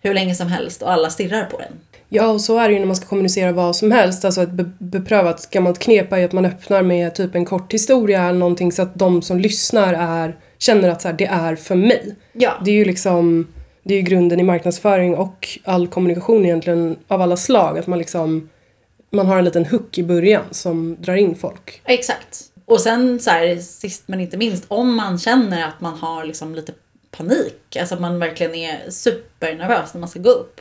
hur 0.00 0.14
länge 0.14 0.34
som 0.34 0.48
helst 0.48 0.82
och 0.82 0.92
alla 0.92 1.10
stirrar 1.10 1.44
på 1.44 1.58
den. 1.58 1.80
Ja, 2.14 2.26
och 2.30 2.40
så 2.40 2.58
är 2.58 2.68
det 2.68 2.74
ju 2.74 2.80
när 2.80 2.86
man 2.86 2.96
ska 2.96 3.06
kommunicera 3.06 3.52
vad 3.52 3.76
som 3.76 3.90
helst. 3.92 4.24
Alltså 4.24 4.42
ett 4.42 4.50
be- 4.50 4.70
beprövat 4.78 5.50
gammalt 5.50 5.78
knep 5.78 6.12
är 6.12 6.16
ju 6.18 6.24
att 6.24 6.32
man 6.32 6.44
öppnar 6.44 6.82
med 6.82 7.14
typ 7.14 7.34
en 7.34 7.44
kort 7.44 7.72
historia 7.74 8.22
eller 8.22 8.38
någonting 8.38 8.72
så 8.72 8.82
att 8.82 8.94
de 8.94 9.22
som 9.22 9.38
lyssnar 9.38 9.94
är, 9.94 10.36
känner 10.58 10.88
att 10.88 11.02
så 11.02 11.08
här, 11.08 11.14
det 11.14 11.24
är 11.26 11.56
för 11.56 11.74
mig. 11.74 12.16
Ja, 12.32 12.52
Det 12.64 12.70
är 12.70 12.74
ju 12.74 12.84
liksom, 12.84 13.46
det 13.82 13.94
är 13.94 13.98
ju 13.98 14.02
grunden 14.04 14.40
i 14.40 14.42
marknadsföring 14.42 15.14
och 15.16 15.48
all 15.64 15.88
kommunikation 15.88 16.44
egentligen 16.44 16.96
av 17.08 17.20
alla 17.22 17.36
slag. 17.36 17.78
Att 17.78 17.86
man 17.86 17.98
liksom, 17.98 18.48
man 19.10 19.26
har 19.26 19.38
en 19.38 19.44
liten 19.44 19.66
hook 19.66 19.98
i 19.98 20.02
början 20.02 20.44
som 20.50 20.96
drar 21.00 21.14
in 21.16 21.34
folk. 21.34 21.80
exakt. 21.84 22.40
Och 22.64 22.80
sen 22.80 23.20
så 23.20 23.30
här, 23.30 23.56
sist 23.56 24.02
men 24.06 24.20
inte 24.20 24.36
minst, 24.36 24.64
om 24.68 24.94
man 24.94 25.18
känner 25.18 25.68
att 25.68 25.80
man 25.80 25.98
har 25.98 26.24
liksom 26.24 26.54
lite 26.54 26.72
panik, 27.16 27.76
alltså 27.80 27.94
att 27.94 28.00
man 28.00 28.18
verkligen 28.18 28.54
är 28.54 28.90
supernervös 28.90 29.94
när 29.94 30.00
man 30.00 30.08
ska 30.08 30.20
gå 30.20 30.30
upp. 30.30 30.60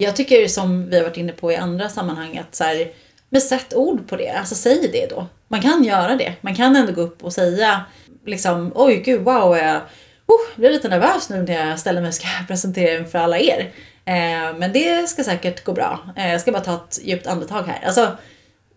Jag 0.00 0.16
tycker 0.16 0.48
som 0.48 0.90
vi 0.90 0.96
har 0.96 1.04
varit 1.04 1.16
inne 1.16 1.32
på 1.32 1.52
i 1.52 1.56
andra 1.56 1.88
sammanhang 1.88 2.38
att 2.38 2.54
så 2.54 2.64
här, 2.64 2.92
men 3.28 3.40
sätt 3.40 3.74
ord 3.74 4.08
på 4.08 4.16
det, 4.16 4.30
alltså 4.30 4.54
säg 4.54 4.88
det 4.92 5.06
då. 5.10 5.26
Man 5.48 5.62
kan 5.62 5.84
göra 5.84 6.16
det, 6.16 6.34
man 6.40 6.54
kan 6.54 6.76
ändå 6.76 6.92
gå 6.92 7.00
upp 7.00 7.24
och 7.24 7.32
säga 7.32 7.84
liksom 8.26 8.72
oj 8.74 8.96
gud 8.96 9.20
wow, 9.20 9.56
jag, 9.56 9.76
uh, 9.76 9.82
oh, 10.26 10.56
blir 10.56 10.70
lite 10.70 10.88
nervös 10.88 11.30
nu 11.30 11.42
när 11.42 11.68
jag 11.68 11.78
ställer 11.78 12.00
mig 12.00 12.08
och 12.08 12.14
ska 12.14 12.26
presentera 12.48 12.98
inför 12.98 13.18
alla 13.18 13.38
er. 13.38 13.72
Eh, 14.04 14.56
men 14.58 14.72
det 14.72 15.08
ska 15.08 15.24
säkert 15.24 15.64
gå 15.64 15.72
bra. 15.72 16.00
Eh, 16.16 16.32
jag 16.32 16.40
ska 16.40 16.52
bara 16.52 16.62
ta 16.62 16.74
ett 16.74 16.98
djupt 17.02 17.26
andetag 17.26 17.62
här. 17.62 17.86
Alltså, 17.86 18.16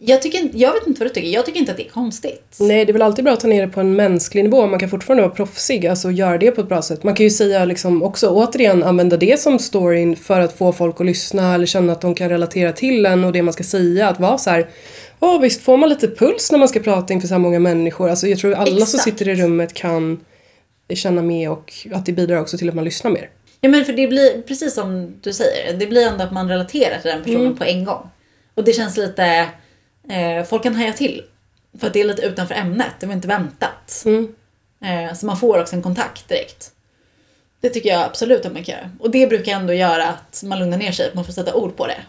jag, 0.03 0.21
tycker, 0.21 0.49
jag 0.53 0.73
vet 0.73 0.87
inte 0.87 0.99
vad 0.99 1.09
du 1.09 1.13
tycker, 1.13 1.29
jag 1.29 1.45
tycker 1.45 1.59
inte 1.59 1.71
att 1.71 1.77
det 1.77 1.85
är 1.85 1.89
konstigt. 1.89 2.57
Nej, 2.59 2.85
det 2.85 2.91
är 2.91 2.93
väl 2.93 3.01
alltid 3.01 3.25
bra 3.25 3.33
att 3.33 3.39
ta 3.39 3.47
ner 3.47 3.65
det 3.65 3.71
på 3.71 3.79
en 3.79 3.95
mänsklig 3.95 4.43
nivå. 4.43 4.67
Man 4.67 4.79
kan 4.79 4.89
fortfarande 4.89 5.23
vara 5.23 5.35
proffsig, 5.35 5.87
alltså 5.87 6.11
göra 6.11 6.37
det 6.37 6.51
på 6.51 6.61
ett 6.61 6.69
bra 6.69 6.81
sätt. 6.81 7.03
Man 7.03 7.15
kan 7.15 7.23
ju 7.23 7.29
säga 7.29 7.65
liksom 7.65 8.03
också 8.03 8.29
återigen 8.29 8.83
använda 8.83 9.17
det 9.17 9.39
som 9.39 9.59
storyn 9.59 10.15
för 10.15 10.39
att 10.39 10.57
få 10.57 10.73
folk 10.73 10.99
att 11.01 11.05
lyssna 11.05 11.55
eller 11.55 11.65
känna 11.65 11.93
att 11.93 12.01
de 12.01 12.15
kan 12.15 12.29
relatera 12.29 12.71
till 12.71 13.05
en 13.05 13.23
och 13.23 13.31
det 13.31 13.41
man 13.41 13.53
ska 13.53 13.63
säga. 13.63 14.09
Att 14.09 14.19
vara 14.19 14.37
så 14.37 14.49
här, 14.49 14.69
ja 15.19 15.37
visst 15.37 15.61
får 15.61 15.77
man 15.77 15.89
lite 15.89 16.07
puls 16.07 16.51
när 16.51 16.59
man 16.59 16.67
ska 16.67 16.79
prata 16.79 17.13
inför 17.13 17.27
så 17.27 17.33
här 17.33 17.39
många 17.39 17.59
människor. 17.59 18.09
Alltså 18.09 18.27
jag 18.27 18.39
tror 18.39 18.53
alla 18.53 18.65
som 18.65 18.77
Exakt. 18.77 19.03
sitter 19.03 19.29
i 19.29 19.35
rummet 19.35 19.73
kan 19.73 20.19
känna 20.93 21.21
med 21.21 21.51
och 21.51 21.73
att 21.93 22.05
det 22.05 22.11
bidrar 22.11 22.37
också 22.41 22.57
till 22.57 22.69
att 22.69 22.75
man 22.75 22.83
lyssnar 22.83 23.11
mer. 23.11 23.29
Ja 23.61 23.69
men 23.69 23.85
för 23.85 23.93
det 23.93 24.07
blir, 24.07 24.41
precis 24.41 24.73
som 24.73 25.13
du 25.21 25.33
säger, 25.33 25.73
det 25.73 25.87
blir 25.87 26.07
ändå 26.07 26.23
att 26.23 26.31
man 26.31 26.49
relaterar 26.49 26.99
till 26.99 27.11
den 27.11 27.23
personen 27.23 27.57
på 27.57 27.63
en 27.63 27.85
gång. 27.85 28.09
Och 28.55 28.63
det 28.63 28.73
känns 28.73 28.97
lite, 28.97 29.47
eh, 30.09 30.45
folk 30.45 30.63
kan 30.63 30.75
haja 30.75 30.93
till. 30.93 31.23
För 31.79 31.87
att 31.87 31.93
det 31.93 32.01
är 32.01 32.05
lite 32.05 32.21
utanför 32.21 32.55
ämnet, 32.55 32.91
det 32.99 33.05
var 33.05 33.13
inte 33.13 33.27
väntat. 33.27 34.03
Eh, 34.85 35.13
så 35.15 35.25
man 35.25 35.37
får 35.37 35.61
också 35.61 35.75
en 35.75 35.81
kontakt 35.81 36.29
direkt. 36.29 36.71
Det 37.61 37.69
tycker 37.69 37.89
jag 37.89 38.01
absolut 38.01 38.45
att 38.45 38.53
man 38.53 38.63
kan 38.63 38.75
göra. 38.75 38.91
Och 38.99 39.11
det 39.11 39.27
brukar 39.27 39.51
ändå 39.51 39.73
göra 39.73 40.07
att 40.07 40.43
man 40.45 40.59
lugnar 40.59 40.77
ner 40.77 40.91
sig, 40.91 41.07
att 41.07 41.13
man 41.13 41.25
får 41.25 41.33
sätta 41.33 41.53
ord 41.53 41.75
på 41.75 41.87
det. 41.87 42.01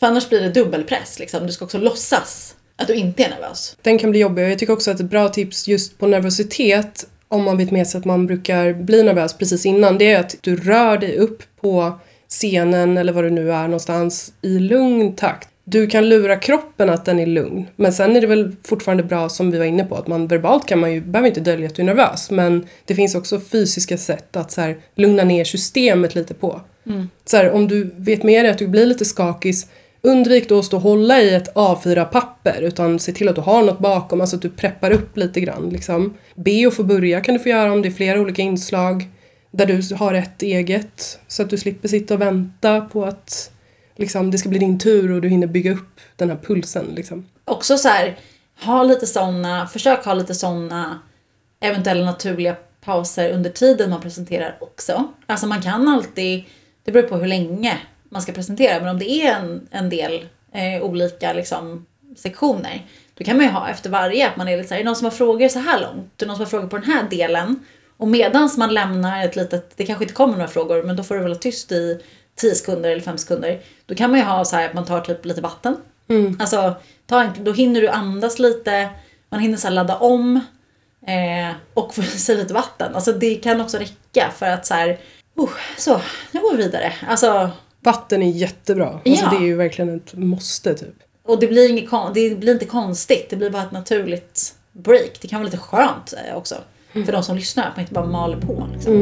För 0.00 0.06
annars 0.06 0.28
blir 0.28 0.40
det 0.40 0.48
dubbelpress 0.48 1.18
liksom. 1.18 1.46
Du 1.46 1.52
ska 1.52 1.64
också 1.64 1.78
låtsas 1.78 2.56
att 2.76 2.86
du 2.86 2.94
inte 2.94 3.24
är 3.24 3.30
nervös. 3.30 3.76
Den 3.82 3.98
kan 3.98 4.10
bli 4.10 4.20
jobbig 4.20 4.44
och 4.44 4.50
jag 4.50 4.58
tycker 4.58 4.72
också 4.72 4.90
att 4.90 5.00
ett 5.00 5.10
bra 5.10 5.28
tips 5.28 5.68
just 5.68 5.98
på 5.98 6.06
nervositet 6.06 7.06
om 7.28 7.44
man 7.44 7.56
vet 7.56 7.70
med 7.70 7.86
sig 7.86 7.98
att 7.98 8.04
man 8.04 8.26
brukar 8.26 8.72
bli 8.72 9.02
nervös 9.02 9.38
precis 9.38 9.66
innan 9.66 9.98
det 9.98 10.12
är 10.12 10.20
att 10.20 10.36
du 10.40 10.56
rör 10.56 10.98
dig 10.98 11.16
upp 11.16 11.42
på 11.60 11.98
scenen 12.28 12.96
eller 12.98 13.12
vad 13.12 13.24
det 13.24 13.30
nu 13.30 13.52
är 13.52 13.62
någonstans 13.62 14.32
i 14.42 14.58
lugn 14.58 15.16
takt. 15.16 15.48
Du 15.64 15.86
kan 15.86 16.08
lura 16.08 16.36
kroppen 16.36 16.90
att 16.90 17.04
den 17.04 17.18
är 17.18 17.26
lugn. 17.26 17.66
Men 17.76 17.92
sen 17.92 18.16
är 18.16 18.20
det 18.20 18.26
väl 18.26 18.56
fortfarande 18.64 19.02
bra 19.02 19.28
som 19.28 19.50
vi 19.50 19.58
var 19.58 19.64
inne 19.64 19.84
på 19.84 19.94
att 19.94 20.06
man 20.06 20.26
verbalt 20.26 20.66
kan 20.66 20.78
man 20.78 20.92
ju, 20.92 21.00
behöver 21.00 21.28
inte 21.28 21.40
dölja 21.40 21.66
att 21.66 21.74
du 21.74 21.82
är 21.82 21.86
nervös. 21.86 22.30
Men 22.30 22.66
det 22.84 22.94
finns 22.94 23.14
också 23.14 23.40
fysiska 23.40 23.98
sätt 23.98 24.36
att 24.36 24.50
så 24.50 24.60
här, 24.60 24.76
lugna 24.94 25.24
ner 25.24 25.44
systemet 25.44 26.14
lite 26.14 26.34
på. 26.34 26.60
Så 27.24 27.36
här, 27.36 27.50
om 27.50 27.68
du 27.68 27.90
vet 27.96 28.22
med 28.22 28.44
dig 28.44 28.50
att 28.52 28.58
du 28.58 28.68
blir 28.68 28.86
lite 28.86 29.04
skakig 29.04 29.54
Undvik 30.06 30.48
då 30.48 30.58
att 30.58 30.64
stå 30.64 30.76
och 30.76 30.82
hålla 30.82 31.20
i 31.20 31.34
ett 31.34 31.54
A4-papper 31.54 32.62
utan 32.62 32.98
se 32.98 33.12
till 33.12 33.28
att 33.28 33.34
du 33.34 33.40
har 33.40 33.62
något 33.62 33.78
bakom, 33.78 34.20
alltså 34.20 34.36
att 34.36 34.42
du 34.42 34.50
preppar 34.50 34.90
upp 34.90 35.16
lite 35.16 35.40
grann. 35.40 35.68
Liksom. 35.68 36.14
Be 36.34 36.68
att 36.68 36.74
få 36.74 36.84
börja 36.84 37.20
kan 37.20 37.34
du 37.34 37.40
få 37.40 37.48
göra 37.48 37.72
om 37.72 37.82
det 37.82 37.88
är 37.88 37.90
flera 37.90 38.20
olika 38.20 38.42
inslag 38.42 39.08
där 39.50 39.66
du 39.66 39.94
har 39.94 40.14
ett 40.14 40.42
eget 40.42 41.18
så 41.28 41.42
att 41.42 41.50
du 41.50 41.58
slipper 41.58 41.88
sitta 41.88 42.14
och 42.14 42.20
vänta 42.20 42.80
på 42.80 43.04
att 43.04 43.50
liksom, 43.96 44.30
det 44.30 44.38
ska 44.38 44.48
bli 44.48 44.58
din 44.58 44.78
tur 44.78 45.12
och 45.12 45.20
du 45.20 45.28
hinner 45.28 45.46
bygga 45.46 45.72
upp 45.72 46.00
den 46.16 46.30
här 46.30 46.36
pulsen. 46.36 46.86
Liksom. 46.94 47.26
Också 47.44 47.78
så 47.78 47.88
här, 47.88 48.18
ha 48.60 48.82
lite 48.82 49.06
såna, 49.06 49.66
försök 49.66 50.04
ha 50.04 50.14
lite 50.14 50.34
såna 50.34 51.00
eventuella 51.60 52.04
naturliga 52.04 52.56
pauser 52.80 53.32
under 53.32 53.50
tiden 53.50 53.90
man 53.90 54.00
presenterar 54.00 54.56
också. 54.60 55.12
Alltså 55.26 55.46
man 55.46 55.62
kan 55.62 55.88
alltid, 55.88 56.44
det 56.84 56.92
beror 56.92 57.08
på 57.08 57.16
hur 57.16 57.26
länge 57.26 57.78
man 58.08 58.22
ska 58.22 58.32
presentera, 58.32 58.80
men 58.80 58.88
om 58.88 58.98
det 58.98 59.10
är 59.10 59.34
en, 59.34 59.68
en 59.70 59.90
del 59.90 60.26
eh, 60.52 60.82
olika 60.82 61.32
liksom, 61.32 61.86
sektioner, 62.16 62.86
då 63.14 63.24
kan 63.24 63.36
man 63.36 63.46
ju 63.46 63.52
ha 63.52 63.68
efter 63.68 63.90
varje 63.90 64.28
att 64.28 64.36
man 64.36 64.48
är 64.48 64.56
lite 64.56 64.68
såhär, 64.68 64.80
är 64.80 64.84
det 64.84 64.88
någon 64.88 64.96
som 64.96 65.04
har 65.04 65.10
frågor 65.10 65.48
så 65.48 65.58
här 65.58 65.80
långt? 65.80 65.96
Är 65.96 66.16
det 66.16 66.26
någon 66.26 66.36
som 66.36 66.44
har 66.44 66.50
frågor 66.50 66.68
på 66.68 66.78
den 66.78 66.90
här 66.90 67.08
delen? 67.10 67.64
Och 67.96 68.08
medans 68.08 68.56
man 68.56 68.74
lämnar 68.74 69.24
ett 69.24 69.36
litet, 69.36 69.76
det 69.76 69.86
kanske 69.86 70.04
inte 70.04 70.14
kommer 70.14 70.32
några 70.32 70.48
frågor, 70.48 70.82
men 70.82 70.96
då 70.96 71.02
får 71.02 71.14
du 71.14 71.20
väl 71.20 71.30
vara 71.30 71.38
tyst 71.38 71.72
i 71.72 72.00
10 72.36 72.54
sekunder 72.54 72.90
eller 72.90 73.02
5 73.02 73.18
sekunder. 73.18 73.60
Då 73.86 73.94
kan 73.94 74.10
man 74.10 74.18
ju 74.18 74.24
ha 74.24 74.44
så 74.44 74.56
här 74.56 74.68
att 74.68 74.74
man 74.74 74.84
tar 74.84 75.00
typ 75.00 75.24
lite 75.24 75.40
vatten. 75.40 75.76
Alltså, 76.40 76.74
ta 77.06 77.22
en, 77.22 77.30
då 77.44 77.52
hinner 77.52 77.80
du 77.80 77.88
andas 77.88 78.38
lite, 78.38 78.88
man 79.30 79.40
hinner 79.40 79.56
så 79.56 79.68
ladda 79.70 79.96
om 79.96 80.36
eh, 81.06 81.54
och 81.74 81.94
få 81.94 82.02
i 82.02 82.04
sig 82.04 82.36
lite 82.36 82.54
vatten. 82.54 82.94
Alltså 82.94 83.12
det 83.12 83.34
kan 83.34 83.60
också 83.60 83.78
räcka 83.78 84.30
för 84.36 84.46
att 84.46 84.66
så 84.66 84.74
här, 84.74 84.98
oh, 85.36 85.50
så, 85.78 86.00
nu 86.30 86.40
går 86.40 86.56
vi 86.56 86.62
vidare. 86.62 86.92
Alltså, 87.08 87.50
Vatten 87.80 88.22
är 88.22 88.30
jättebra. 88.30 88.86
Alltså, 88.86 89.24
Ja. 89.24 89.30
Det 89.30 89.36
är 89.36 89.46
ju 89.46 89.56
verkligen 89.56 89.96
ett 89.96 90.14
måste 90.14 90.74
typ. 90.74 90.94
och 91.26 91.40
det 91.40 91.46
blir, 91.46 91.70
inget, 91.70 91.90
det 92.14 92.38
blir 92.38 92.52
inte 92.52 92.64
konstigt, 92.64 93.26
det 93.30 93.36
blir 93.36 93.50
bara 93.50 93.62
ett 93.62 93.72
naturligt 93.72 94.54
break. 94.72 95.18
Det 95.20 95.28
kan 95.28 95.38
vara 95.40 95.44
lite 95.44 95.58
skönt 95.58 96.14
eh, 96.28 96.36
också. 96.36 96.54
För 96.92 97.12
de 97.12 97.22
som 97.22 97.36
lyssnar, 97.36 97.64
att 97.68 97.76
man 97.76 97.80
inte 97.80 97.94
bara 97.94 98.06
maler 98.06 98.40
på. 98.40 98.68
Liksom. 98.72 98.92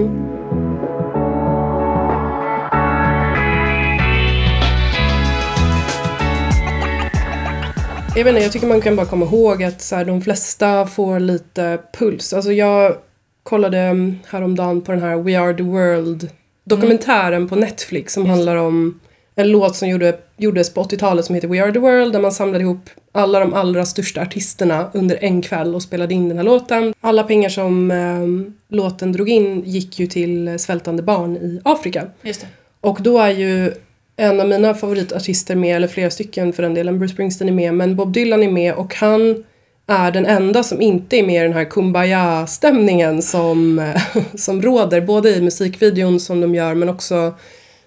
Jag 8.16 8.24
vet 8.24 8.30
inte, 8.30 8.42
jag 8.42 8.52
tycker 8.52 8.66
man 8.66 8.80
kan 8.80 8.96
bara 8.96 9.06
komma 9.06 9.26
ihåg 9.26 9.62
att 9.62 9.82
så 9.82 9.96
här, 9.96 10.04
de 10.04 10.22
flesta 10.22 10.86
får 10.86 11.20
lite 11.20 11.78
puls. 11.98 12.32
Alltså 12.32 12.52
jag 12.52 12.96
kollade 13.42 13.78
mm, 13.78 14.18
häromdagen 14.26 14.82
på 14.82 14.92
den 14.92 15.00
här 15.00 15.16
We 15.16 15.40
Are 15.40 15.54
The 15.54 15.62
World 15.62 16.30
dokumentären 16.64 17.48
på 17.48 17.56
Netflix 17.56 18.12
som 18.12 18.26
handlar 18.26 18.56
om 18.56 19.00
en 19.34 19.48
låt 19.48 19.76
som 19.76 19.88
gjorde, 19.88 20.18
gjordes 20.36 20.74
på 20.74 20.82
80-talet 20.82 21.24
som 21.24 21.34
heter 21.34 21.48
We 21.48 21.62
Are 21.62 21.72
The 21.72 21.78
World 21.78 22.12
där 22.12 22.20
man 22.20 22.32
samlade 22.32 22.64
ihop 22.64 22.90
alla 23.12 23.40
de 23.40 23.54
allra 23.54 23.84
största 23.84 24.20
artisterna 24.20 24.90
under 24.94 25.18
en 25.24 25.42
kväll 25.42 25.74
och 25.74 25.82
spelade 25.82 26.14
in 26.14 26.28
den 26.28 26.38
här 26.38 26.44
låten. 26.44 26.94
Alla 27.00 27.22
pengar 27.22 27.48
som 27.48 27.90
eh, 27.90 28.52
låten 28.76 29.12
drog 29.12 29.28
in 29.28 29.62
gick 29.64 29.98
ju 29.98 30.06
till 30.06 30.58
svältande 30.58 31.02
barn 31.02 31.36
i 31.36 31.60
Afrika. 31.64 32.06
Just 32.22 32.40
det. 32.40 32.46
Och 32.80 32.98
då 33.02 33.18
är 33.18 33.30
ju 33.30 33.74
en 34.22 34.40
av 34.40 34.48
mina 34.48 34.74
favoritartister 34.74 35.54
med, 35.54 35.76
eller 35.76 35.88
flera 35.88 36.10
stycken 36.10 36.52
för 36.52 36.62
den 36.62 36.74
delen, 36.74 36.98
Bruce 36.98 37.12
Springsteen 37.14 37.48
är 37.48 37.52
med, 37.52 37.74
men 37.74 37.96
Bob 37.96 38.12
Dylan 38.12 38.42
är 38.42 38.50
med 38.50 38.74
och 38.74 38.94
han 38.94 39.44
är 39.86 40.10
den 40.10 40.26
enda 40.26 40.62
som 40.62 40.80
inte 40.80 41.16
är 41.16 41.26
med 41.26 41.44
i 41.44 41.48
den 41.48 41.52
här 41.52 41.64
kumbaya-stämningen 41.64 43.22
som, 43.22 43.78
eh, 43.78 44.22
som 44.34 44.62
råder, 44.62 45.00
både 45.00 45.30
i 45.30 45.42
musikvideon 45.42 46.20
som 46.20 46.40
de 46.40 46.54
gör 46.54 46.74
men 46.74 46.88
också 46.88 47.34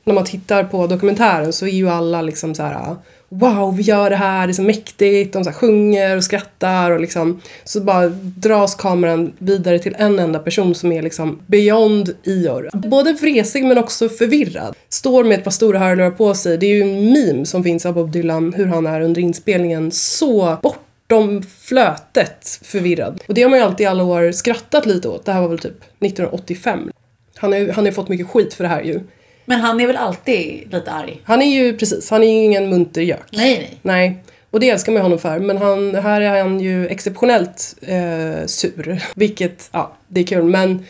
när 0.04 0.14
man 0.14 0.24
tittar 0.24 0.64
på 0.64 0.88
dokumentären 0.88 1.54
så 1.54 1.66
är 1.66 1.72
ju 1.72 1.90
alla 1.90 2.22
liksom 2.22 2.56
så 2.56 2.64
här 2.64 2.76
ah, 2.76 2.98
Wow, 3.30 3.78
vi 3.78 3.84
gör 3.84 4.10
det 4.10 4.16
här, 4.16 4.48
det 4.48 4.52
är 4.52 4.54
så 4.54 4.62
mäktigt, 4.62 5.34
de 5.34 5.44
så 5.44 5.50
här 5.50 5.58
sjunger 5.58 6.18
och 6.18 6.24
skrattar 6.24 6.92
och 6.92 7.00
liksom 7.00 7.42
så 7.64 7.82
bara 7.82 8.08
dras 8.20 8.76
kameran 8.76 9.34
vidare 9.38 9.80
till 9.80 9.96
en 9.98 10.20
enda 10.20 10.40
person 10.40 10.76
som 10.76 10.92
är 10.92 11.02
liksom 11.02 11.40
beyond 11.48 12.16
Ior. 12.24 12.70
Både 12.74 13.14
vresig 13.14 13.66
men 13.66 13.78
också 13.78 14.10
förvirrad. 14.10 14.76
Står 14.90 15.24
med 15.24 15.38
ett 15.38 15.44
par 15.44 15.52
stora 15.52 15.80
hörlurar 15.80 16.12
på 16.12 16.34
sig. 16.34 16.58
Det 16.58 16.66
är 16.66 16.76
ju 16.76 16.82
en 16.82 17.14
meme 17.14 17.46
som 17.46 17.64
finns 17.64 17.86
av 17.86 17.94
Bob 17.94 18.12
Dylan, 18.12 18.54
hur 18.54 18.66
han 18.66 18.88
är 18.88 19.02
under 19.02 19.22
inspelningen. 19.22 19.92
Så 19.92 20.58
bortom 20.62 21.44
flötet 21.60 22.60
förvirrad. 22.64 23.24
Och 23.28 23.34
det 23.34 23.42
har 23.42 23.50
man 23.50 23.60
ju 23.60 23.66
alltid 23.66 23.84
i 23.84 23.88
alla 23.88 24.04
år 24.04 24.32
skrattat 24.32 24.86
lite 24.86 25.08
åt. 25.10 25.26
Det 25.26 25.32
här 25.32 25.42
var 25.42 25.48
väl 25.48 25.60
typ 25.60 25.78
1985. 25.78 26.92
Han 27.36 27.52
har 27.52 27.60
ju 27.60 27.72
han 27.72 27.86
har 27.86 27.86
ju 27.86 27.96
fått 27.96 28.10
mycket 28.10 28.28
skit 28.28 28.54
för 28.54 28.64
det 28.64 28.70
här 28.70 28.82
ju. 28.82 29.00
Men 29.46 29.60
han 29.60 29.80
är 29.80 29.88
väl 29.88 29.98
alltid 29.98 30.74
lite 30.74 30.92
arg? 30.92 31.22
Han 31.24 31.42
är 31.42 31.56
ju 31.56 31.78
precis, 31.78 32.10
han 32.10 32.24
är 32.24 32.28
ju 32.28 32.44
ingen 32.44 32.70
munter 32.70 33.02
gök. 33.02 33.28
Nej, 33.32 33.58
nej. 33.58 33.80
Nej. 33.82 34.24
Och 34.52 34.60
det 34.60 34.70
älskar 34.70 34.92
man 34.92 35.02
honom 35.02 35.20
för. 35.20 35.40
Men 35.40 35.58
han, 35.58 35.96
här 35.96 36.22
är 36.22 36.42
han 36.42 36.60
ju 36.60 36.88
exceptionellt 36.88 37.76
eh, 37.82 38.46
sur. 38.46 39.02
Vilket, 39.16 39.70
ja, 39.72 39.98
det 40.08 40.20
är 40.20 40.26
kul. 40.26 40.44
Men, 40.44 40.86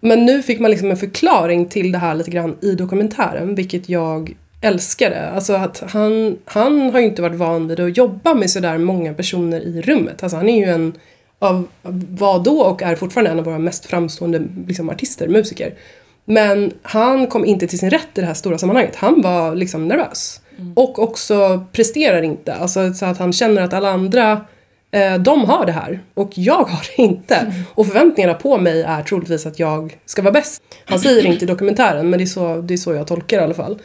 men 0.00 0.26
nu 0.26 0.42
fick 0.42 0.60
man 0.60 0.70
liksom 0.70 0.90
en 0.90 0.96
förklaring 0.96 1.66
till 1.66 1.92
det 1.92 1.98
här 1.98 2.14
lite 2.14 2.30
grann 2.30 2.56
i 2.60 2.74
dokumentären. 2.74 3.54
Vilket 3.54 3.88
jag 3.88 4.34
älskade. 4.60 5.30
Alltså 5.30 5.52
att 5.52 5.82
han, 5.90 6.38
han 6.44 6.90
har 6.90 7.00
ju 7.00 7.06
inte 7.06 7.22
varit 7.22 7.36
van 7.36 7.68
vid 7.68 7.80
att 7.80 7.96
jobba 7.96 8.34
med 8.34 8.50
sådär 8.50 8.78
många 8.78 9.14
personer 9.14 9.60
i 9.60 9.82
rummet. 9.82 10.22
Alltså 10.22 10.36
han 10.36 10.48
är 10.48 10.58
ju 10.58 10.72
en 10.72 10.92
av 11.38 11.68
vad 12.10 12.44
då 12.44 12.60
och 12.60 12.82
är 12.82 12.96
fortfarande 12.96 13.30
en 13.30 13.38
av 13.38 13.44
våra 13.44 13.58
mest 13.58 13.86
framstående 13.86 14.42
liksom, 14.66 14.90
artister, 14.90 15.28
musiker. 15.28 15.74
Men 16.24 16.72
han 16.82 17.26
kom 17.26 17.44
inte 17.44 17.66
till 17.66 17.78
sin 17.78 17.90
rätt 17.90 18.08
i 18.14 18.20
det 18.20 18.26
här 18.26 18.34
stora 18.34 18.58
sammanhanget. 18.58 18.96
Han 18.96 19.22
var 19.22 19.54
liksom 19.54 19.88
nervös. 19.88 20.40
Och 20.74 20.98
också 20.98 21.66
presterar 21.72 22.22
inte. 22.22 22.54
Alltså 22.54 22.92
så 22.92 23.06
att 23.06 23.18
han 23.18 23.32
känner 23.32 23.62
att 23.62 23.72
alla 23.72 23.90
andra 23.90 24.44
eh, 24.90 25.14
de 25.14 25.44
har 25.44 25.66
det 25.66 25.72
här 25.72 26.00
och 26.14 26.30
jag 26.34 26.64
har 26.64 26.86
det 26.96 27.02
inte. 27.02 27.54
Och 27.74 27.86
förväntningarna 27.86 28.34
på 28.34 28.58
mig 28.58 28.82
är 28.82 29.02
troligtvis 29.02 29.46
att 29.46 29.58
jag 29.58 29.98
ska 30.06 30.22
vara 30.22 30.32
bäst. 30.32 30.62
Han 30.84 30.98
säger 30.98 31.22
det 31.22 31.28
inte 31.28 31.44
i 31.44 31.48
dokumentären 31.48 32.10
men 32.10 32.18
det 32.18 32.24
är 32.24 32.26
så, 32.26 32.56
det 32.60 32.74
är 32.74 32.78
så 32.78 32.94
jag 32.94 33.06
tolkar 33.06 33.36
det 33.36 33.40
i 33.40 33.44
alla 33.44 33.54
fall. 33.54 33.78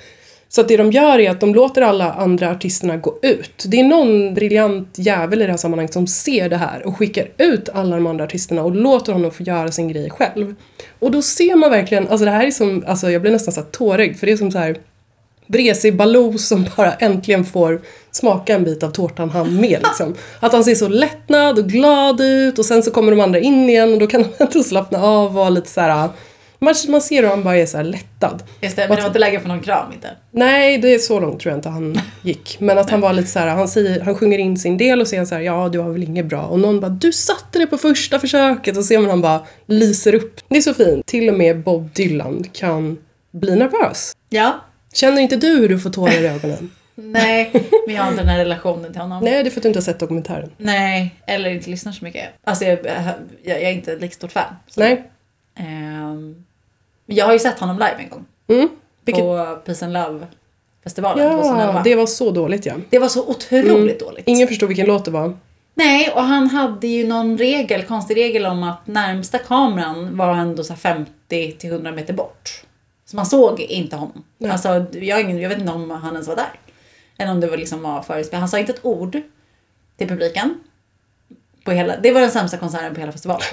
Så 0.55 0.61
att 0.61 0.67
det 0.67 0.77
de 0.77 0.91
gör 0.91 1.19
är 1.19 1.31
att 1.31 1.39
de 1.39 1.55
låter 1.55 1.81
alla 1.81 2.13
andra 2.13 2.51
artisterna 2.51 2.97
gå 2.97 3.19
ut. 3.21 3.65
Det 3.67 3.79
är 3.79 3.83
någon 3.83 4.33
briljant 4.33 4.93
jävel 4.95 5.41
i 5.41 5.45
det 5.45 5.51
här 5.51 5.57
sammanhanget 5.57 5.93
som 5.93 6.07
ser 6.07 6.49
det 6.49 6.57
här 6.57 6.87
och 6.87 6.97
skickar 6.97 7.27
ut 7.37 7.69
alla 7.73 7.95
de 7.95 8.07
andra 8.07 8.23
artisterna 8.23 8.63
och 8.63 8.75
låter 8.75 9.13
honom 9.13 9.31
få 9.31 9.43
göra 9.43 9.71
sin 9.71 9.87
grej 9.87 10.09
själv. 10.09 10.55
Och 10.99 11.11
då 11.11 11.21
ser 11.21 11.55
man 11.55 11.71
verkligen, 11.71 12.07
alltså 12.07 12.25
det 12.25 12.31
här 12.31 12.45
är 12.47 12.51
som, 12.51 12.83
alltså 12.87 13.11
jag 13.11 13.21
blir 13.21 13.31
nästan 13.31 13.53
så 13.53 13.59
här 13.61 13.67
tårögd 13.67 14.17
för 14.17 14.27
det 14.27 14.33
är 14.33 14.37
som 14.37 14.51
så 14.51 14.57
här 14.57 14.77
vresig 15.47 15.95
Baloo 15.95 16.37
som 16.37 16.65
bara 16.77 16.93
äntligen 16.93 17.45
får 17.45 17.81
smaka 18.11 18.55
en 18.55 18.63
bit 18.63 18.83
av 18.83 18.89
tårtan 18.89 19.29
han 19.29 19.55
med 19.55 19.79
liksom. 19.83 20.15
Att 20.39 20.53
han 20.53 20.63
ser 20.63 20.75
så 20.75 20.87
lättnad 20.87 21.59
och 21.59 21.69
glad 21.69 22.21
ut 22.21 22.59
och 22.59 22.65
sen 22.65 22.83
så 22.83 22.91
kommer 22.91 23.11
de 23.11 23.19
andra 23.19 23.39
in 23.39 23.69
igen 23.69 23.93
och 23.93 23.99
då 23.99 24.07
kan 24.07 24.23
han 24.23 24.47
inte 24.47 24.63
slappna 24.63 25.03
av 25.03 25.25
och 25.25 25.33
vara 25.33 25.49
lite 25.49 25.69
så 25.69 25.81
här. 25.81 26.09
Man, 26.59 26.73
man 26.89 27.01
ser 27.01 27.23
hur 27.23 27.29
han 27.29 27.43
bara 27.43 27.57
är 27.57 27.65
så 27.65 27.81
lättad. 27.81 28.43
Just 28.61 28.75
det, 28.75 28.87
men 28.87 28.95
det 28.95 29.01
var 29.01 29.07
inte 29.07 29.19
läge 29.19 29.39
för 29.39 29.47
någon 29.47 29.61
kram 29.61 29.93
inte. 29.93 30.09
Nej, 30.31 30.77
det 30.77 30.93
är 30.93 30.99
så 30.99 31.19
långt 31.19 31.39
tror 31.39 31.51
jag 31.51 31.57
inte 31.57 31.69
han 31.69 32.01
gick. 32.21 32.57
Men 32.59 32.77
att 32.77 32.89
han 32.89 33.01
var 33.01 33.13
lite 33.13 33.27
så 33.27 33.39
här, 33.39 33.47
han, 33.47 33.67
säger, 33.67 34.01
han 34.01 34.15
sjunger 34.15 34.37
in 34.37 34.57
sin 34.57 34.77
del 34.77 35.01
och 35.01 35.07
säger 35.07 35.25
så 35.25 35.35
här, 35.35 35.41
ja 35.41 35.69
du 35.69 35.77
var 35.77 35.89
väl 35.89 36.03
inget 36.03 36.25
bra. 36.25 36.41
Och 36.41 36.59
någon 36.59 36.79
bara, 36.79 36.89
du 36.89 37.11
satte 37.11 37.59
det 37.59 37.67
på 37.67 37.77
första 37.77 38.19
försöket. 38.19 38.77
Och 38.77 38.85
ser 38.85 38.99
man 38.99 39.09
han 39.09 39.21
bara 39.21 39.45
lyser 39.65 40.15
upp. 40.15 40.39
Det 40.47 40.57
är 40.57 40.61
så 40.61 40.73
fint. 40.73 41.05
Till 41.05 41.29
och 41.29 41.35
med 41.35 41.63
Bob 41.63 41.89
Dylan 41.93 42.43
kan 42.53 42.97
bli 43.31 43.55
nervös. 43.55 44.15
Ja. 44.29 44.65
Känner 44.93 45.21
inte 45.21 45.35
du 45.35 45.47
hur 45.47 45.69
du 45.69 45.79
får 45.79 45.89
tårar 45.89 46.21
i 46.21 46.27
ögonen? 46.27 46.71
Nej, 46.95 47.51
men 47.85 47.95
jag 47.95 48.03
har 48.03 48.09
inte 48.09 48.21
den 48.21 48.29
här 48.29 48.37
relationen 48.37 48.91
till 48.91 49.01
honom. 49.01 49.23
Nej, 49.23 49.43
det 49.43 49.49
är 49.49 49.51
för 49.51 49.59
att 49.59 49.63
du 49.63 49.69
inte 49.69 49.79
har 49.79 49.83
sett 49.83 49.99
dokumentären. 49.99 50.51
Nej, 50.57 51.15
eller 51.27 51.49
inte 51.49 51.69
lyssnar 51.69 51.91
så 51.91 52.03
mycket. 52.03 52.29
Alltså 52.43 52.65
jag, 52.65 52.79
jag, 52.85 53.13
jag 53.43 53.61
är 53.61 53.71
inte 53.71 53.95
lika 53.95 54.15
stort 54.15 54.31
fan. 54.31 54.55
Så. 54.67 54.79
Nej. 54.79 55.11
Ehm, 55.55 56.45
jag 57.05 57.25
har 57.25 57.33
ju 57.33 57.39
sett 57.39 57.59
honom 57.59 57.75
live 57.75 57.95
en 57.97 58.09
gång. 58.09 58.25
Mm. 58.47 58.69
Vilket, 59.05 59.23
på 59.23 59.59
Peace 59.65 59.85
and 59.85 59.93
Love-festivalen 59.93 61.25
ja, 61.25 61.43
2011. 61.43 61.81
det 61.83 61.95
var 61.95 62.05
så 62.05 62.31
dåligt 62.31 62.65
ja. 62.65 62.73
Det 62.89 62.99
var 62.99 63.07
så 63.07 63.27
otroligt 63.27 63.99
dåligt. 63.99 64.27
Ingen 64.27 64.47
förstod 64.47 64.67
vilken 64.67 64.87
låt 64.87 65.05
det 65.05 65.11
var. 65.11 65.37
Nej, 65.73 66.11
och 66.15 66.21
han 66.21 66.49
hade 66.49 66.87
ju 66.87 67.07
någon 67.07 67.37
regel, 67.37 67.83
konstig 67.83 68.17
regel 68.17 68.45
om 68.45 68.63
att 68.63 68.87
närmsta 68.87 69.37
kameran 69.37 70.17
var 70.17 70.35
ändå 70.35 70.63
så 70.63 70.73
här 70.73 70.77
50 70.77 71.51
till 71.51 71.69
100 71.69 71.91
meter 71.91 72.13
bort. 72.13 72.63
Så 73.05 73.15
man 73.15 73.25
såg 73.25 73.59
inte 73.59 73.95
honom. 73.95 74.23
Nej. 74.37 74.51
Alltså, 74.51 74.85
jag, 74.91 75.21
ingen, 75.21 75.39
jag 75.39 75.49
vet 75.49 75.59
inte 75.59 75.71
om 75.71 75.89
han 75.89 76.13
ens 76.13 76.27
var 76.27 76.35
där. 76.35 76.59
Eller 77.17 77.31
om 77.31 77.39
det 77.39 77.47
var 77.47 77.57
liksom 77.57 77.81
var 77.81 78.01
förespel. 78.01 78.39
Han 78.39 78.49
sa 78.49 78.59
inte 78.59 78.71
ett 78.71 78.85
ord 78.85 79.21
till 79.97 80.07
publiken. 80.07 80.59
På 81.65 81.71
hela, 81.71 81.93
det 82.03 82.11
var 82.11 82.21
den 82.21 82.31
sämsta 82.31 82.57
konserten 82.57 82.93
på 82.93 82.99
hela 82.99 83.11
festivalen. 83.11 83.43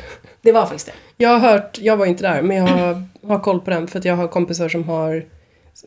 Det 0.42 0.52
var 0.52 0.62
faktiskt 0.62 0.86
det. 0.86 0.92
Jag 1.24 1.28
har 1.38 1.38
hört, 1.50 1.78
jag 1.80 1.96
var 1.96 2.06
inte 2.06 2.22
där, 2.22 2.42
men 2.42 2.56
jag 2.56 2.66
har, 2.66 3.02
har 3.28 3.38
koll 3.38 3.60
på 3.60 3.70
den 3.70 3.88
för 3.88 3.98
att 3.98 4.04
jag 4.04 4.16
har 4.16 4.28
kompisar 4.28 4.68
som 4.68 4.84
har 4.88 5.24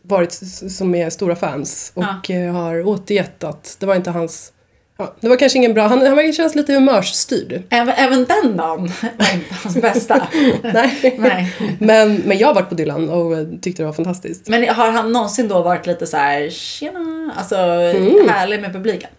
varit, 0.02 0.34
som 0.72 0.96
är 0.96 1.10
stora 1.10 1.36
fans 1.36 1.92
och 1.96 2.32
eh, 2.32 2.54
har 2.54 2.88
återgett 2.88 3.44
att 3.44 3.78
det 3.80 3.86
var 3.86 3.96
inte 3.96 4.10
hans, 4.12 4.54
ja, 4.98 5.14
det 5.20 5.30
var 5.30 5.36
kanske 5.38 5.58
ingen 5.58 5.74
bra, 5.74 5.88
han, 5.88 6.08
han 6.08 6.34
kännas 6.34 6.56
lite 6.56 6.74
humörsstyrd. 6.74 7.64
Även, 7.70 7.94
även 7.98 8.26
den 8.26 8.58
dagen 8.58 8.92
var 9.02 9.34
inte 9.34 9.56
hans 9.64 9.76
bästa. 9.82 10.28
Nej. 10.64 11.16
Nej. 11.20 11.56
Men, 11.80 12.16
men 12.16 12.38
jag 12.38 12.48
har 12.48 12.54
varit 12.56 12.70
på 12.70 12.76
Dylan 12.76 13.10
och 13.10 13.38
tyckte 13.62 13.84
det 13.84 13.88
var 13.88 13.94
fantastiskt. 13.94 14.48
Men 14.50 14.70
har 14.70 14.92
han 14.92 15.12
någonsin 15.12 15.48
då 15.48 15.62
varit 15.62 15.86
lite 15.88 16.08
så 16.08 16.18
här, 16.18 16.50
tjena, 16.50 17.34
alltså 17.38 17.56
Mm. 17.56 18.30
härlig 18.30 18.62
med 18.62 18.74
publiken? 18.74 19.10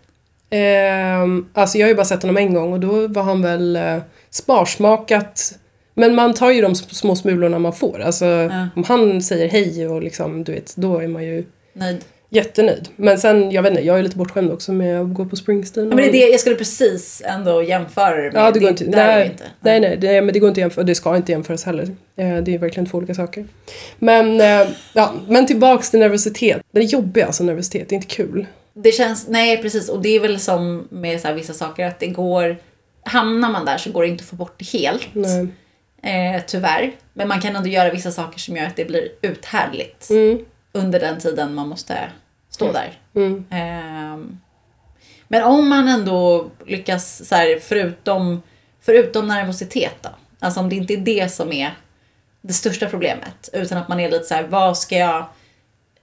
Ehm, 0.50 1.46
alltså 1.52 1.78
jag 1.78 1.84
har 1.86 1.88
ju 1.88 1.94
bara 1.96 2.04
sett 2.04 2.22
honom 2.22 2.36
en 2.36 2.54
gång 2.54 2.72
och 2.72 2.80
då 2.80 3.06
var 3.08 3.22
han 3.22 3.42
väl 3.42 3.76
eh, 3.76 3.98
sparsmakat. 4.30 5.52
Men 5.94 6.14
man 6.14 6.34
tar 6.34 6.50
ju 6.50 6.60
de 6.62 6.72
sm- 6.72 6.94
små 6.94 7.16
smulorna 7.16 7.58
man 7.58 7.72
får. 7.72 8.00
Alltså 8.00 8.50
om 8.76 8.84
han 8.86 9.22
säger 9.22 9.48
hej 9.48 9.88
och 9.88 10.02
liksom, 10.02 10.44
du 10.44 10.52
vet, 10.52 10.76
då 10.76 10.98
är 10.98 11.08
man 11.08 11.24
ju 11.24 11.44
Nöjd? 11.72 12.04
jättenöjd. 12.30 12.88
Men 12.96 13.18
sen, 13.18 13.50
jag 13.50 13.62
vet 13.62 13.70
inte, 13.70 13.82
jag 13.84 13.98
är 13.98 14.02
lite 14.02 14.16
bortskämd 14.16 14.50
också 14.52 14.72
med 14.72 15.00
att 15.00 15.14
gå 15.14 15.24
på 15.24 15.36
Springsteen. 15.36 15.88
Ja, 15.90 15.96
men 15.96 16.04
det 16.04 16.08
är 16.08 16.12
det, 16.26 16.30
jag 16.30 16.40
skulle 16.40 16.56
precis 16.56 17.22
ändå 17.24 17.62
jämföra 17.62 18.16
med. 18.16 18.32
Ja, 18.34 18.50
det 18.50 18.58
går 18.60 18.68
inte. 18.70 18.84
det 18.84 18.90
Nej, 18.96 19.26
inte. 19.26 19.44
nej, 19.60 19.80
nej, 19.80 19.96
det, 19.96 20.20
men 20.22 20.32
det 20.34 20.38
går 20.38 20.48
inte 20.48 20.58
att 20.58 20.62
jämföra. 20.62 20.84
Det 20.84 20.94
ska 20.94 21.16
inte 21.16 21.32
jämföras 21.32 21.64
heller. 21.64 21.82
Eh, 22.16 22.36
Det 22.36 22.54
är 22.54 22.58
verkligen 22.58 22.86
två 22.86 22.98
olika 22.98 23.14
saker. 23.14 23.44
Men, 23.98 24.40
eh, 24.40 24.68
ja, 24.94 25.12
men 25.28 25.46
tillbaks 25.46 25.90
till 25.90 26.00
nervositet. 26.00 26.62
Det 26.72 26.80
är 26.80 26.84
jobbigt 26.84 27.24
alltså, 27.24 27.44
nervositet. 27.44 27.88
Det 27.88 27.92
är 27.94 27.96
inte 27.96 28.14
kul. 28.14 28.46
Det 28.78 28.92
känns, 28.92 29.28
nej 29.28 29.62
precis, 29.62 29.88
och 29.88 30.02
det 30.02 30.08
är 30.08 30.20
väl 30.20 30.40
som 30.40 30.88
med 30.90 31.20
så 31.20 31.32
vissa 31.32 31.54
saker 31.54 31.86
att 31.86 31.98
det 31.98 32.06
går, 32.06 32.56
hamnar 33.04 33.50
man 33.50 33.64
där 33.64 33.78
så 33.78 33.90
går 33.90 34.02
det 34.02 34.08
inte 34.08 34.22
att 34.22 34.28
få 34.28 34.36
bort 34.36 34.54
det 34.58 34.78
helt. 34.78 35.08
Nej. 35.12 35.48
Eh, 36.02 36.42
tyvärr. 36.46 36.92
Men 37.12 37.28
man 37.28 37.40
kan 37.40 37.56
ändå 37.56 37.68
göra 37.68 37.90
vissa 37.90 38.10
saker 38.10 38.38
som 38.38 38.56
gör 38.56 38.66
att 38.66 38.76
det 38.76 38.84
blir 38.84 39.08
uthärdligt 39.22 40.10
Mm, 40.10 40.44
under 40.72 41.00
den 41.00 41.18
tiden 41.20 41.54
man 41.54 41.68
måste 41.68 41.98
stå 42.50 42.72
där. 42.72 42.98
mm, 43.14 43.44
Ehm, 43.50 44.40
men 45.28 45.42
om 45.44 45.68
man 45.68 45.88
ändå 45.88 46.50
lyckas, 46.66 47.28
så 47.28 47.34
här, 47.34 47.58
förutom, 47.62 48.42
förutom 48.80 49.28
nervositet 49.28 49.94
då, 50.02 50.08
alltså 50.40 50.60
om 50.60 50.68
det 50.68 50.76
inte 50.76 50.92
är 50.94 50.98
det 50.98 51.32
som 51.32 51.52
är 51.52 51.74
det 52.42 52.52
största 52.52 52.86
problemet, 52.86 53.48
utan 53.52 53.78
att 53.78 53.88
man 53.88 54.00
är 54.00 54.10
lite 54.10 54.24
så 54.24 54.34
här, 54.34 54.42
vad 54.42 54.78
ska 54.78 54.96
jag, 54.96 55.26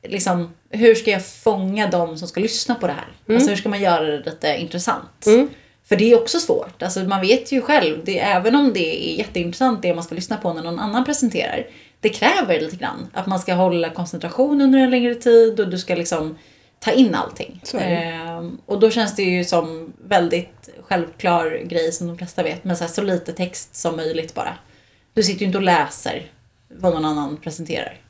liksom, 0.04 0.54
hur 0.70 0.96
ska 0.96 1.12
jag 1.12 1.26
fånga 1.26 1.88
de 1.88 2.18
som 2.18 2.28
ska 2.28 2.42
lyssna 2.42 2.76
på 2.76 2.88
det 2.88 2.94
här? 2.94 3.36
Alltså 3.36 3.50
hur 3.50 3.58
ska 3.58 3.70
man 3.70 3.82
göra 3.82 4.06
det 4.06 4.26
lite 4.26 4.58
intressant? 4.58 5.26
Mm. 5.26 5.50
För 5.86 5.96
det 5.96 6.12
är 6.12 6.22
också 6.22 6.40
svårt, 6.40 6.84
alltså 6.84 7.00
man 7.00 7.22
vet 7.22 7.52
ju 7.52 7.62
själv, 7.62 8.02
det, 8.06 8.20
även 8.20 8.56
om 8.56 8.74
det 8.74 9.12
är 9.12 9.18
jätteintressant 9.18 9.82
det 9.82 9.96
man 9.96 10.04
ska 10.04 10.16
lyssna 10.16 10.38
på 10.38 10.54
när 10.54 10.64
någon 10.64 10.80
annan 10.80 11.06
presenterar, 11.06 11.68
det 12.00 12.10
kräver 12.10 12.60
lite 12.60 12.76
grann 12.76 13.08
att 13.14 13.28
man 13.28 13.40
ska 13.40 13.54
hålla 13.54 13.90
koncentration 13.90 14.62
under 14.62 14.80
en 14.80 14.90
längre 14.90 15.16
tid 15.16 15.60
och 15.60 15.70
du 15.70 15.78
ska 15.78 15.96
liksom 15.96 16.38
ta 16.80 16.92
in 16.92 17.16
allting. 17.16 17.62
Ehm, 17.80 18.58
och 18.66 18.80
då 18.80 18.90
känns 18.90 19.16
det 19.16 19.24
ju 19.24 19.44
som 19.44 19.94
väldigt 20.08 20.70
självklar 20.82 21.62
grej 21.66 21.92
som 21.92 22.08
de 22.08 22.18
flesta 22.18 22.44
vet, 22.44 22.64
men 22.64 22.78
så, 22.78 22.84
här, 22.84 22.92
så 22.92 23.02
lite 23.02 23.34
text 23.34 23.76
som 23.76 23.96
möjligt 23.96 24.34
bara. 24.34 24.58
Du 25.14 25.24
sitter 25.24 25.40
ju 25.40 25.46
inte 25.46 25.58
och 25.58 25.64
läser 25.64 26.32
vad 26.68 26.94
någon 26.94 27.06
annan 27.06 27.38
presenterar. 27.38 28.03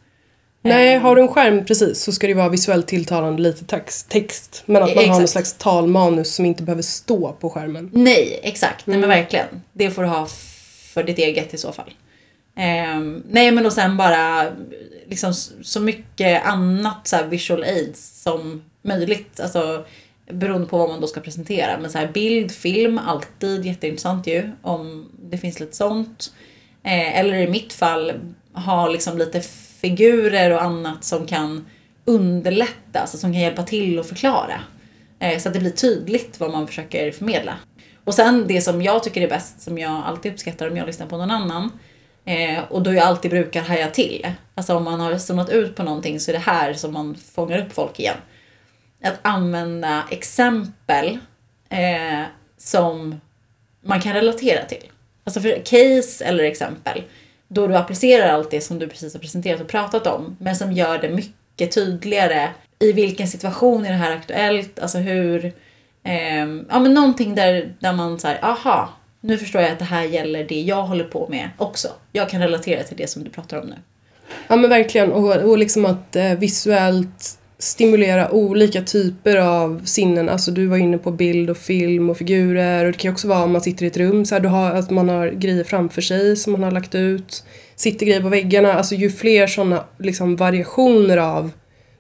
Nej, 0.64 0.94
Ehm, 0.96 1.02
har 1.02 1.16
du 1.16 1.22
en 1.22 1.28
skärm 1.28 1.66
precis 1.66 2.04
så 2.04 2.12
ska 2.12 2.28
det 2.28 2.34
vara 2.34 2.50
visuellt 2.50 2.88
tilltalande 2.88 3.42
lite 3.42 3.66
text. 3.66 4.10
text 4.10 4.64
men 4.66 4.76
att 4.84 4.90
man 4.90 4.98
har 4.98 5.04
Exakt. 5.04 5.20
någon 5.20 5.28
slags 5.28 5.54
talmanus 5.54 6.36
som 6.36 6.46
inte 6.46 6.64
behöver 6.64 6.82
stå 6.84 7.32
på 7.40 7.50
skärmen. 7.50 7.90
Nej, 7.94 8.40
exakt. 8.44 8.88
Mm. 8.88 9.00
Nej 9.00 9.08
men 9.10 9.18
verkligen. 9.20 9.62
Det 9.74 9.92
får 9.92 10.02
du 10.02 10.08
ha 10.08 10.28
för 10.94 11.04
ditt 11.04 11.18
eget 11.18 11.54
i 11.54 11.58
så 11.58 11.72
fall. 11.72 11.94
Ehm, 12.56 13.24
nej 13.30 13.52
men 13.52 13.66
och 13.66 13.74
sen 13.74 13.98
bara 13.98 14.52
liksom 15.08 15.34
så 15.62 15.80
mycket 15.80 16.46
annat 16.46 17.08
så 17.08 17.24
visual 17.30 17.64
aids 17.64 18.22
som 18.24 18.64
möjligt. 18.82 19.40
Alltså 19.40 19.86
beroende 20.32 20.68
på 20.68 20.78
vad 20.78 20.90
man 20.90 21.02
då 21.02 21.08
ska 21.08 21.20
presentera. 21.22 21.78
Men 21.82 21.92
så 21.92 21.98
här 21.98 22.08
bild, 22.14 22.52
film, 22.52 22.98
alltid 23.08 23.66
jätteintressant 23.66 24.28
ju. 24.28 24.52
Om 24.62 25.10
det 25.30 25.38
finns 25.38 25.60
lite 25.60 25.76
sånt. 25.76 26.34
Eh, 26.84 27.20
eller 27.20 27.34
i 27.38 27.48
mitt 27.50 27.74
fall 27.74 28.12
ha 28.54 28.88
liksom 28.88 29.18
lite 29.18 29.42
figurer 29.84 30.52
och 30.52 30.64
annat 30.64 31.04
som 31.04 31.28
kan 31.28 31.66
underlätta, 32.06 33.00
alltså 33.00 33.18
som 33.18 33.34
kan 33.34 33.42
hjälpa 33.42 33.64
till 33.64 34.00
att 34.00 34.08
förklara. 34.08 34.62
Eh, 35.20 35.40
så 35.40 35.48
att 35.48 35.54
det 35.54 35.60
blir 35.60 35.72
tydligt 35.72 36.40
vad 36.40 36.52
man 36.52 36.68
försöker 36.68 37.12
förmedla. 37.12 37.56
Och 38.04 38.14
sen 38.14 38.46
det 38.48 38.62
som 38.62 38.82
jag 38.82 39.04
tycker 39.04 39.22
är 39.22 39.30
bäst, 39.30 39.62
som 39.62 39.78
jag 39.78 40.04
alltid 40.06 40.32
uppskattar 40.32 40.70
om 40.70 40.78
jag 40.78 40.88
lyssnar 40.88 41.08
på 41.08 41.18
någon 41.18 41.32
annan, 41.32 41.72
eh, 42.26 42.64
och 42.70 42.82
då 42.82 42.94
jag 42.94 43.04
alltid 43.04 43.32
brukar 43.32 43.62
haja 43.62 43.88
till. 43.88 44.28
Alltså 44.56 44.76
om 44.76 44.84
man 44.84 45.00
har 45.00 45.18
zonat 45.18 45.50
ut 45.50 45.76
på 45.76 45.84
någonting 45.84 46.20
så 46.20 46.32
är 46.32 46.34
det 46.34 46.40
här 46.40 46.74
som 46.74 46.94
man 46.94 47.16
fångar 47.16 47.58
upp 47.58 47.74
folk 47.74 48.00
igen. 48.00 48.18
Att 49.04 49.20
använda 49.22 50.04
exempel 50.12 51.18
eh, 51.70 52.24
som 52.58 53.22
man 53.82 54.02
kan 54.02 54.14
relatera 54.14 54.66
till. 54.66 54.92
Alltså 55.24 55.42
för 55.42 55.66
case 55.66 56.26
eller 56.26 56.44
exempel. 56.44 57.04
Då 57.54 57.68
du 57.68 57.76
applicerar 57.76 58.34
allt 58.34 58.52
det 58.52 58.62
som 58.62 58.80
du 58.80 58.88
precis 58.88 59.14
har 59.14 59.20
presenterat 59.20 59.62
och 59.62 59.68
pratat 59.68 60.08
om. 60.08 60.38
Men 60.40 60.56
som 60.56 60.72
gör 60.72 60.98
det 60.98 61.10
mycket 61.10 61.72
tydligare. 61.76 62.50
I 62.80 62.92
vilken 62.92 63.28
situation 63.28 63.86
är 63.86 63.90
det 63.90 63.96
här 63.96 64.16
aktuellt? 64.16 64.80
Alltså 64.80 64.98
hur... 64.98 65.46
eh, 66.04 66.46
ja 66.70 66.80
men 66.80 66.94
någonting 66.94 67.36
där, 67.36 67.74
där 67.80 67.94
man 67.94 68.20
säger 68.20 68.46
aha. 68.46 68.90
Nu 69.22 69.38
förstår 69.38 69.62
jag 69.62 69.72
att 69.72 69.80
det 69.80 69.86
här 69.86 70.04
gäller 70.04 70.44
det 70.44 70.62
jag 70.62 70.84
håller 70.84 71.04
på 71.04 71.28
med 71.30 71.50
också. 71.58 71.88
Jag 72.12 72.30
kan 72.30 72.42
relatera 72.42 72.84
till 72.84 72.98
det 72.98 73.08
som 73.10 73.24
du 73.24 73.30
pratar 73.30 73.62
om 73.62 73.68
nu. 73.68 73.76
Ja 74.48 74.56
men 74.56 74.70
verkligen. 74.70 75.12
Och, 75.12 75.36
och 75.36 75.58
liksom 75.58 75.86
att 75.86 76.16
eh, 76.16 76.34
visuellt 76.34 77.40
stimulera 77.64 78.32
olika 78.32 78.82
typer 78.82 79.38
av 79.38 79.82
sinnen. 79.86 80.30
Alltså 80.30 80.52
du 80.52 80.66
var 80.66 80.78
inne 80.78 80.98
på 80.98 81.12
bild 81.12 81.50
och 81.50 81.58
film 81.58 82.10
och 82.10 82.18
figurer. 82.18 82.86
Och 82.86 82.92
det 82.92 82.98
kan 82.98 83.10
ju 83.10 83.14
också 83.14 83.28
vara 83.28 83.44
om 83.44 83.52
man 83.52 83.62
sitter 83.62 83.84
i 83.84 83.88
ett 83.88 83.98
rum, 83.98 84.26
så 84.26 84.36
här, 84.36 84.40
du 84.40 84.48
har, 84.48 84.72
att 84.72 84.90
man 84.90 85.10
har 85.10 85.28
grejer 85.28 85.64
framför 85.64 86.02
sig 86.02 86.36
som 86.36 86.54
man 86.54 86.64
har 86.64 86.72
lagt 86.72 86.96
ut. 86.96 87.44
Sitter 87.76 88.06
grejer 88.06 88.22
på 88.22 88.30
väggarna. 88.30 88.74
Alltså 88.74 88.96
ju 88.96 89.10
fler 89.10 89.48
sådana 89.48 89.84
liksom, 90.00 90.36
variationer 90.36 91.18
av 91.18 91.52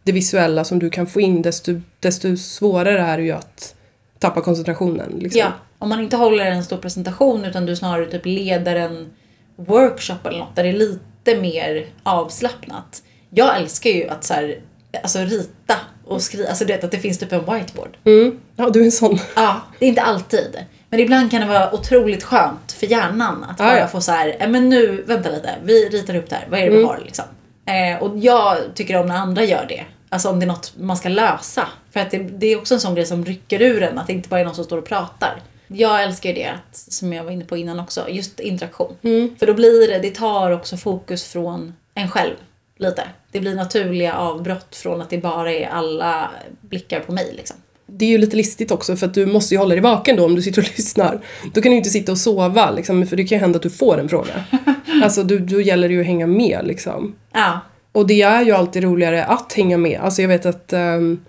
det 0.03 0.11
visuella 0.11 0.63
som 0.63 0.79
du 0.79 0.89
kan 0.89 1.07
få 1.07 1.21
in 1.21 1.41
desto, 1.41 1.81
desto 1.99 2.37
svårare 2.37 2.99
är 2.99 3.17
det 3.17 3.23
ju 3.23 3.31
att 3.31 3.75
tappa 4.19 4.41
koncentrationen. 4.41 5.11
Liksom. 5.19 5.39
Ja, 5.39 5.51
om 5.79 5.89
man 5.89 5.99
inte 5.99 6.15
håller 6.15 6.45
en 6.45 6.63
stor 6.63 6.77
presentation 6.77 7.45
utan 7.45 7.65
du 7.65 7.75
snarare 7.75 8.05
typ 8.05 8.25
leder 8.25 8.75
en 8.75 9.13
workshop 9.55 10.25
eller 10.25 10.39
något 10.39 10.55
där 10.55 10.63
det 10.63 10.69
är 10.69 10.73
lite 10.73 11.41
mer 11.41 11.85
avslappnat. 12.03 13.03
Jag 13.29 13.57
älskar 13.57 13.89
ju 13.89 14.07
att 14.07 14.23
så 14.23 14.33
här, 14.33 14.59
alltså 15.03 15.19
rita 15.19 15.75
och 16.05 16.21
skriva, 16.21 16.49
alltså 16.49 16.65
du 16.65 16.73
vet 16.73 16.83
att 16.83 16.91
det 16.91 16.99
finns 16.99 17.19
typ 17.19 17.31
en 17.31 17.39
whiteboard. 17.39 17.97
Mm. 18.03 18.39
Ja, 18.55 18.69
du 18.69 18.81
är 18.81 18.85
en 18.85 18.91
sån. 18.91 19.19
Ja, 19.35 19.61
det 19.79 19.85
är 19.85 19.89
inte 19.89 20.01
alltid. 20.01 20.57
Men 20.89 20.99
ibland 20.99 21.31
kan 21.31 21.41
det 21.41 21.47
vara 21.47 21.73
otroligt 21.73 22.23
skönt 22.23 22.71
för 22.71 22.87
hjärnan 22.87 23.43
att 23.43 23.59
Ja, 23.59 23.65
bara 23.65 23.79
ja. 23.79 23.87
få 23.87 24.01
så 24.01 24.11
här, 24.11 24.35
"Ja, 24.39 24.47
men 24.47 24.69
nu, 24.69 25.03
vänta 25.07 25.29
lite, 25.29 25.49
vi 25.63 25.89
ritar 25.89 26.15
upp 26.15 26.29
det 26.29 26.35
här, 26.35 26.47
vad 26.49 26.59
är 26.59 26.63
det 26.63 26.69
vi 26.69 26.75
Mm. 26.75 26.87
har 26.87 26.99
liksom? 27.05 27.25
Eh, 27.65 28.03
och 28.03 28.17
jag 28.17 28.57
tycker 28.75 28.99
om 28.99 29.07
när 29.07 29.15
andra 29.15 29.43
gör 29.43 29.65
det. 29.69 29.83
Alltså 30.09 30.29
om 30.29 30.39
det 30.39 30.45
är 30.45 30.47
något 30.47 30.73
man 30.77 30.97
ska 30.97 31.09
lösa. 31.09 31.67
För 31.93 31.99
att 31.99 32.11
det, 32.11 32.17
det 32.17 32.47
är 32.47 32.57
också 32.57 32.73
en 32.73 32.79
sån 32.79 32.95
grej 32.95 33.05
som 33.05 33.25
rycker 33.25 33.61
ur 33.61 33.83
en, 33.83 33.97
att 33.99 34.07
det 34.07 34.13
inte 34.13 34.29
bara 34.29 34.39
är 34.39 34.45
någon 34.45 34.55
som 34.55 34.63
står 34.63 34.77
och 34.77 34.85
pratar. 34.85 35.41
Jag 35.67 36.03
älskar 36.03 36.29
ju 36.29 36.35
det, 36.35 36.45
att, 36.47 36.75
som 36.75 37.13
jag 37.13 37.23
var 37.23 37.31
inne 37.31 37.45
på 37.45 37.57
innan 37.57 37.79
också, 37.79 38.09
just 38.09 38.39
interaktion. 38.39 38.95
Mm. 39.03 39.35
För 39.39 39.45
då 39.45 39.53
blir 39.53 39.87
det, 39.87 39.99
det 39.99 40.11
tar 40.15 40.51
också 40.51 40.77
fokus 40.77 41.23
från 41.23 41.73
en 41.95 42.09
själv 42.09 42.35
lite. 42.77 43.03
Det 43.33 43.39
blir 43.39 43.55
naturliga 43.55 44.13
avbrott 44.13 44.75
från 44.75 45.01
att 45.01 45.09
det 45.09 45.17
bara 45.17 45.53
är 45.53 45.67
alla 45.67 46.31
blickar 46.61 46.99
på 46.99 47.11
mig 47.11 47.33
liksom. 47.37 47.55
det 47.87 48.05
är 48.05 48.09
ju 48.09 48.17
lite 48.17 48.35
listigt 48.35 48.71
också 48.71 48.95
för 48.95 49.07
att 49.07 49.13
du 49.13 49.25
måste 49.25 49.53
ju 49.53 49.57
hålla 49.57 49.75
dig 49.75 49.81
vaken 49.81 50.15
då 50.15 50.25
om 50.25 50.35
du 50.35 50.41
sitter 50.41 50.61
och 50.61 50.67
lyssnar. 50.77 51.19
Då 51.53 51.61
kan 51.61 51.69
du 51.69 51.69
ju 51.69 51.77
inte 51.77 51.89
sitta 51.89 52.11
och 52.11 52.17
sova 52.17 52.71
liksom, 52.71 53.07
för 53.07 53.15
det 53.15 53.23
kan 53.23 53.35
ju 53.37 53.39
hända 53.41 53.57
att 53.57 53.63
du 53.63 53.69
får 53.69 53.99
en 53.99 54.09
fråga. 54.09 54.43
Alltså 55.03 55.23
du, 55.23 55.39
då 55.39 55.61
gäller 55.61 55.87
det 55.87 55.93
ju 55.93 55.99
att 56.01 56.07
hänga 56.07 56.27
med 56.27 56.59
liksom. 56.63 57.15
Ja, 57.33 57.59
Och 57.91 58.07
det 58.07 58.21
är 58.21 58.41
ju 58.41 58.51
alltid 58.51 58.83
roligare 58.83 59.25
att 59.25 59.53
hänga 59.53 59.77
med. 59.77 59.99
Alltså 60.01 60.21
jag 60.21 60.29
vet 60.29 60.45
att 60.45 60.73
um, 60.73 61.25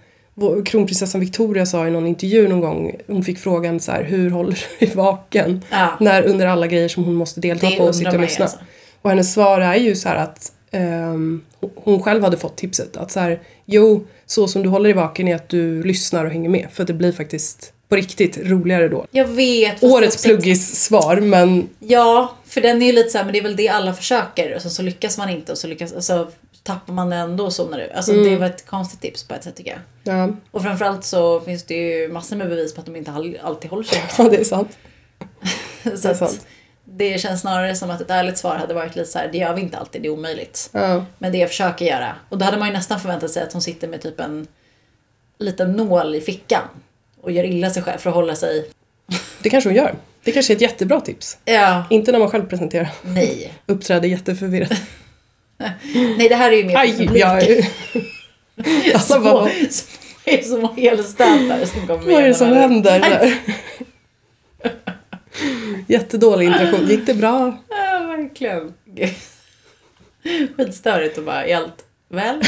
kronprinsessan 0.64 1.20
Victoria 1.20 1.66
sa 1.66 1.86
i 1.86 1.90
någon 1.90 2.06
intervju 2.06 2.48
någon 2.48 2.60
gång, 2.60 2.92
hon 3.06 3.24
fick 3.24 3.38
frågan 3.38 3.80
så 3.80 3.92
här, 3.92 4.02
hur 4.04 4.30
håller 4.30 4.50
du 4.80 4.86
dig 4.86 4.96
vaken? 4.96 5.64
ja. 5.70 5.96
När 6.00 6.22
under 6.22 6.46
alla 6.46 6.66
grejer 6.66 6.88
som 6.88 7.04
hon 7.04 7.14
måste 7.14 7.40
delta 7.40 7.70
Det 7.70 7.76
på 7.76 7.84
och 7.84 7.94
sitta 7.94 8.10
och 8.10 8.20
lyssna. 8.20 8.44
alltså. 8.44 8.58
Och 9.02 9.10
hennes 9.10 9.32
svar 9.32 9.60
är 9.60 9.74
ju 9.74 9.94
så 9.96 10.08
här 10.08 10.16
att 10.16 10.52
ehm, 10.74 11.42
hon 11.74 12.02
själv 12.02 12.22
hade 12.22 12.36
fått 12.36 12.56
tipset 12.56 12.96
att 12.96 13.10
så 13.10 13.20
här, 13.20 13.40
jo, 13.66 14.06
så 14.26 14.48
som 14.48 14.62
du 14.62 14.68
håller 14.68 14.84
dig 14.84 14.92
vaken 14.94 15.28
är 15.28 15.34
att 15.34 15.48
du 15.48 15.82
lyssnar 15.82 16.24
och 16.24 16.30
hänger 16.30 16.48
med. 16.48 16.68
För 16.72 16.82
att 16.82 16.86
det 16.86 16.92
blir 16.94 17.12
faktiskt 17.12 17.72
på 17.88 17.96
riktigt 17.96 18.38
roligare 18.42 18.88
då. 18.88 19.06
Jag 19.10 19.26
vet. 19.28 19.82
Årets 19.82 20.22
pluggis-svar, 20.24 21.16
men 21.16 21.68
Ja, 21.78 22.36
för 22.46 22.60
den 22.60 22.82
är 22.82 22.86
ju 22.86 22.92
lite 22.92 23.10
så 23.10 23.18
här, 23.18 23.24
men 23.24 23.32
det 23.32 23.38
är 23.38 23.42
väl 23.42 23.56
det 23.56 23.68
alla 23.68 23.94
försöker 23.94 24.54
och 24.54 24.62
så, 24.62 24.70
så 24.70 24.82
lyckas 24.82 25.18
man 25.18 25.28
inte 25.30 25.52
och 25.52 25.58
så 25.58 25.66
lyckas, 25.66 25.92
alltså, 25.92 26.30
tappar 26.62 26.92
man 26.92 27.10
det 27.10 27.16
ändå 27.16 27.44
och 27.44 27.52
zonar 27.52 27.78
ut. 27.78 27.90
Alltså 27.94 28.12
Mm. 28.12 28.24
det 28.24 28.36
var 28.36 28.46
ett 28.46 28.66
konstigt 28.66 29.00
tips 29.00 29.24
på 29.24 29.34
ett 29.34 29.44
sätt 29.44 29.56
tycker 29.56 29.70
jag. 30.04 30.14
ja, 30.16 30.36
Och 30.50 30.62
framförallt 30.62 31.04
så 31.04 31.40
finns 31.40 31.64
det 31.64 31.74
ju 31.74 32.08
massor 32.08 32.36
med 32.36 32.48
bevis 32.48 32.74
på 32.74 32.80
att 32.80 32.86
de 32.86 32.96
inte 32.96 33.10
all- 33.10 33.38
alltid 33.42 33.70
håller 33.70 33.84
sig. 33.84 34.02
ja 34.18 34.28
det 34.28 34.36
är 34.36 34.44
sant. 34.44 34.68
så 35.82 36.08
är 36.08 36.12
att 36.12 36.18
sant. 36.18 36.46
Det 36.96 37.20
känns 37.20 37.40
snarare 37.40 37.74
som 37.74 37.90
att 37.90 38.00
ett 38.00 38.10
ärligt 38.10 38.38
svar 38.38 38.56
hade 38.56 38.74
varit 38.74 38.96
lite 38.96 39.10
så 39.10 39.18
här, 39.18 39.28
det 39.32 39.38
gör 39.38 39.54
vi 39.54 39.60
inte 39.60 39.78
alltid, 39.78 40.02
det 40.02 40.08
är 40.08 40.12
omöjligt. 40.12 40.70
Ja, 40.72 41.04
Men 41.18 41.32
det 41.32 41.38
jag 41.38 41.48
försöker 41.48 41.84
göra. 41.84 42.14
Och 42.28 42.38
då 42.38 42.44
hade 42.44 42.56
man 42.56 42.68
ju 42.68 42.74
nästan 42.74 43.00
förväntat 43.00 43.30
sig 43.30 43.42
att 43.42 43.52
hon 43.52 43.62
sitter 43.62 43.88
med 43.88 44.02
typ 44.02 44.20
en 44.20 44.46
liten 45.38 45.72
nål 45.72 46.14
i 46.14 46.20
fickan. 46.20 46.62
Och 47.20 47.32
gör 47.32 47.44
illa 47.44 47.70
sig 47.70 47.82
själv 47.82 47.98
för 47.98 48.10
att 48.10 48.16
hålla 48.16 48.34
sig... 48.36 48.70
det 49.42 49.50
kanske 49.50 49.70
hon 49.70 49.76
gör. 49.76 49.94
Det 50.24 50.32
kanske 50.32 50.52
är 50.52 50.54
ett 50.54 50.60
jättebra 50.60 51.00
tips. 51.00 51.38
Ja, 51.44 51.84
Inte 51.90 52.12
när 52.12 52.18
man 52.18 52.30
själv 52.30 52.46
presenterar. 52.48 52.88
nej. 53.02 53.52
Uppträder 53.66 54.08
jätteförvirrat. 54.08 54.72
Nej, 56.18 56.28
det 56.28 56.34
här 56.34 56.52
är 56.52 56.56
ju 56.56 56.64
mer 56.64 56.76
Aj, 56.76 57.18
jag 57.18 57.42
är... 57.50 57.66
Alltså, 58.94 59.12
små, 59.12 59.18
vad, 59.20 59.50
små, 59.70 60.42
små 60.42 60.72
helstötar 60.76 61.64
som 61.64 61.86
kommer 61.86 62.12
vad 62.12 62.22
är 62.22 62.28
det 62.28 62.34
som 62.34 62.52
händer? 62.52 63.34
Jättedålig 65.86 66.46
interaktion. 66.46 66.86
Gick 66.88 67.06
det 67.06 67.14
bra? 67.14 67.56
Ja, 67.68 68.06
verkligen. 68.06 68.74
Skitstörigt 70.56 71.18
och 71.18 71.24
bara, 71.24 71.56
allt 71.56 71.84
väl? 72.08 72.40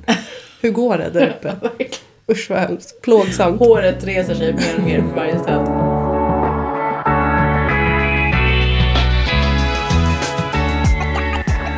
Hur 0.60 0.70
går 0.70 0.98
det 0.98 1.10
där 1.10 1.34
uppe? 1.38 1.56
Usch 2.32 2.50
vad 2.50 2.58
hemskt. 2.58 3.02
Plågsamt. 3.02 3.58
Håret 3.58 4.04
reser 4.04 4.34
sig 4.34 4.52
mer 4.52 4.74
och 4.76 4.82
mer 4.82 4.98
för 5.00 5.16
varje 5.16 5.38
stöt. 5.38 5.68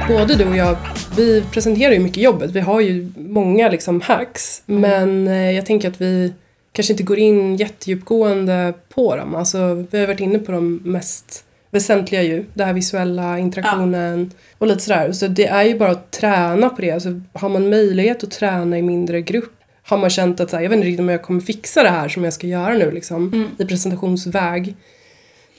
Både 0.09 0.35
du 0.35 0.45
och 0.45 0.57
jag, 0.57 0.77
vi 1.17 1.43
presenterar 1.53 1.93
ju 1.93 1.99
mycket 1.99 2.23
jobbet. 2.23 2.51
Vi 2.51 2.61
har 2.61 2.81
ju 2.81 3.13
många 3.17 3.69
liksom 3.69 4.01
hacks. 4.01 4.63
Men 4.67 5.29
eh, 5.29 5.51
jag 5.51 5.67
tänker 5.67 5.89
att 5.89 6.01
vi 6.01 6.33
kanske 6.77 6.93
inte 6.93 7.03
går 7.03 7.19
in 7.19 7.57
jättedjupgående 7.57 8.75
på 8.89 9.17
dem. 9.17 9.35
Alltså, 9.35 9.85
vi 9.91 9.99
har 10.01 10.07
varit 10.07 10.21
inne 10.21 10.39
på 10.39 10.53
de 10.53 10.81
mest 10.85 11.45
väsentliga 11.71 12.23
ju. 12.23 12.45
Det 12.55 12.65
här 12.65 12.73
visuella, 12.73 13.39
interaktionen 13.39 14.31
och 14.59 14.67
lite 14.67 14.81
sådär. 14.81 15.13
Så 15.13 15.27
det 15.29 15.47
är 15.47 15.63
ju 15.65 15.79
bara 15.79 15.91
att 15.91 16.11
träna 16.11 16.69
på 16.69 16.81
det. 16.83 16.91
Alltså, 16.91 17.21
har 17.33 17.49
man 17.49 17.69
möjlighet 17.69 18.25
att 18.25 18.31
träna 18.31 18.79
i 18.79 18.83
mindre 18.83 19.23
grupp 19.23 19.53
har 19.83 19.99
man 19.99 20.11
känt 20.11 20.41
att 20.41 20.51
så 20.51 20.57
här, 20.57 20.63
jag 20.63 20.71
vet 20.71 20.77
inte 20.77 20.87
riktigt 20.89 21.01
om 21.01 21.09
jag 21.09 21.23
kommer 21.23 21.41
fixa 21.41 21.83
det 21.83 21.89
här 21.89 22.09
som 22.09 22.25
jag 22.25 22.33
ska 22.33 22.47
göra 22.47 22.75
nu 22.75 22.91
liksom, 22.91 23.49
i 23.59 23.65
presentationsväg. 23.65 24.75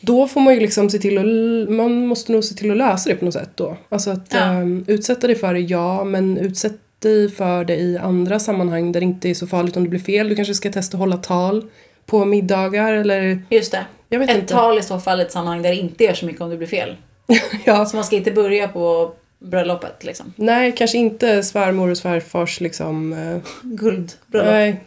Då 0.02 0.28
får 0.28 0.42
man 0.42 0.54
ju 0.54 0.60
liksom 0.60 0.90
se 0.90 0.98
till 0.98 1.18
att, 1.18 1.70
man 1.76 2.08
måste 2.08 2.32
nog 2.32 2.44
se 2.44 2.56
till 2.56 2.72
att 2.72 2.78
lösa 2.78 3.10
det 3.10 3.16
på 3.16 3.26
något 3.26 3.34
sätt 3.34 3.50
då. 3.56 3.78
Alltså 3.90 4.10
att 4.10 4.34
Ja. 4.34 4.40
ehm, 4.40 4.86
utsätta 4.88 5.28
dig 5.28 5.36
för 5.36 5.54
det, 5.54 5.60
ja, 5.60 6.04
men 6.04 6.38
utsätt 6.38 6.78
dig 7.00 7.30
för 7.32 7.66
det 7.66 7.76
i 7.76 7.98
andra 7.98 8.40
sammanhang 8.40 8.92
där 8.92 9.00
det 9.00 9.06
inte 9.06 9.30
är 9.30 9.34
så 9.34 9.48
farligt 9.48 9.78
om 9.78 9.84
det 9.84 9.90
blir 9.90 10.00
fel. 10.00 10.30
Du 10.30 10.36
kanske 10.36 10.54
ska 10.54 10.72
testa 10.72 10.98
att 10.98 11.00
hålla 11.00 11.18
tal 11.18 11.66
på 12.06 12.26
middagar 12.26 12.94
eller 12.94 13.42
Just 13.50 13.72
det. 13.72 13.86
Ett 14.10 14.30
inte. 14.30 14.54
tal 14.54 14.80
i 14.80 14.82
så 14.82 15.00
fall 15.00 15.20
i 15.20 15.24
ett 15.24 15.32
sammanhang 15.32 15.62
där 15.62 15.70
det 15.70 15.76
inte 15.76 16.04
gör 16.04 16.14
så 16.14 16.26
mycket 16.26 16.42
om 16.42 16.50
det 16.50 16.58
blir 16.58 16.68
fel. 16.68 16.96
Ja, 17.66 17.86
Så 17.86 17.96
man 17.96 18.06
ska 18.06 18.16
inte 18.16 18.32
börja 18.32 18.68
på 18.68 19.12
bröllopet 19.40 20.04
liksom. 20.04 20.34
nej, 20.36 20.72
kanske 20.78 20.98
inte 20.98 21.44
svärmor 21.44 21.90
och 21.92 21.98
svärfars 21.98 22.62
liksom. 22.62 23.14
Eh, 23.14 23.38
Guldbröllop. 23.62 24.52
nej. 24.52 24.84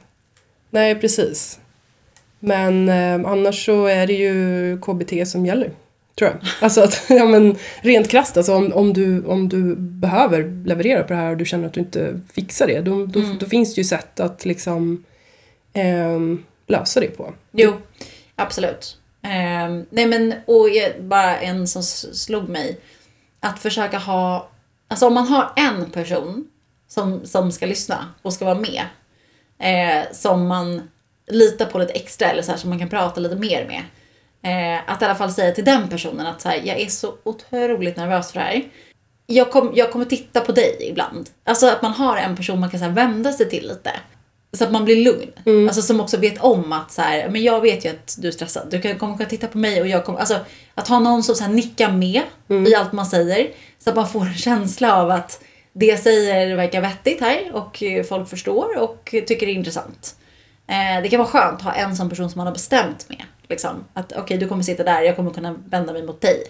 nej, 0.70 0.94
precis. 0.94 1.60
Men 2.38 2.88
eh, 2.88 3.30
annars 3.30 3.64
så 3.66 3.86
är 3.86 4.06
det 4.06 4.12
ju 4.12 4.78
KBT 4.80 5.28
som 5.28 5.46
gäller. 5.46 5.70
Tror 6.18 6.30
jag. 6.30 6.38
Alltså 6.60 6.80
att, 6.80 7.02
ja 7.08 7.24
men 7.24 7.56
rent 7.80 8.08
krasst 8.08 8.36
alltså 8.36 8.54
om, 8.54 8.72
om, 8.72 8.92
du, 8.92 9.24
om 9.24 9.48
du 9.48 9.76
behöver 9.76 10.66
leverera 10.66 11.02
på 11.02 11.08
det 11.12 11.18
här 11.18 11.30
och 11.30 11.36
du 11.36 11.44
känner 11.44 11.66
att 11.66 11.72
du 11.72 11.80
inte 11.80 12.20
fixar 12.32 12.66
det. 12.66 12.80
Då, 12.80 13.06
då, 13.06 13.20
Mm. 13.20 13.38
då 13.38 13.46
finns 13.46 13.74
det 13.74 13.80
ju 13.80 13.84
sätt 13.84 14.20
att 14.20 14.44
liksom 14.44 15.04
ehm, 15.72 16.44
lösa 16.66 17.00
det 17.00 17.06
på. 17.16 17.34
Jo, 17.52 17.72
absolut. 18.36 18.96
Ehm, 19.22 19.86
nej 19.90 20.06
men, 20.06 20.34
och 20.46 20.68
bara 21.00 21.38
en 21.38 21.66
som 21.68 21.82
slog 21.82 22.48
mig. 22.48 22.78
Att 23.40 23.58
försöka 23.58 23.98
ha, 23.98 24.48
alltså 24.88 25.06
om 25.06 25.14
man 25.14 25.26
har 25.26 25.52
en 25.56 25.90
person 25.90 26.48
som, 26.88 27.26
som 27.26 27.52
ska 27.52 27.66
lyssna 27.66 28.06
och 28.22 28.32
ska 28.32 28.44
vara 28.44 28.60
med. 28.60 28.82
Eh, 29.58 30.12
som 30.12 30.46
man 30.46 30.88
litar 31.26 31.66
på 31.66 31.78
lite 31.78 31.92
extra 31.92 32.30
eller 32.30 32.42
så 32.42 32.50
här, 32.50 32.58
som 32.58 32.70
man 32.70 32.78
kan 32.78 32.88
prata 32.88 33.20
lite 33.20 33.36
mer 33.36 33.66
med. 33.66 33.82
Eh, 34.42 34.90
att 34.92 35.02
i 35.02 35.04
alla 35.04 35.14
fall 35.14 35.32
säga 35.32 35.54
till 35.54 35.64
den 35.64 35.88
personen 35.88 36.26
att 36.26 36.40
så 36.40 36.48
här, 36.48 36.60
jag 36.64 36.80
är 36.80 36.88
så 36.88 37.14
otroligt 37.24 37.96
nervös 37.96 38.32
för 38.32 38.38
det 38.38 38.46
här. 38.46 38.62
Jag, 39.26 39.50
kom, 39.50 39.72
jag 39.74 39.92
kommer 39.92 40.04
titta 40.04 40.40
på 40.40 40.52
dig 40.52 40.76
ibland. 40.80 41.30
Alltså 41.44 41.68
att 41.68 41.82
man 41.82 41.92
har 41.92 42.16
en 42.16 42.36
person 42.36 42.60
man 42.60 42.70
kan 42.70 42.80
så 42.80 42.86
här, 42.86 42.92
vända 42.92 43.32
sig 43.32 43.50
till 43.50 43.68
lite. 43.68 43.90
Så 44.52 44.64
att 44.64 44.72
man 44.72 44.84
blir 44.84 45.04
lugn. 45.04 45.68
Alltså 45.68 45.82
som 45.82 46.00
också 46.00 46.16
vet 46.16 46.40
om 46.40 46.72
att 46.72 46.92
så 46.92 47.02
här, 47.02 47.28
men 47.28 47.42
jag 47.42 47.60
vet 47.60 47.84
ju 47.84 47.88
att 47.88 48.16
du 48.18 48.28
är 48.28 48.32
stressad. 48.32 48.68
Du 48.70 48.80
kan, 48.80 48.98
kommer 48.98 49.16
kunna 49.16 49.28
titta 49.28 49.46
på 49.46 49.58
mig 49.58 49.80
och 49.80 49.88
jag 49.88 50.04
kommer, 50.04 50.18
alltså 50.18 50.38
att 50.74 50.88
ha 50.88 50.98
någon 50.98 51.22
som 51.22 51.34
så 51.34 51.44
här 51.44 51.52
nickar 51.52 51.92
med 51.92 52.22
i 52.68 52.74
allt 52.74 52.92
man 52.92 53.06
säger. 53.06 53.50
Så 53.78 53.90
att 53.90 53.96
man 53.96 54.08
får 54.08 54.26
en 54.26 54.34
känsla 54.34 54.96
av 54.96 55.10
att 55.10 55.42
det 55.72 55.86
jag 55.86 55.98
säger 55.98 56.56
verkar 56.56 56.80
vettigt 56.80 57.20
här 57.20 57.50
och 57.52 57.82
folk 58.08 58.28
förstår 58.28 58.78
och 58.78 59.08
tycker 59.26 59.46
det 59.46 59.52
är 59.52 59.56
intressant. 59.56 60.14
Eh, 60.66 61.02
det 61.02 61.08
kan 61.08 61.18
vara 61.18 61.28
skönt 61.28 61.58
att 61.58 61.62
ha 61.62 61.72
en 61.72 61.96
sån 61.96 62.08
person 62.08 62.30
som 62.30 62.38
man 62.38 62.46
har 62.46 62.54
bestämt 62.54 63.08
med. 63.08 63.22
Liksom. 63.50 63.84
Att 63.94 64.12
okej, 64.16 64.38
du 64.38 64.48
kommer 64.48 64.62
sitta 64.62 64.84
där, 64.84 65.02
jag 65.02 65.16
kommer 65.16 65.30
kunna 65.30 65.54
vända 65.70 65.92
mig 65.92 66.02
mot 66.02 66.20
dig. 66.20 66.42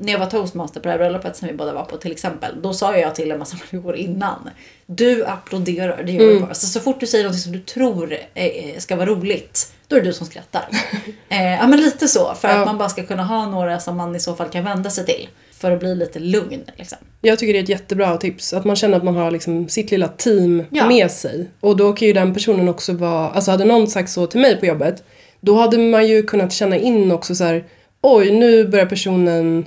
När 0.00 0.12
jag 0.12 0.18
var 0.18 0.26
toastmaster 0.26 0.80
på 0.80 0.84
det 0.84 0.90
här 0.90 0.98
bröllopet 0.98 1.36
som 1.36 1.48
vi 1.48 1.54
båda 1.54 1.72
var 1.72 1.84
på 1.84 1.96
till 1.96 2.12
exempel. 2.12 2.62
Då 2.62 2.72
sa 2.72 2.96
jag 2.96 3.14
till 3.14 3.30
en 3.30 3.38
massa 3.38 3.56
människor 3.70 3.96
innan. 3.96 4.50
Du 4.86 5.24
applåderar, 5.24 6.02
det 6.02 6.12
gör 6.12 6.26
du 6.26 6.40
bara. 6.40 6.54
Så, 6.54 6.66
så 6.66 6.80
fort 6.80 7.00
du 7.00 7.06
säger 7.06 7.24
något 7.24 7.38
som 7.38 7.52
du 7.52 7.58
tror 7.58 8.16
eh, 8.34 8.78
ska 8.78 8.96
vara 8.96 9.06
roligt. 9.06 9.72
Då 9.88 9.96
är 9.96 10.00
det 10.00 10.06
du 10.06 10.12
som 10.12 10.26
skrattar. 10.26 10.68
eh, 11.28 11.52
ja 11.52 11.66
men 11.66 11.80
lite 11.80 12.08
så. 12.08 12.34
För 12.34 12.48
Ja. 12.48 12.54
att 12.54 12.66
man 12.66 12.78
bara 12.78 12.88
ska 12.88 13.02
kunna 13.02 13.24
ha 13.24 13.46
några 13.46 13.80
som 13.80 13.96
man 13.96 14.16
i 14.16 14.20
så 14.20 14.34
fall 14.34 14.48
kan 14.48 14.64
vända 14.64 14.90
sig 14.90 15.06
till. 15.06 15.28
För 15.52 15.70
att 15.70 15.80
bli 15.80 15.94
lite 15.94 16.18
lugn 16.18 16.64
liksom. 16.76 16.98
Jag 17.20 17.38
tycker 17.38 17.52
det 17.52 17.58
är 17.58 17.62
ett 17.62 17.68
jättebra 17.68 18.16
tips. 18.16 18.52
Att 18.52 18.64
man 18.64 18.76
känner 18.76 18.96
att 18.96 19.04
man 19.04 19.16
har 19.16 19.30
liksom 19.30 19.68
sitt 19.68 19.90
lilla 19.90 20.08
team 20.08 20.64
Ja. 20.70 20.86
med 20.88 21.10
sig. 21.10 21.48
Och 21.60 21.76
då 21.76 21.92
kan 21.92 22.08
ju 22.08 22.14
den 22.14 22.34
personen 22.34 22.68
också 22.68 22.92
vara, 22.92 23.30
alltså 23.30 23.50
hade 23.50 23.64
någon 23.64 23.86
sagt 23.88 24.10
så 24.10 24.26
till 24.26 24.40
mig 24.40 24.56
på 24.60 24.66
jobbet. 24.66 25.04
Då 25.40 25.60
hade 25.60 25.78
man 25.78 26.06
ju 26.08 26.22
kunnat 26.22 26.52
känna 26.52 26.76
in 26.76 27.12
också 27.12 27.34
så 27.34 27.44
här. 27.44 27.64
oj 28.00 28.30
nu 28.30 28.68
börjar 28.68 28.86
personen 28.86 29.64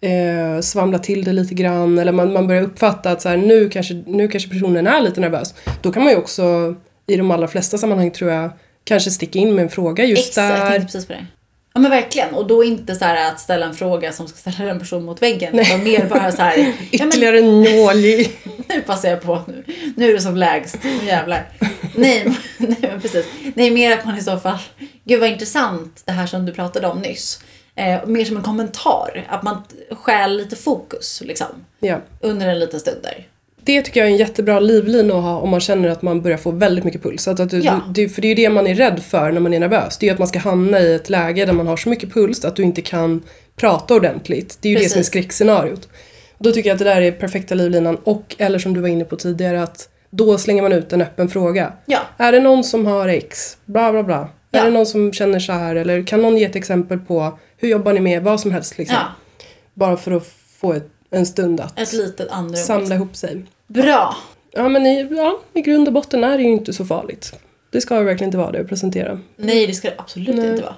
eh, 0.00 0.60
svamla 0.60 0.98
till 0.98 1.24
det 1.24 1.32
lite 1.32 1.54
grann. 1.54 1.98
Eller 1.98 2.12
man, 2.12 2.32
man 2.32 2.46
börjar 2.46 2.62
uppfatta 2.62 3.10
att 3.10 3.22
så 3.22 3.28
här, 3.28 3.36
nu, 3.36 3.68
kanske, 3.68 4.02
nu 4.06 4.28
kanske 4.28 4.48
personen 4.48 4.86
är 4.86 5.00
lite 5.00 5.20
nervös. 5.20 5.54
Då 5.82 5.92
kan 5.92 6.02
man 6.02 6.12
ju 6.12 6.18
också 6.18 6.74
i 7.06 7.16
de 7.16 7.30
allra 7.30 7.48
flesta 7.48 7.78
sammanhang 7.78 8.10
tror 8.10 8.30
jag 8.30 8.50
kanske 8.84 9.10
sticka 9.10 9.38
in 9.38 9.54
med 9.54 9.62
en 9.62 9.68
fråga 9.68 10.04
just 10.04 10.28
Exakt, 10.28 11.08
där. 11.08 11.26
Ja 11.78 11.82
men 11.82 11.90
verkligen. 11.90 12.34
Och 12.34 12.46
då 12.46 12.64
inte 12.64 12.94
så 12.94 13.04
att 13.04 13.40
ställa 13.40 13.66
en 13.66 13.74
fråga 13.74 14.12
som 14.12 14.28
ska 14.28 14.50
ställa 14.50 14.70
en 14.70 14.78
person 14.78 15.04
mot 15.04 15.22
väggen. 15.22 15.58
Utan 15.58 15.84
mer 15.84 16.06
bara 16.06 16.32
så 16.32 16.42
här. 16.42 16.72
Ytterligare 16.92 17.38
en 17.38 17.62
nål 17.62 17.96
i... 17.96 18.32
nu 18.68 18.80
passar 18.80 19.08
jag 19.08 19.22
på 19.22 19.42
nu. 19.46 19.64
Nu 19.96 20.10
är 20.10 20.14
det 20.14 20.20
som 20.20 20.36
lägst. 20.36 20.76
Nu 20.82 21.06
jävlar. 21.06 21.48
Nej, 21.94 22.36
nej 22.58 22.98
precis. 23.02 23.26
Nej, 23.54 23.70
mer 23.70 23.98
att 23.98 24.04
man 24.04 24.18
i 24.18 24.20
så 24.20 24.38
fall. 24.38 24.58
Gud 25.04 25.20
vad 25.20 25.28
intressant 25.28 26.02
det 26.04 26.12
här 26.12 26.26
som 26.26 26.46
du 26.46 26.52
pratade 26.52 26.86
om 26.86 26.98
nyss. 26.98 27.40
Eh, 27.74 28.06
mer 28.06 28.24
som 28.24 28.36
en 28.36 28.42
kommentar. 28.42 29.26
Att 29.28 29.42
man 29.42 29.62
stjäl 29.90 30.36
lite 30.36 30.56
fokus 30.56 31.22
liksom. 31.24 31.64
Ja. 31.80 32.00
Under 32.20 32.48
en 32.48 32.58
liten 32.58 32.80
stund 32.80 33.02
där. 33.02 33.26
Det 33.64 33.82
tycker 33.82 34.00
jag 34.00 34.08
är 34.08 34.12
en 34.12 34.18
jättebra 34.18 34.60
livlina 34.60 35.14
att 35.14 35.22
ha 35.22 35.36
om 35.38 35.50
man 35.50 35.60
känner 35.60 35.88
att 35.88 36.02
man 36.02 36.22
börjar 36.22 36.38
få 36.38 36.50
väldigt 36.50 36.84
mycket 36.84 37.02
puls. 37.02 37.28
Att, 37.28 37.40
att 37.40 37.50
du, 37.50 37.58
Ja. 37.58 37.80
du, 37.94 38.08
för 38.08 38.22
det 38.22 38.26
är 38.26 38.28
ju 38.28 38.34
det 38.34 38.50
man 38.50 38.66
är 38.66 38.74
rädd 38.74 39.02
för 39.02 39.32
när 39.32 39.40
man 39.40 39.54
är 39.54 39.60
nervös. 39.60 39.98
Det 39.98 40.06
är 40.06 40.08
ju 40.08 40.12
att 40.12 40.18
man 40.18 40.28
ska 40.28 40.38
hamna 40.38 40.80
i 40.80 40.94
ett 40.94 41.10
läge 41.10 41.44
där 41.46 41.52
man 41.52 41.66
har 41.66 41.76
så 41.76 41.88
mycket 41.88 42.14
puls 42.14 42.44
att 42.44 42.56
du 42.56 42.62
inte 42.62 42.82
kan 42.82 43.22
prata 43.56 43.94
ordentligt. 43.94 44.58
Det 44.60 44.68
är 44.68 44.72
ju 44.72 44.78
det 44.78 44.84
som 44.84 44.86
är 44.86 45.00
Precis. 45.00 45.06
skräckscenariot. 45.06 45.88
Då 46.38 46.52
tycker 46.52 46.68
jag 46.70 46.74
att 46.74 46.78
det 46.78 46.84
där 46.84 47.00
är 47.00 47.12
perfekta 47.12 47.54
livlinan. 47.54 47.96
Och, 48.04 48.36
eller 48.38 48.58
som 48.58 48.74
du 48.74 48.80
var 48.80 48.88
inne 48.88 49.04
på 49.04 49.16
tidigare, 49.16 49.62
att 49.62 49.88
då 50.10 50.38
slänger 50.38 50.62
man 50.62 50.72
ut 50.72 50.92
en 50.92 51.02
öppen 51.02 51.28
fråga. 51.28 51.72
Ja, 51.86 51.98
Är 52.16 52.32
det 52.32 52.40
någon 52.40 52.64
som 52.64 52.86
har 52.86 53.08
X? 53.08 53.56
Bla 53.64 53.92
bla 53.92 54.02
bla. 54.02 54.28
Ja. 54.50 54.60
Är 54.60 54.64
det 54.64 54.70
någon 54.70 54.86
som 54.86 55.12
känner 55.12 55.38
så 55.38 55.52
här? 55.52 55.76
Eller 55.76 56.06
kan 56.06 56.22
någon 56.22 56.36
ge 56.38 56.44
ett 56.44 56.56
exempel 56.56 56.98
på 56.98 57.38
hur 57.56 57.68
jobbar 57.68 57.92
ni 57.92 58.00
med 58.00 58.22
vad 58.22 58.40
som 58.40 58.50
helst 58.52 58.78
liksom? 58.78 58.96
Bara 59.74 59.96
för 59.96 60.12
att 60.12 60.26
få 60.60 60.72
ett, 60.72 60.88
en 61.10 61.26
stund 61.26 61.60
att 61.60 61.78
Ett 61.78 61.92
litet 61.92 62.28
andrum. 62.30 62.56
samla 62.56 62.94
ihop 62.94 63.16
sig. 63.16 63.44
Bra. 63.66 64.16
Ja 64.52 64.68
men 64.68 64.86
i, 64.86 65.08
ja, 65.10 65.40
i 65.54 65.60
grund 65.60 65.88
och 65.88 65.94
botten 65.94 66.24
är 66.24 66.36
det 66.38 66.42
ju 66.44 66.50
inte 66.50 66.72
så 66.72 66.84
farligt. 66.84 67.32
Det 67.70 67.80
ska 67.80 67.98
ju 67.98 68.04
verkligen 68.04 68.28
inte 68.28 68.38
vara 68.38 68.52
det 68.52 68.60
att 68.60 68.68
presentera. 68.68 69.20
Nej, 69.36 69.66
det 69.66 69.72
ska 69.74 69.88
det 69.88 69.94
absolut 69.98 70.36
Nej. 70.36 70.50
inte 70.50 70.62
vara. 70.62 70.74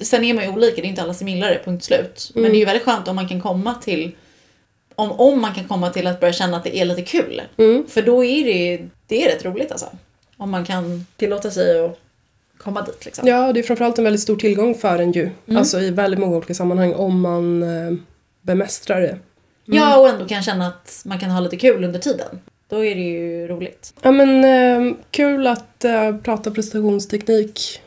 Sen 0.00 0.24
är 0.24 0.34
man 0.34 0.44
ju 0.44 0.50
olika, 0.50 0.76
det 0.82 0.86
är 0.86 0.88
inte 0.88 1.02
alla 1.02 1.14
som 1.14 1.28
gillar 1.28 1.48
det, 1.48 1.60
punkt 1.64 1.84
slut. 1.84 2.30
Men 2.34 2.40
Mm. 2.42 2.52
det 2.52 2.56
är 2.56 2.60
ju 2.60 2.64
väldigt 2.66 2.84
skönt 2.84 3.08
om 3.08 3.16
man 3.16 3.28
kan 3.28 3.40
komma 3.40 3.74
till 3.74 4.12
om, 4.94 5.12
om 5.12 5.40
man 5.40 5.54
kan 5.54 5.64
komma 5.64 5.90
till 5.90 6.06
att 6.06 6.20
börja 6.20 6.32
känna 6.32 6.56
att 6.56 6.64
det 6.64 6.76
är 6.78 6.84
lite 6.84 7.02
kul. 7.02 7.42
För 7.88 8.02
då 8.02 8.24
är 8.24 8.44
det, 8.44 8.88
det 9.06 9.24
är 9.24 9.28
rätt 9.34 9.44
roligt 9.44 9.72
alltså. 9.72 9.86
Om 10.36 10.50
man 10.50 10.64
kan 10.64 11.06
tillåta 11.16 11.50
sig 11.50 11.84
att 11.84 11.98
komma 12.58 12.82
dit 12.82 13.04
liksom. 13.04 13.28
Ja, 13.28 13.52
det 13.52 13.60
är 13.60 13.62
framförallt 13.64 13.98
en 13.98 14.04
väldigt 14.04 14.22
stor 14.22 14.36
tillgång 14.36 14.74
för 14.74 14.98
en 14.98 15.12
ju. 15.12 15.22
Mm. 15.46 15.56
Alltså 15.56 15.80
i 15.80 15.90
väldigt 15.90 16.20
många 16.20 16.36
olika 16.36 16.54
sammanhang 16.54 16.94
om 16.94 17.20
man 17.20 17.62
eh, 17.62 17.92
bemästrar 18.42 19.00
det. 19.00 19.18
Ja, 19.76 19.98
och 19.98 20.08
ändå 20.08 20.26
kan 20.26 20.42
känna 20.42 20.66
att 20.66 21.02
man 21.04 21.18
kan 21.18 21.30
ha 21.30 21.40
lite 21.40 21.56
kul 21.56 21.84
under 21.84 21.98
tiden. 21.98 22.40
Då 22.68 22.84
är 22.84 22.94
det 22.94 23.00
ju 23.00 23.46
roligt. 23.46 23.94
Ja 24.02 24.10
men 24.10 24.44
eh, 24.44 24.96
kul 25.10 25.46
att 25.46 25.84
eh, 25.84 26.16
prata 26.16 26.50
prestationsteknik. 26.50 27.80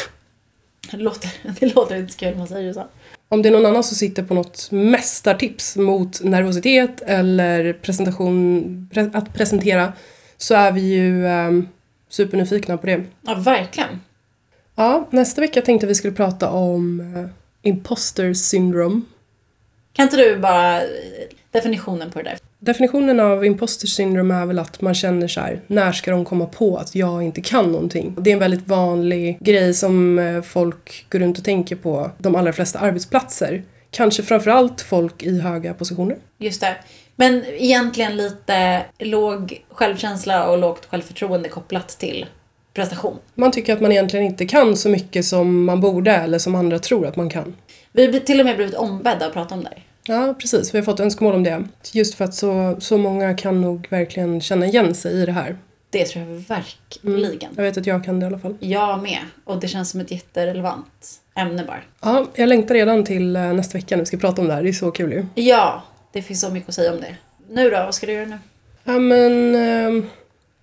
Det 0.90 0.96
låter, 0.96 1.30
det 1.60 1.74
låter 1.74 1.96
inte 1.96 2.12
så 2.12 2.18
kul 2.18 2.36
man 2.36 2.48
säger 2.48 2.72
så. 2.72 2.86
Om 3.28 3.42
det 3.42 3.48
är 3.48 3.52
någon 3.52 3.66
annan 3.66 3.84
som 3.84 3.96
sitter 3.96 4.22
på 4.22 4.34
något 4.34 4.68
mästartips 4.70 5.76
mot 5.76 6.22
nervositet 6.22 7.00
eller 7.00 7.72
presentation, 7.72 8.88
pre 8.92 9.10
att 9.14 9.34
presentera 9.34 9.92
så 10.36 10.54
är 10.54 10.72
vi 10.72 10.80
ju 10.80 11.26
eh, 11.26 11.50
supernyfikna 12.08 12.76
på 12.76 12.86
det. 12.86 13.04
Ja, 13.22 13.34
verkligen. 13.34 14.00
Ja, 14.74 15.08
nästa 15.10 15.40
vecka 15.40 15.62
tänkte 15.62 15.86
vi 15.86 15.94
skulle 15.94 16.12
prata 16.12 16.50
om 16.50 17.00
eh, 17.00 17.28
imposter 17.62 18.34
syndrome. 18.34 19.00
Kan 19.92 20.02
inte 20.02 20.16
du 20.16 20.36
bara 20.36 20.82
eh, 20.82 20.88
definitionen 21.50 22.10
på 22.10 22.18
det 22.18 22.24
där? 22.24 22.38
Definitionen 22.58 23.20
av 23.20 23.44
imposter 23.44 23.86
syndrome 23.86 24.34
är 24.34 24.46
väl 24.46 24.58
att 24.58 24.80
man 24.80 24.94
känner 24.94 25.28
så 25.28 25.40
här, 25.40 25.60
när 25.66 25.92
ska 25.92 26.10
de 26.10 26.24
komma 26.24 26.46
på 26.46 26.76
att 26.76 26.94
jag 26.94 27.22
inte 27.22 27.40
kan 27.40 27.72
någonting? 27.72 28.16
Det 28.18 28.30
är 28.30 28.32
en 28.32 28.40
väldigt 28.40 28.68
vanlig 28.68 29.38
grej 29.40 29.74
som 29.74 30.18
eh, 30.18 30.42
folk 30.42 31.06
går 31.10 31.18
runt 31.18 31.38
och 31.38 31.44
tänker 31.44 31.76
på 31.76 32.10
de 32.18 32.34
allra 32.34 32.52
flesta 32.52 32.78
arbetsplatser. 32.78 33.62
Kanske 33.90 34.22
framförallt 34.22 34.80
folk 34.80 35.22
i 35.22 35.40
höga 35.40 35.74
positioner. 35.74 36.16
Just 36.38 36.60
det. 36.60 36.76
Men 37.16 37.44
egentligen 37.46 38.16
lite 38.16 38.82
låg 38.98 39.64
självkänsla 39.70 40.50
och 40.50 40.58
lågt 40.58 40.86
självförtroende 40.86 41.48
kopplat 41.48 41.88
till 41.88 42.26
prestation. 42.74 43.16
Man 43.34 43.52
tycker 43.52 43.72
att 43.72 43.80
man 43.80 43.92
egentligen 43.92 44.26
inte 44.26 44.46
kan 44.46 44.76
så 44.76 44.88
mycket 44.88 45.24
som 45.24 45.64
man 45.64 45.80
borde 45.80 46.12
eller 46.12 46.38
som 46.38 46.54
andra 46.54 46.78
tror 46.78 47.06
att 47.06 47.16
man 47.16 47.30
kan. 47.30 47.54
Vi 47.92 48.06
har 48.06 48.18
till 48.18 48.40
och 48.40 48.46
med 48.46 48.56
blivit 48.56 48.74
ombedda 48.74 49.26
att 49.26 49.32
prata 49.32 49.54
om 49.54 49.62
det 49.64 49.68
här. 49.68 49.84
Ja, 50.06 50.34
precis. 50.38 50.74
Vi 50.74 50.78
har 50.78 50.84
fått 50.84 51.00
önskemål 51.00 51.34
om 51.34 51.42
det. 51.42 51.64
Just 51.92 52.14
för 52.14 52.24
att 52.24 52.34
så, 52.34 52.76
så 52.78 52.98
många 52.98 53.34
kan 53.34 53.60
nog 53.60 53.86
verkligen 53.90 54.40
känna 54.40 54.66
igen 54.66 54.94
sig 54.94 55.12
i 55.12 55.26
det 55.26 55.32
här. 55.32 55.56
Det 55.90 56.04
tror 56.04 56.24
jag 56.24 56.34
verkligen. 56.34 57.52
Jag 57.56 57.62
vet 57.62 57.76
att 57.76 57.86
jag 57.86 58.04
kan 58.04 58.20
det 58.20 58.24
i 58.24 58.26
alla 58.26 58.38
fall. 58.38 58.56
Jag 58.60 59.02
med. 59.02 59.18
Och 59.44 59.60
det 59.60 59.68
känns 59.68 59.90
som 59.90 60.00
ett 60.00 60.10
jätterelevant 60.10 61.20
ämne 61.36 61.64
bara. 61.64 61.80
Ja, 62.02 62.26
jag 62.34 62.48
längtar 62.48 62.74
redan 62.74 63.04
till 63.04 63.36
eh, 63.36 63.52
nästa 63.52 63.78
vecka 63.78 63.96
när 63.96 64.02
vi 64.02 64.06
ska 64.06 64.16
prata 64.16 64.42
om 64.42 64.48
det 64.48 64.54
här. 64.54 64.62
Det 64.62 64.68
är 64.68 64.72
så 64.72 64.90
kul 64.90 65.12
ju. 65.12 65.26
Ja, 65.34 65.82
det 66.12 66.22
finns 66.22 66.40
så 66.40 66.50
mycket 66.50 66.68
att 66.68 66.74
säga 66.74 66.92
om 66.92 67.00
det. 67.00 67.16
Nu 67.50 67.70
då, 67.70 67.76
vad 67.76 67.94
ska 67.94 68.06
du 68.06 68.12
göra 68.12 68.26
nu? 68.26 68.38
Ja 68.84 68.98
men 68.98 69.54
eh, 69.54 70.04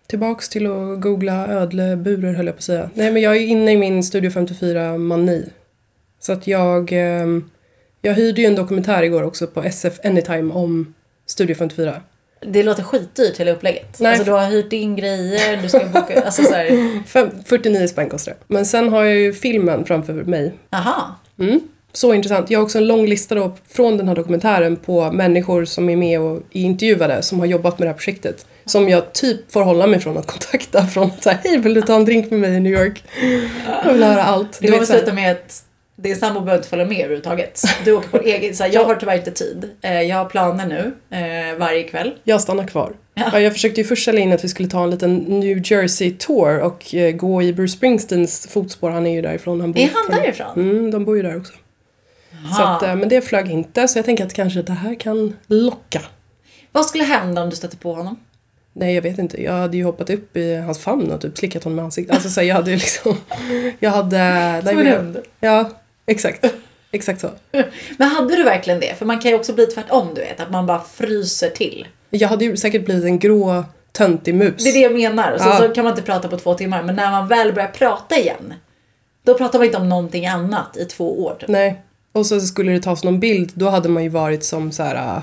tillbaks 0.08 0.50
till 0.50 0.66
att 0.66 1.02
googla 1.02 1.48
ödleburar 1.48 2.34
höll 2.34 2.46
jag 2.46 2.56
på 2.56 2.60
att 2.60 2.64
säga. 2.64 2.90
Nej 2.94 3.12
men 3.12 3.22
jag 3.22 3.36
är 3.36 3.42
inne 3.42 3.72
i 3.72 3.78
min 3.78 4.04
Studio 4.04 4.32
54 4.32 4.98
mani. 4.98 5.50
Så 6.30 6.34
att 6.34 6.48
jag, 6.48 6.92
eh, 6.92 7.28
jag 8.02 8.14
hyrde 8.14 8.42
ju 8.42 8.48
en 8.48 8.56
dokumentär 8.56 9.04
igår 9.04 9.24
också 9.24 9.48
på 9.48 9.64
SF 9.64 9.94
Anytime 10.04 10.54
om 10.54 10.94
Studio 11.26 11.56
54. 11.56 12.02
Det 12.42 12.64
låter 12.64 12.84
skitdyrt 12.84 13.40
hela 13.40 13.52
upplägget. 13.52 14.00
Nej. 14.00 14.10
Alltså 14.10 14.26
du 14.26 14.32
har 14.32 14.46
hyrt 14.46 14.74
in 14.74 14.96
grejer, 14.96 15.62
du 15.62 15.70
ska 15.70 15.86
boka... 15.86 16.22
Alltså 16.26 16.44
så 16.44 16.54
här, 16.54 17.04
Fem, 17.08 17.30
49 17.46 17.88
spänn 17.88 18.10
kostar 18.10 18.32
det. 18.32 18.38
Men 18.48 18.66
sen 18.66 18.90
har 18.90 19.04
jag 19.04 19.16
ju 19.16 19.34
filmen 19.34 19.86
framför 19.86 20.14
mig. 20.14 20.54
aha. 20.72 21.16
Mm. 21.40 21.60
Så 21.94 22.14
intressant. 22.14 22.50
Jag 22.50 22.60
har 22.60 22.64
också 22.64 22.78
en 22.78 22.88
lång 22.88 23.06
lista 23.06 23.36
då 23.36 23.58
från 23.68 23.98
den 23.98 24.08
här 24.08 24.16
dokumentären 24.16 24.76
på 24.76 25.12
människor 25.12 25.66
som 25.66 25.90
är 25.90 25.96
med 25.96 26.20
och 26.20 26.38
är 26.38 26.62
intervjuade 26.62 27.22
som 27.22 27.40
har 27.40 27.46
jobbat 27.46 27.80
med 27.80 27.88
det 27.88 27.92
här 27.92 27.98
projektet. 27.98 28.46
Som 28.66 28.90
jag 28.90 29.14
typ 29.14 29.52
får 29.52 29.62
hålla 29.62 29.88
mig 29.88 30.00
från 30.00 30.18
att 30.18 30.28
kontakta 30.28 30.88
från 30.88 31.12
så 31.20 31.30
här, 31.30 31.40
hej 31.44 31.58
vill 31.58 31.74
du 31.74 31.82
ta 31.82 31.96
en 31.96 32.06
drink 32.06 32.32
med 32.32 32.40
mig 32.40 32.56
i 32.56 32.60
New 32.60 32.74
York? 32.74 33.04
Jag 33.86 33.94
vill 33.94 34.04
höra 34.04 34.24
allt. 34.24 34.60
Det 34.62 34.68
Du 34.68 34.72
kommer 34.72 34.86
så 34.86 34.94
här, 34.94 35.00
sluta 35.00 35.14
med 35.14 35.32
att 35.32 35.64
din 36.02 36.16
sambo 36.16 36.39
behöver 36.39 36.58
inte 36.58 36.70
följa 36.70 36.86
med 36.86 36.97
överhuvudtaget. 37.00 37.62
Du 37.86 37.93
åker 37.93 38.10
på 38.10 38.18
egen... 38.24 38.56
Så 38.56 38.64
här, 38.64 38.72
jag 38.74 38.84
har 38.86 38.95
tyvärr 38.95 39.18
inte 39.18 39.32
tid. 39.32 39.70
Eh, 39.82 40.02
Jag 40.02 40.16
har 40.18 40.26
planer 40.26 40.66
nu, 40.66 40.93
eh, 41.18 41.58
varje 41.58 41.84
kväll. 41.84 42.14
jag 42.24 42.41
stannar 42.41 42.68
kvar. 42.68 42.93
Ja. 43.14 43.30
Ja. 43.34 43.39
Jag 43.39 43.54
försökte 43.54 43.82
ju 43.82 43.88
först 43.88 44.06
sälja 44.06 44.22
in 44.22 44.34
att 44.34 44.43
vi 44.43 44.47
skulle 44.50 44.70
ta 44.70 44.84
en 44.84 44.89
liten 44.89 45.16
New 45.18 45.62
Jersey 45.72 46.12
tour 46.12 46.60
och 46.60 46.95
eh, 46.95 47.12
gå 47.12 47.41
i 47.43 47.54
Bruce 47.54 47.78
Springsteens 47.78 48.47
fotspår. 48.47 48.89
Han 48.89 49.08
är 49.08 49.12
ju 49.14 49.22
därifrån. 49.22 49.62
Han 49.62 49.72
bor 49.72 49.82
Är 49.82 49.89
han 49.93 50.06
från- 50.08 50.16
därifrån? 50.16 50.47
Mm, 50.56 50.91
de 50.91 51.06
bor 51.06 51.18
ju 51.18 51.24
där 51.24 51.38
också. 51.38 51.54
Så 52.58 52.64
att, 52.64 52.82
men 52.82 53.10
det 53.10 53.22
flög 53.22 53.52
inte 53.52 53.88
så 53.88 53.97
jag 53.97 54.06
tänker 54.06 54.26
att 54.26 54.34
kanske 54.34 54.62
det 54.62 54.74
här 54.74 54.95
kan 54.95 55.36
locka. 55.47 56.02
Vad 56.72 56.86
skulle 56.86 57.04
hända 57.04 57.43
om 57.43 57.50
du 57.50 57.56
stötte 57.56 57.78
på 57.78 57.93
honom? 57.93 58.20
Nej 58.74 58.95
jag 58.95 59.02
vet 59.02 59.18
inte, 59.18 59.43
jag 59.43 59.52
hade 59.54 59.78
ju 59.78 59.84
hoppat 59.84 60.10
upp 60.10 60.38
i 60.38 60.56
hans 60.56 60.80
famn 60.80 61.12
och 61.12 61.22
typ 61.22 61.38
slickat 61.38 61.64
honom 61.64 61.80
i 61.80 61.82
ansiktet. 61.82 62.16
Alltså 62.16 62.30
så 62.30 62.41
jag 62.43 62.56
hade 62.56 62.72
ju 62.72 62.76
liksom, 62.78 63.16
jag 63.80 63.89
hade... 63.91 64.62
Som 64.66 64.78
en 64.80 64.88
hund. 64.88 65.18
Ja, 65.39 65.70
exakt. 66.10 66.45
Exakt 66.91 67.22
så. 67.22 67.30
Men 67.97 68.07
hade 68.10 68.36
du 68.36 68.43
verkligen 68.43 68.80
det? 68.80 68.95
För 68.97 69.05
man 69.05 69.20
kan 69.20 69.32
ju 69.32 69.38
också 69.38 69.53
bli 69.53 69.66
tvärtom 69.66 70.07
du 70.16 70.22
vet, 70.22 70.39
att 70.39 70.51
man 70.51 70.66
bara 70.66 70.82
fryser 70.93 71.49
till. 71.49 71.88
Jag 72.10 72.30
hade 72.30 72.45
ju 72.45 72.57
säkert 72.57 72.86
blivit 72.86 73.03
en 73.05 73.20
grå 73.20 73.64
töntig 73.91 74.36
mus. 74.36 74.64
Det 74.64 74.70
är 74.70 74.74
det 74.74 74.80
jag 74.80 74.93
menar. 74.93 75.38
Så, 75.38 75.43
Ja. 75.49 75.57
så 75.57 75.70
kan 75.70 75.84
man 75.84 75.91
inte 75.93 76.03
prata 76.03 76.28
på 76.28 76.38
två 76.38 76.53
timmar. 76.53 76.84
Men 76.84 76.95
när 76.95 77.12
man 77.12 77.28
väl 77.28 77.53
börjar 77.53 77.68
prata 77.70 78.18
igen, 78.18 78.53
då 79.24 79.34
pratar 79.38 79.60
man 79.60 79.66
inte 79.66 79.78
om 79.78 79.89
någonting 79.89 80.28
annat 80.28 80.78
i 80.78 80.86
två 80.86 81.24
år. 81.26 81.36
Typ. 81.39 81.49
Nej. 81.49 81.82
Och 82.12 82.26
så 82.26 82.39
skulle 82.39 82.72
det 82.72 82.80
tas 82.82 83.03
någon 83.03 83.20
bild, 83.20 83.51
då 83.53 83.70
hade 83.70 83.89
man 83.89 84.03
ju 84.03 84.10
varit 84.10 84.43
som 84.43 84.72
så 84.72 84.84
här. 84.84 84.95
äh, 84.95 85.22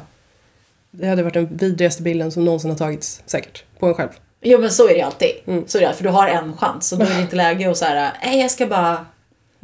Det 0.90 1.06
hade 1.06 1.22
varit 1.22 1.34
den 1.34 1.56
vidrigaste 1.56 2.02
bilden 2.02 2.32
som 2.32 2.44
någonsin 2.44 2.70
har 2.70 2.78
tagits, 2.78 3.22
säkert. 3.26 3.64
På 3.78 3.86
en 3.86 3.94
själv. 3.94 4.08
Jo 4.42 4.58
men 4.60 4.70
så 4.70 4.88
är 4.88 4.94
det 4.94 5.02
alltid. 5.02 5.30
Mm. 5.46 5.64
Så 5.66 5.78
är 5.78 5.82
det, 5.82 5.94
för 5.94 6.04
du 6.04 6.10
har 6.10 6.28
en 6.28 6.56
chans. 6.56 6.88
Så 6.88 6.96
då 6.96 7.04
är 7.04 7.14
det 7.14 7.20
inte 7.20 7.36
läge 7.36 7.70
att 7.70 7.76
säga 7.76 8.12
nej 8.24 8.40
jag 8.40 8.50
ska 8.50 8.66
bara 8.66 9.06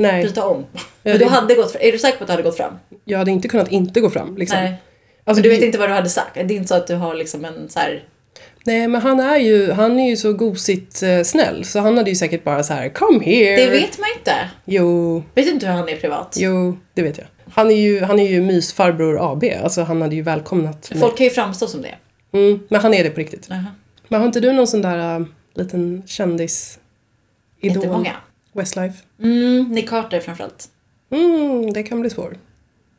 Nej, 0.02 0.24
byta 0.24 0.46
om. 0.46 0.66
Men 1.02 1.18
du 1.18 1.24
hade 1.24 1.54
gått, 1.54 1.76
är 1.80 1.92
du 1.92 1.98
säker 1.98 2.18
på 2.18 2.24
att 2.24 2.28
du 2.28 2.32
hade 2.32 2.42
gått 2.42 2.56
fram? 2.56 2.78
jag 3.04 3.18
hade 3.18 3.30
inte 3.30 3.48
kunnat 3.48 3.72
inte 3.72 4.00
gå 4.00 4.10
fram. 4.10 4.36
Liksom. 4.36 4.58
Nej. 4.58 4.74
Alltså, 5.24 5.38
men 5.38 5.42
du 5.42 5.48
vet 5.48 5.64
inte 5.64 5.78
vad 5.78 5.88
du 5.88 5.92
hade 5.94 6.08
sagt? 6.08 6.34
Det 6.34 6.40
är 6.40 6.52
inte 6.52 6.68
så 6.68 6.74
att 6.74 6.86
du 6.86 6.94
har 6.94 7.14
liksom 7.14 7.44
en 7.44 7.68
så 7.68 7.78
här... 7.78 8.04
Nej, 8.64 8.88
men 8.88 9.00
han 9.02 9.20
är 9.20 9.36
ju, 9.36 9.72
han 9.72 10.00
är 10.00 10.10
ju 10.10 10.16
så 10.16 10.32
gosigt 10.32 11.02
eh, 11.02 11.22
snäll. 11.22 11.64
Så 11.64 11.80
han 11.80 11.96
hade 11.96 12.10
ju 12.10 12.16
säkert 12.16 12.44
bara 12.44 12.62
så 12.62 12.74
här, 12.74 12.88
come 12.88 13.24
here. 13.24 13.56
Det 13.56 13.70
vet 13.70 13.98
man 13.98 14.08
inte. 14.18 14.50
Jo, 14.64 15.22
Vet 15.34 15.46
du 15.46 15.52
inte 15.52 15.66
hur 15.66 15.72
han 15.74 15.88
är 15.88 15.96
privat? 15.96 16.36
jo, 16.40 16.78
det 16.94 17.02
vet 17.02 17.18
jag. 17.18 17.26
Han 17.52 17.70
är 17.70 17.74
ju, 17.74 18.00
han 18.00 18.18
är 18.18 18.28
ju 18.28 18.40
mysfarbror 18.40 19.32
AB. 19.32 19.44
Alltså 19.62 19.82
han 19.82 20.02
hade 20.02 20.14
ju 20.14 20.22
välkomnat 20.22 20.90
mig. 20.90 21.00
Folk 21.00 21.16
kan 21.16 21.24
ju 21.24 21.30
framstå 21.30 21.66
som 21.66 21.82
det. 21.82 21.94
Mm, 22.38 22.60
men 22.68 22.80
han 22.80 22.94
är 22.94 23.04
det 23.04 23.10
på 23.10 23.20
riktigt. 23.20 23.46
Jaha. 23.50 23.64
Men 24.08 24.20
har 24.20 24.26
inte 24.26 24.40
du 24.40 24.52
någon 24.52 24.66
sån 24.66 24.82
där 24.82 25.20
äh, 25.20 25.26
liten 25.54 26.02
kändis 26.06 26.78
idol? 27.60 27.76
Jättemånga. 27.76 28.12
Westlife? 28.52 29.02
Mm, 29.22 29.68
Nick 29.68 29.88
Carter 29.88 30.20
framförallt. 30.20 30.68
Mm, 31.10 31.72
det 31.72 31.82
kan 31.82 32.00
bli 32.00 32.10
svårt. 32.10 32.34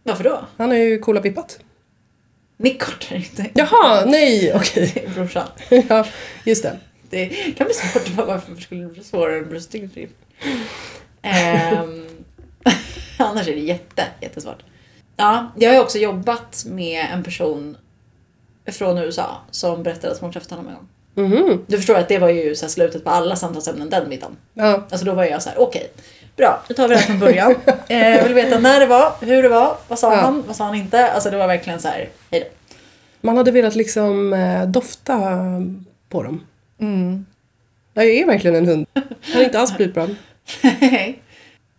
Varför 0.03 0.23
då? 0.23 0.45
Han 0.57 0.69
har 0.69 0.77
ju 0.77 0.99
coola 0.99 1.21
pippat. 1.21 1.59
Nick 2.57 2.81
Carter 2.81 3.15
inte. 3.15 3.49
Jaha, 3.53 4.05
nej, 4.05 4.53
okej. 4.55 5.03
Är 5.05 5.09
brorsan. 5.09 5.47
ja, 5.89 6.05
just 6.45 6.63
det. 6.63 6.79
Det 7.09 7.27
kan 7.57 7.65
bli 7.65 7.73
svårt. 7.73 8.09
Varför 8.27 8.55
skulle 8.55 8.83
det 8.83 8.89
bli 8.89 9.03
svårare 9.03 9.37
än 9.37 9.49
Bruce 9.49 9.63
Springsteen? 9.63 10.09
Ehm, 11.21 12.07
annars 13.17 13.47
är 13.47 13.53
det 13.53 13.59
jätte, 13.61 14.07
jättesvårt. 14.21 14.63
Ja, 15.15 15.51
jag 15.57 15.69
har 15.69 15.75
ju 15.75 15.81
också 15.81 15.97
jobbat 15.97 16.65
med 16.67 17.07
en 17.11 17.23
person 17.23 17.77
från 18.65 18.97
USA 18.97 19.41
som 19.51 19.83
berättade 19.83 20.13
att 20.13 20.19
hon 20.21 20.31
träffat 20.31 20.49
honom 20.49 20.67
en 20.67 20.73
gång. 20.73 20.87
Mhm. 21.15 21.59
Du 21.67 21.77
förstår 21.77 21.95
att 21.95 22.07
det 22.09 22.19
var 22.19 22.29
ju 22.29 22.55
så 22.55 22.67
slutet 22.69 23.03
på 23.03 23.09
alla 23.09 23.35
samtalsämnen 23.35 23.89
den 23.89 24.09
middagen. 24.09 24.35
Ja, 24.53 24.83
Alltså 24.89 25.05
då 25.05 25.13
var 25.13 25.23
jag 25.23 25.41
så 25.43 25.49
här: 25.49 25.59
okej, 25.59 25.91
bra, 26.37 26.63
nu 26.69 26.75
tar 26.75 26.87
vi 26.87 26.93
det 26.93 26.99
här 26.99 27.07
från 27.07 27.19
början. 27.19 27.55
Eh, 27.87 28.09
jag 28.15 28.23
vill 28.23 28.33
veta 28.33 28.59
när 28.59 28.79
det 28.79 28.85
var, 28.85 29.13
hur 29.21 29.43
det 29.43 29.49
var, 29.49 29.77
vad 29.87 29.99
sa 29.99 30.13
Ja. 30.15 30.19
han, 30.21 30.43
vad 30.47 30.55
sa 30.55 30.63
han 30.65 30.75
inte? 30.75 31.11
Alltså 31.11 31.29
det 31.29 31.37
var 31.37 31.47
verkligen 31.47 31.79
så 31.79 31.87
här, 31.87 32.09
hej 32.31 32.41
då. 32.41 32.75
man 33.21 33.37
hade 33.37 33.51
velat 33.51 33.75
liksom 33.75 34.33
eh, 34.33 34.65
dofta 34.65 35.39
på 36.09 36.23
dem. 36.23 36.43
Mm. 36.79 37.25
Jag 37.93 38.05
är 38.05 38.25
verkligen 38.25 38.55
en 38.55 38.67
hund. 38.67 38.85
Han 38.93 39.41
är 39.41 39.43
inte 39.43 39.59
alls 39.59 39.77
bra. 39.93 40.07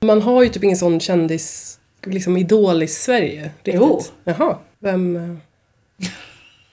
Man 0.00 0.22
har 0.22 0.42
ju 0.42 0.48
typ 0.48 0.64
ingen 0.64 0.76
sån 0.76 1.00
kändis, 1.00 1.78
liksom 2.06 2.36
idol 2.36 2.82
i 2.82 2.86
Sverige. 2.88 3.42
Riktigt. 3.42 3.74
Jo. 3.74 4.02
Jaha, 4.24 4.58
vem, 4.78 5.16
eh, 5.16 5.36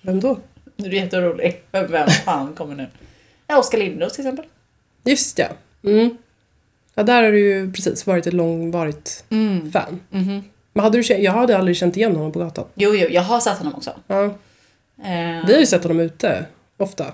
vem 0.01 0.20
då? 0.20 0.38
Nu 0.82 0.88
är 0.88 0.91
du 0.91 0.97
jätterolig. 0.97 1.63
Vem 1.71 2.07
fan 2.07 2.53
kommer 2.55 2.75
nu? 2.75 2.88
Ja, 3.47 3.57
Oskar 3.59 3.77
Lindros 3.77 4.13
till 4.13 4.21
exempel. 4.25 4.45
Just 5.03 5.39
ja. 5.39 5.47
Mm. 5.84 6.17
Ja, 6.95 7.03
där 7.03 7.23
har 7.23 7.32
du 7.32 7.39
ju 7.39 7.71
precis 7.73 8.07
varit 8.07 8.27
ett 8.27 8.34
långvarigt 8.34 9.23
Mm. 9.29 9.71
fan. 9.71 9.99
Mhm. 10.09 10.43
Men 10.73 10.84
hade 10.84 11.01
du 11.01 11.13
jag 11.13 11.32
hade 11.32 11.57
aldrig 11.57 11.77
känt 11.77 11.97
igen 11.97 12.15
honom 12.15 12.32
på 12.32 12.39
gatan. 12.39 12.65
Jo, 12.75 12.95
jo, 12.95 13.07
jag 13.09 13.21
har 13.21 13.39
sett 13.39 13.57
honom 13.57 13.75
också. 13.75 13.91
Ja. 14.07 14.23
Eh, 14.23 15.45
Vi 15.47 15.53
har 15.53 15.59
ju 15.59 15.65
sett 15.65 15.84
honom 15.84 15.99
ute, 15.99 16.45
ofta. 16.77 17.05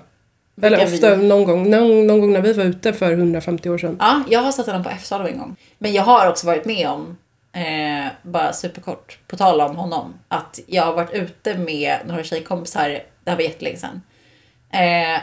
Eller 0.62 0.84
ofta, 0.84 1.14
vi? 1.16 1.26
någon 1.26 1.44
gång, 1.44 1.70
någon, 1.70 2.06
någon 2.06 2.20
gång 2.20 2.32
när 2.32 2.40
vi 2.40 2.52
var 2.52 2.64
ute 2.64 2.92
för 2.92 3.12
150 3.12 3.70
år 3.70 3.78
sedan. 3.78 3.96
Ja, 4.00 4.22
jag 4.30 4.40
har 4.40 4.52
sett 4.52 4.66
honom 4.66 4.84
på 4.84 4.90
F-salen 4.90 5.26
en 5.26 5.38
gång. 5.38 5.56
Men 5.78 5.92
jag 5.92 6.02
har 6.02 6.28
också 6.30 6.46
varit 6.46 6.64
med 6.64 6.88
om 6.88 7.16
eh, 7.52 8.06
bara 8.22 8.52
superkort, 8.52 9.18
på 9.26 9.36
tal 9.36 9.60
om 9.60 9.76
honom, 9.76 10.14
att 10.28 10.60
jag 10.66 10.82
har 10.84 10.92
varit 10.92 11.12
ute 11.12 11.58
med 11.58 11.96
några 12.06 12.22
tjejkompisar, 12.24 13.00
det 13.28 13.32
här 13.32 13.36
var 13.36 13.44
jättelänge 13.44 13.76
sedan. 13.76 14.02
Eh, 14.72 15.20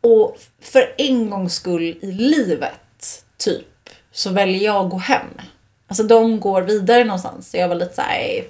och 0.00 0.36
för 0.60 0.94
en 0.98 1.30
gångs 1.30 1.54
skull 1.54 1.98
i 2.00 2.12
livet, 2.12 3.24
typ, 3.36 3.90
så 4.12 4.30
väljer 4.30 4.64
jag 4.64 4.84
att 4.84 4.90
gå 4.90 4.98
hem. 4.98 5.40
Alltså 5.86 6.02
de 6.02 6.40
går 6.40 6.62
vidare 6.62 7.04
någonstans. 7.04 7.50
Så 7.50 7.56
jag 7.56 7.68
var 7.68 7.74
lite 7.74 7.94
såhär, 7.94 8.44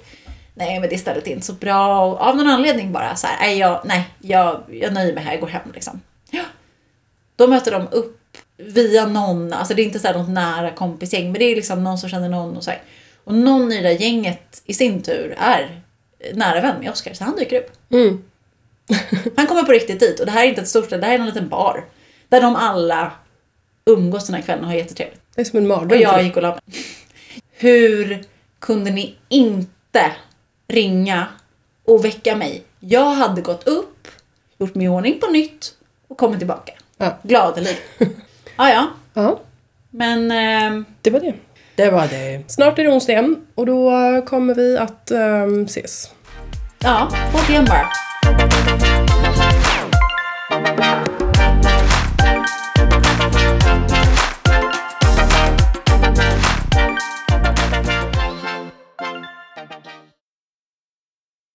nej 0.53 0.79
men 0.79 0.89
det 0.89 0.97
stället 0.97 1.27
är 1.27 1.31
inte 1.31 1.45
så 1.45 1.53
bra. 1.53 2.05
Och 2.05 2.21
av 2.21 2.37
någon 2.37 2.47
anledning 2.47 2.91
bara 2.91 3.15
så 3.15 3.27
här, 3.27 3.47
nej 3.47 3.57
jag, 3.57 3.81
nej, 3.85 4.09
jag, 4.19 4.63
jag 4.71 4.93
nöjer 4.93 5.13
mig 5.13 5.23
här, 5.23 5.31
jag 5.31 5.41
går 5.41 5.47
hem 5.47 5.71
liksom. 5.73 6.01
Ja. 6.31 6.43
Då 7.35 7.47
möter 7.47 7.71
de 7.71 7.87
upp 7.91 8.37
via 8.57 9.05
någon, 9.05 9.53
alltså 9.53 9.73
det 9.73 9.81
är 9.81 9.85
inte 9.85 9.99
så 9.99 10.07
här 10.07 10.17
något 10.17 10.29
nära 10.29 10.71
kompisgäng, 10.71 11.31
men 11.31 11.39
det 11.39 11.45
är 11.45 11.55
liksom 11.55 11.83
någon 11.83 11.97
som 11.97 12.09
känner 12.09 12.29
någon 12.29 12.57
och 12.57 12.63
så 12.63 12.71
här. 12.71 12.81
Och 13.23 13.33
någon 13.33 13.71
i 13.71 13.81
det 13.81 13.89
där 13.89 14.01
gänget 14.01 14.61
i 14.65 14.73
sin 14.73 15.01
tur 15.01 15.35
är 15.39 15.81
nära 16.33 16.61
vän 16.61 16.79
med 16.79 16.91
Oscar, 16.91 17.13
så 17.13 17.23
han 17.23 17.35
dyker 17.35 17.57
upp. 17.57 17.71
Mm. 17.91 18.23
Han 19.35 19.47
kommer 19.47 19.63
på 19.63 19.71
riktigt 19.71 19.99
dit 19.99 20.19
och 20.19 20.25
det 20.25 20.31
här 20.31 20.43
är 20.43 20.49
inte 20.49 20.61
ett 20.61 20.67
stort 20.67 20.85
ställe, 20.85 21.01
det 21.01 21.07
här 21.07 21.13
är 21.15 21.19
en 21.19 21.25
liten 21.25 21.49
bar. 21.49 21.85
Där 22.29 22.41
de 22.41 22.55
alla 22.55 23.11
umgås 23.85 24.25
den 24.25 24.35
här 24.35 24.41
kvällen 24.41 24.63
och 24.63 24.69
har 24.69 24.77
jättetrevligt. 24.77 25.21
Det 25.35 25.41
är 25.41 25.45
som 25.45 25.59
en 25.59 25.67
mardröm. 25.67 25.89
Och 25.89 25.95
jag 26.03 26.23
gick 26.23 26.35
och 26.35 26.41
la 26.41 26.49
mig. 26.49 26.59
Hur 27.51 28.23
kunde 28.59 28.91
ni 28.91 29.15
inte 29.29 30.11
ringa 30.67 31.27
och 31.85 32.05
väcka 32.05 32.35
mig? 32.35 32.63
Jag 32.79 33.09
hade 33.13 33.41
gått 33.41 33.67
upp, 33.67 34.07
gjort 34.57 34.75
mig 34.75 34.85
i 34.85 34.89
ordning 34.89 35.19
på 35.19 35.27
nytt 35.27 35.73
och 36.07 36.17
kommit 36.17 36.39
tillbaka. 36.39 36.73
Ja. 36.97 37.17
Gladeligen. 37.23 37.77
Ja, 38.59 38.69
ja. 38.69 38.87
ja, 39.13 39.39
Men 39.89 40.31
ehm, 40.31 40.85
det 41.01 41.09
var 41.09 41.19
det. 41.19 41.33
Det 41.75 41.89
var 41.89 42.07
det. 42.07 42.43
Snart 42.47 42.79
är 42.79 42.83
det 42.83 42.89
onsdag 42.89 43.11
igen 43.13 43.47
och 43.55 43.65
då 43.65 43.91
kommer 44.25 44.55
vi 44.55 44.77
att 44.77 45.11
ehm, 45.11 45.63
ses. 45.65 46.11
ja, 46.79 47.07
återigen 47.35 47.65
bara. 47.65 47.89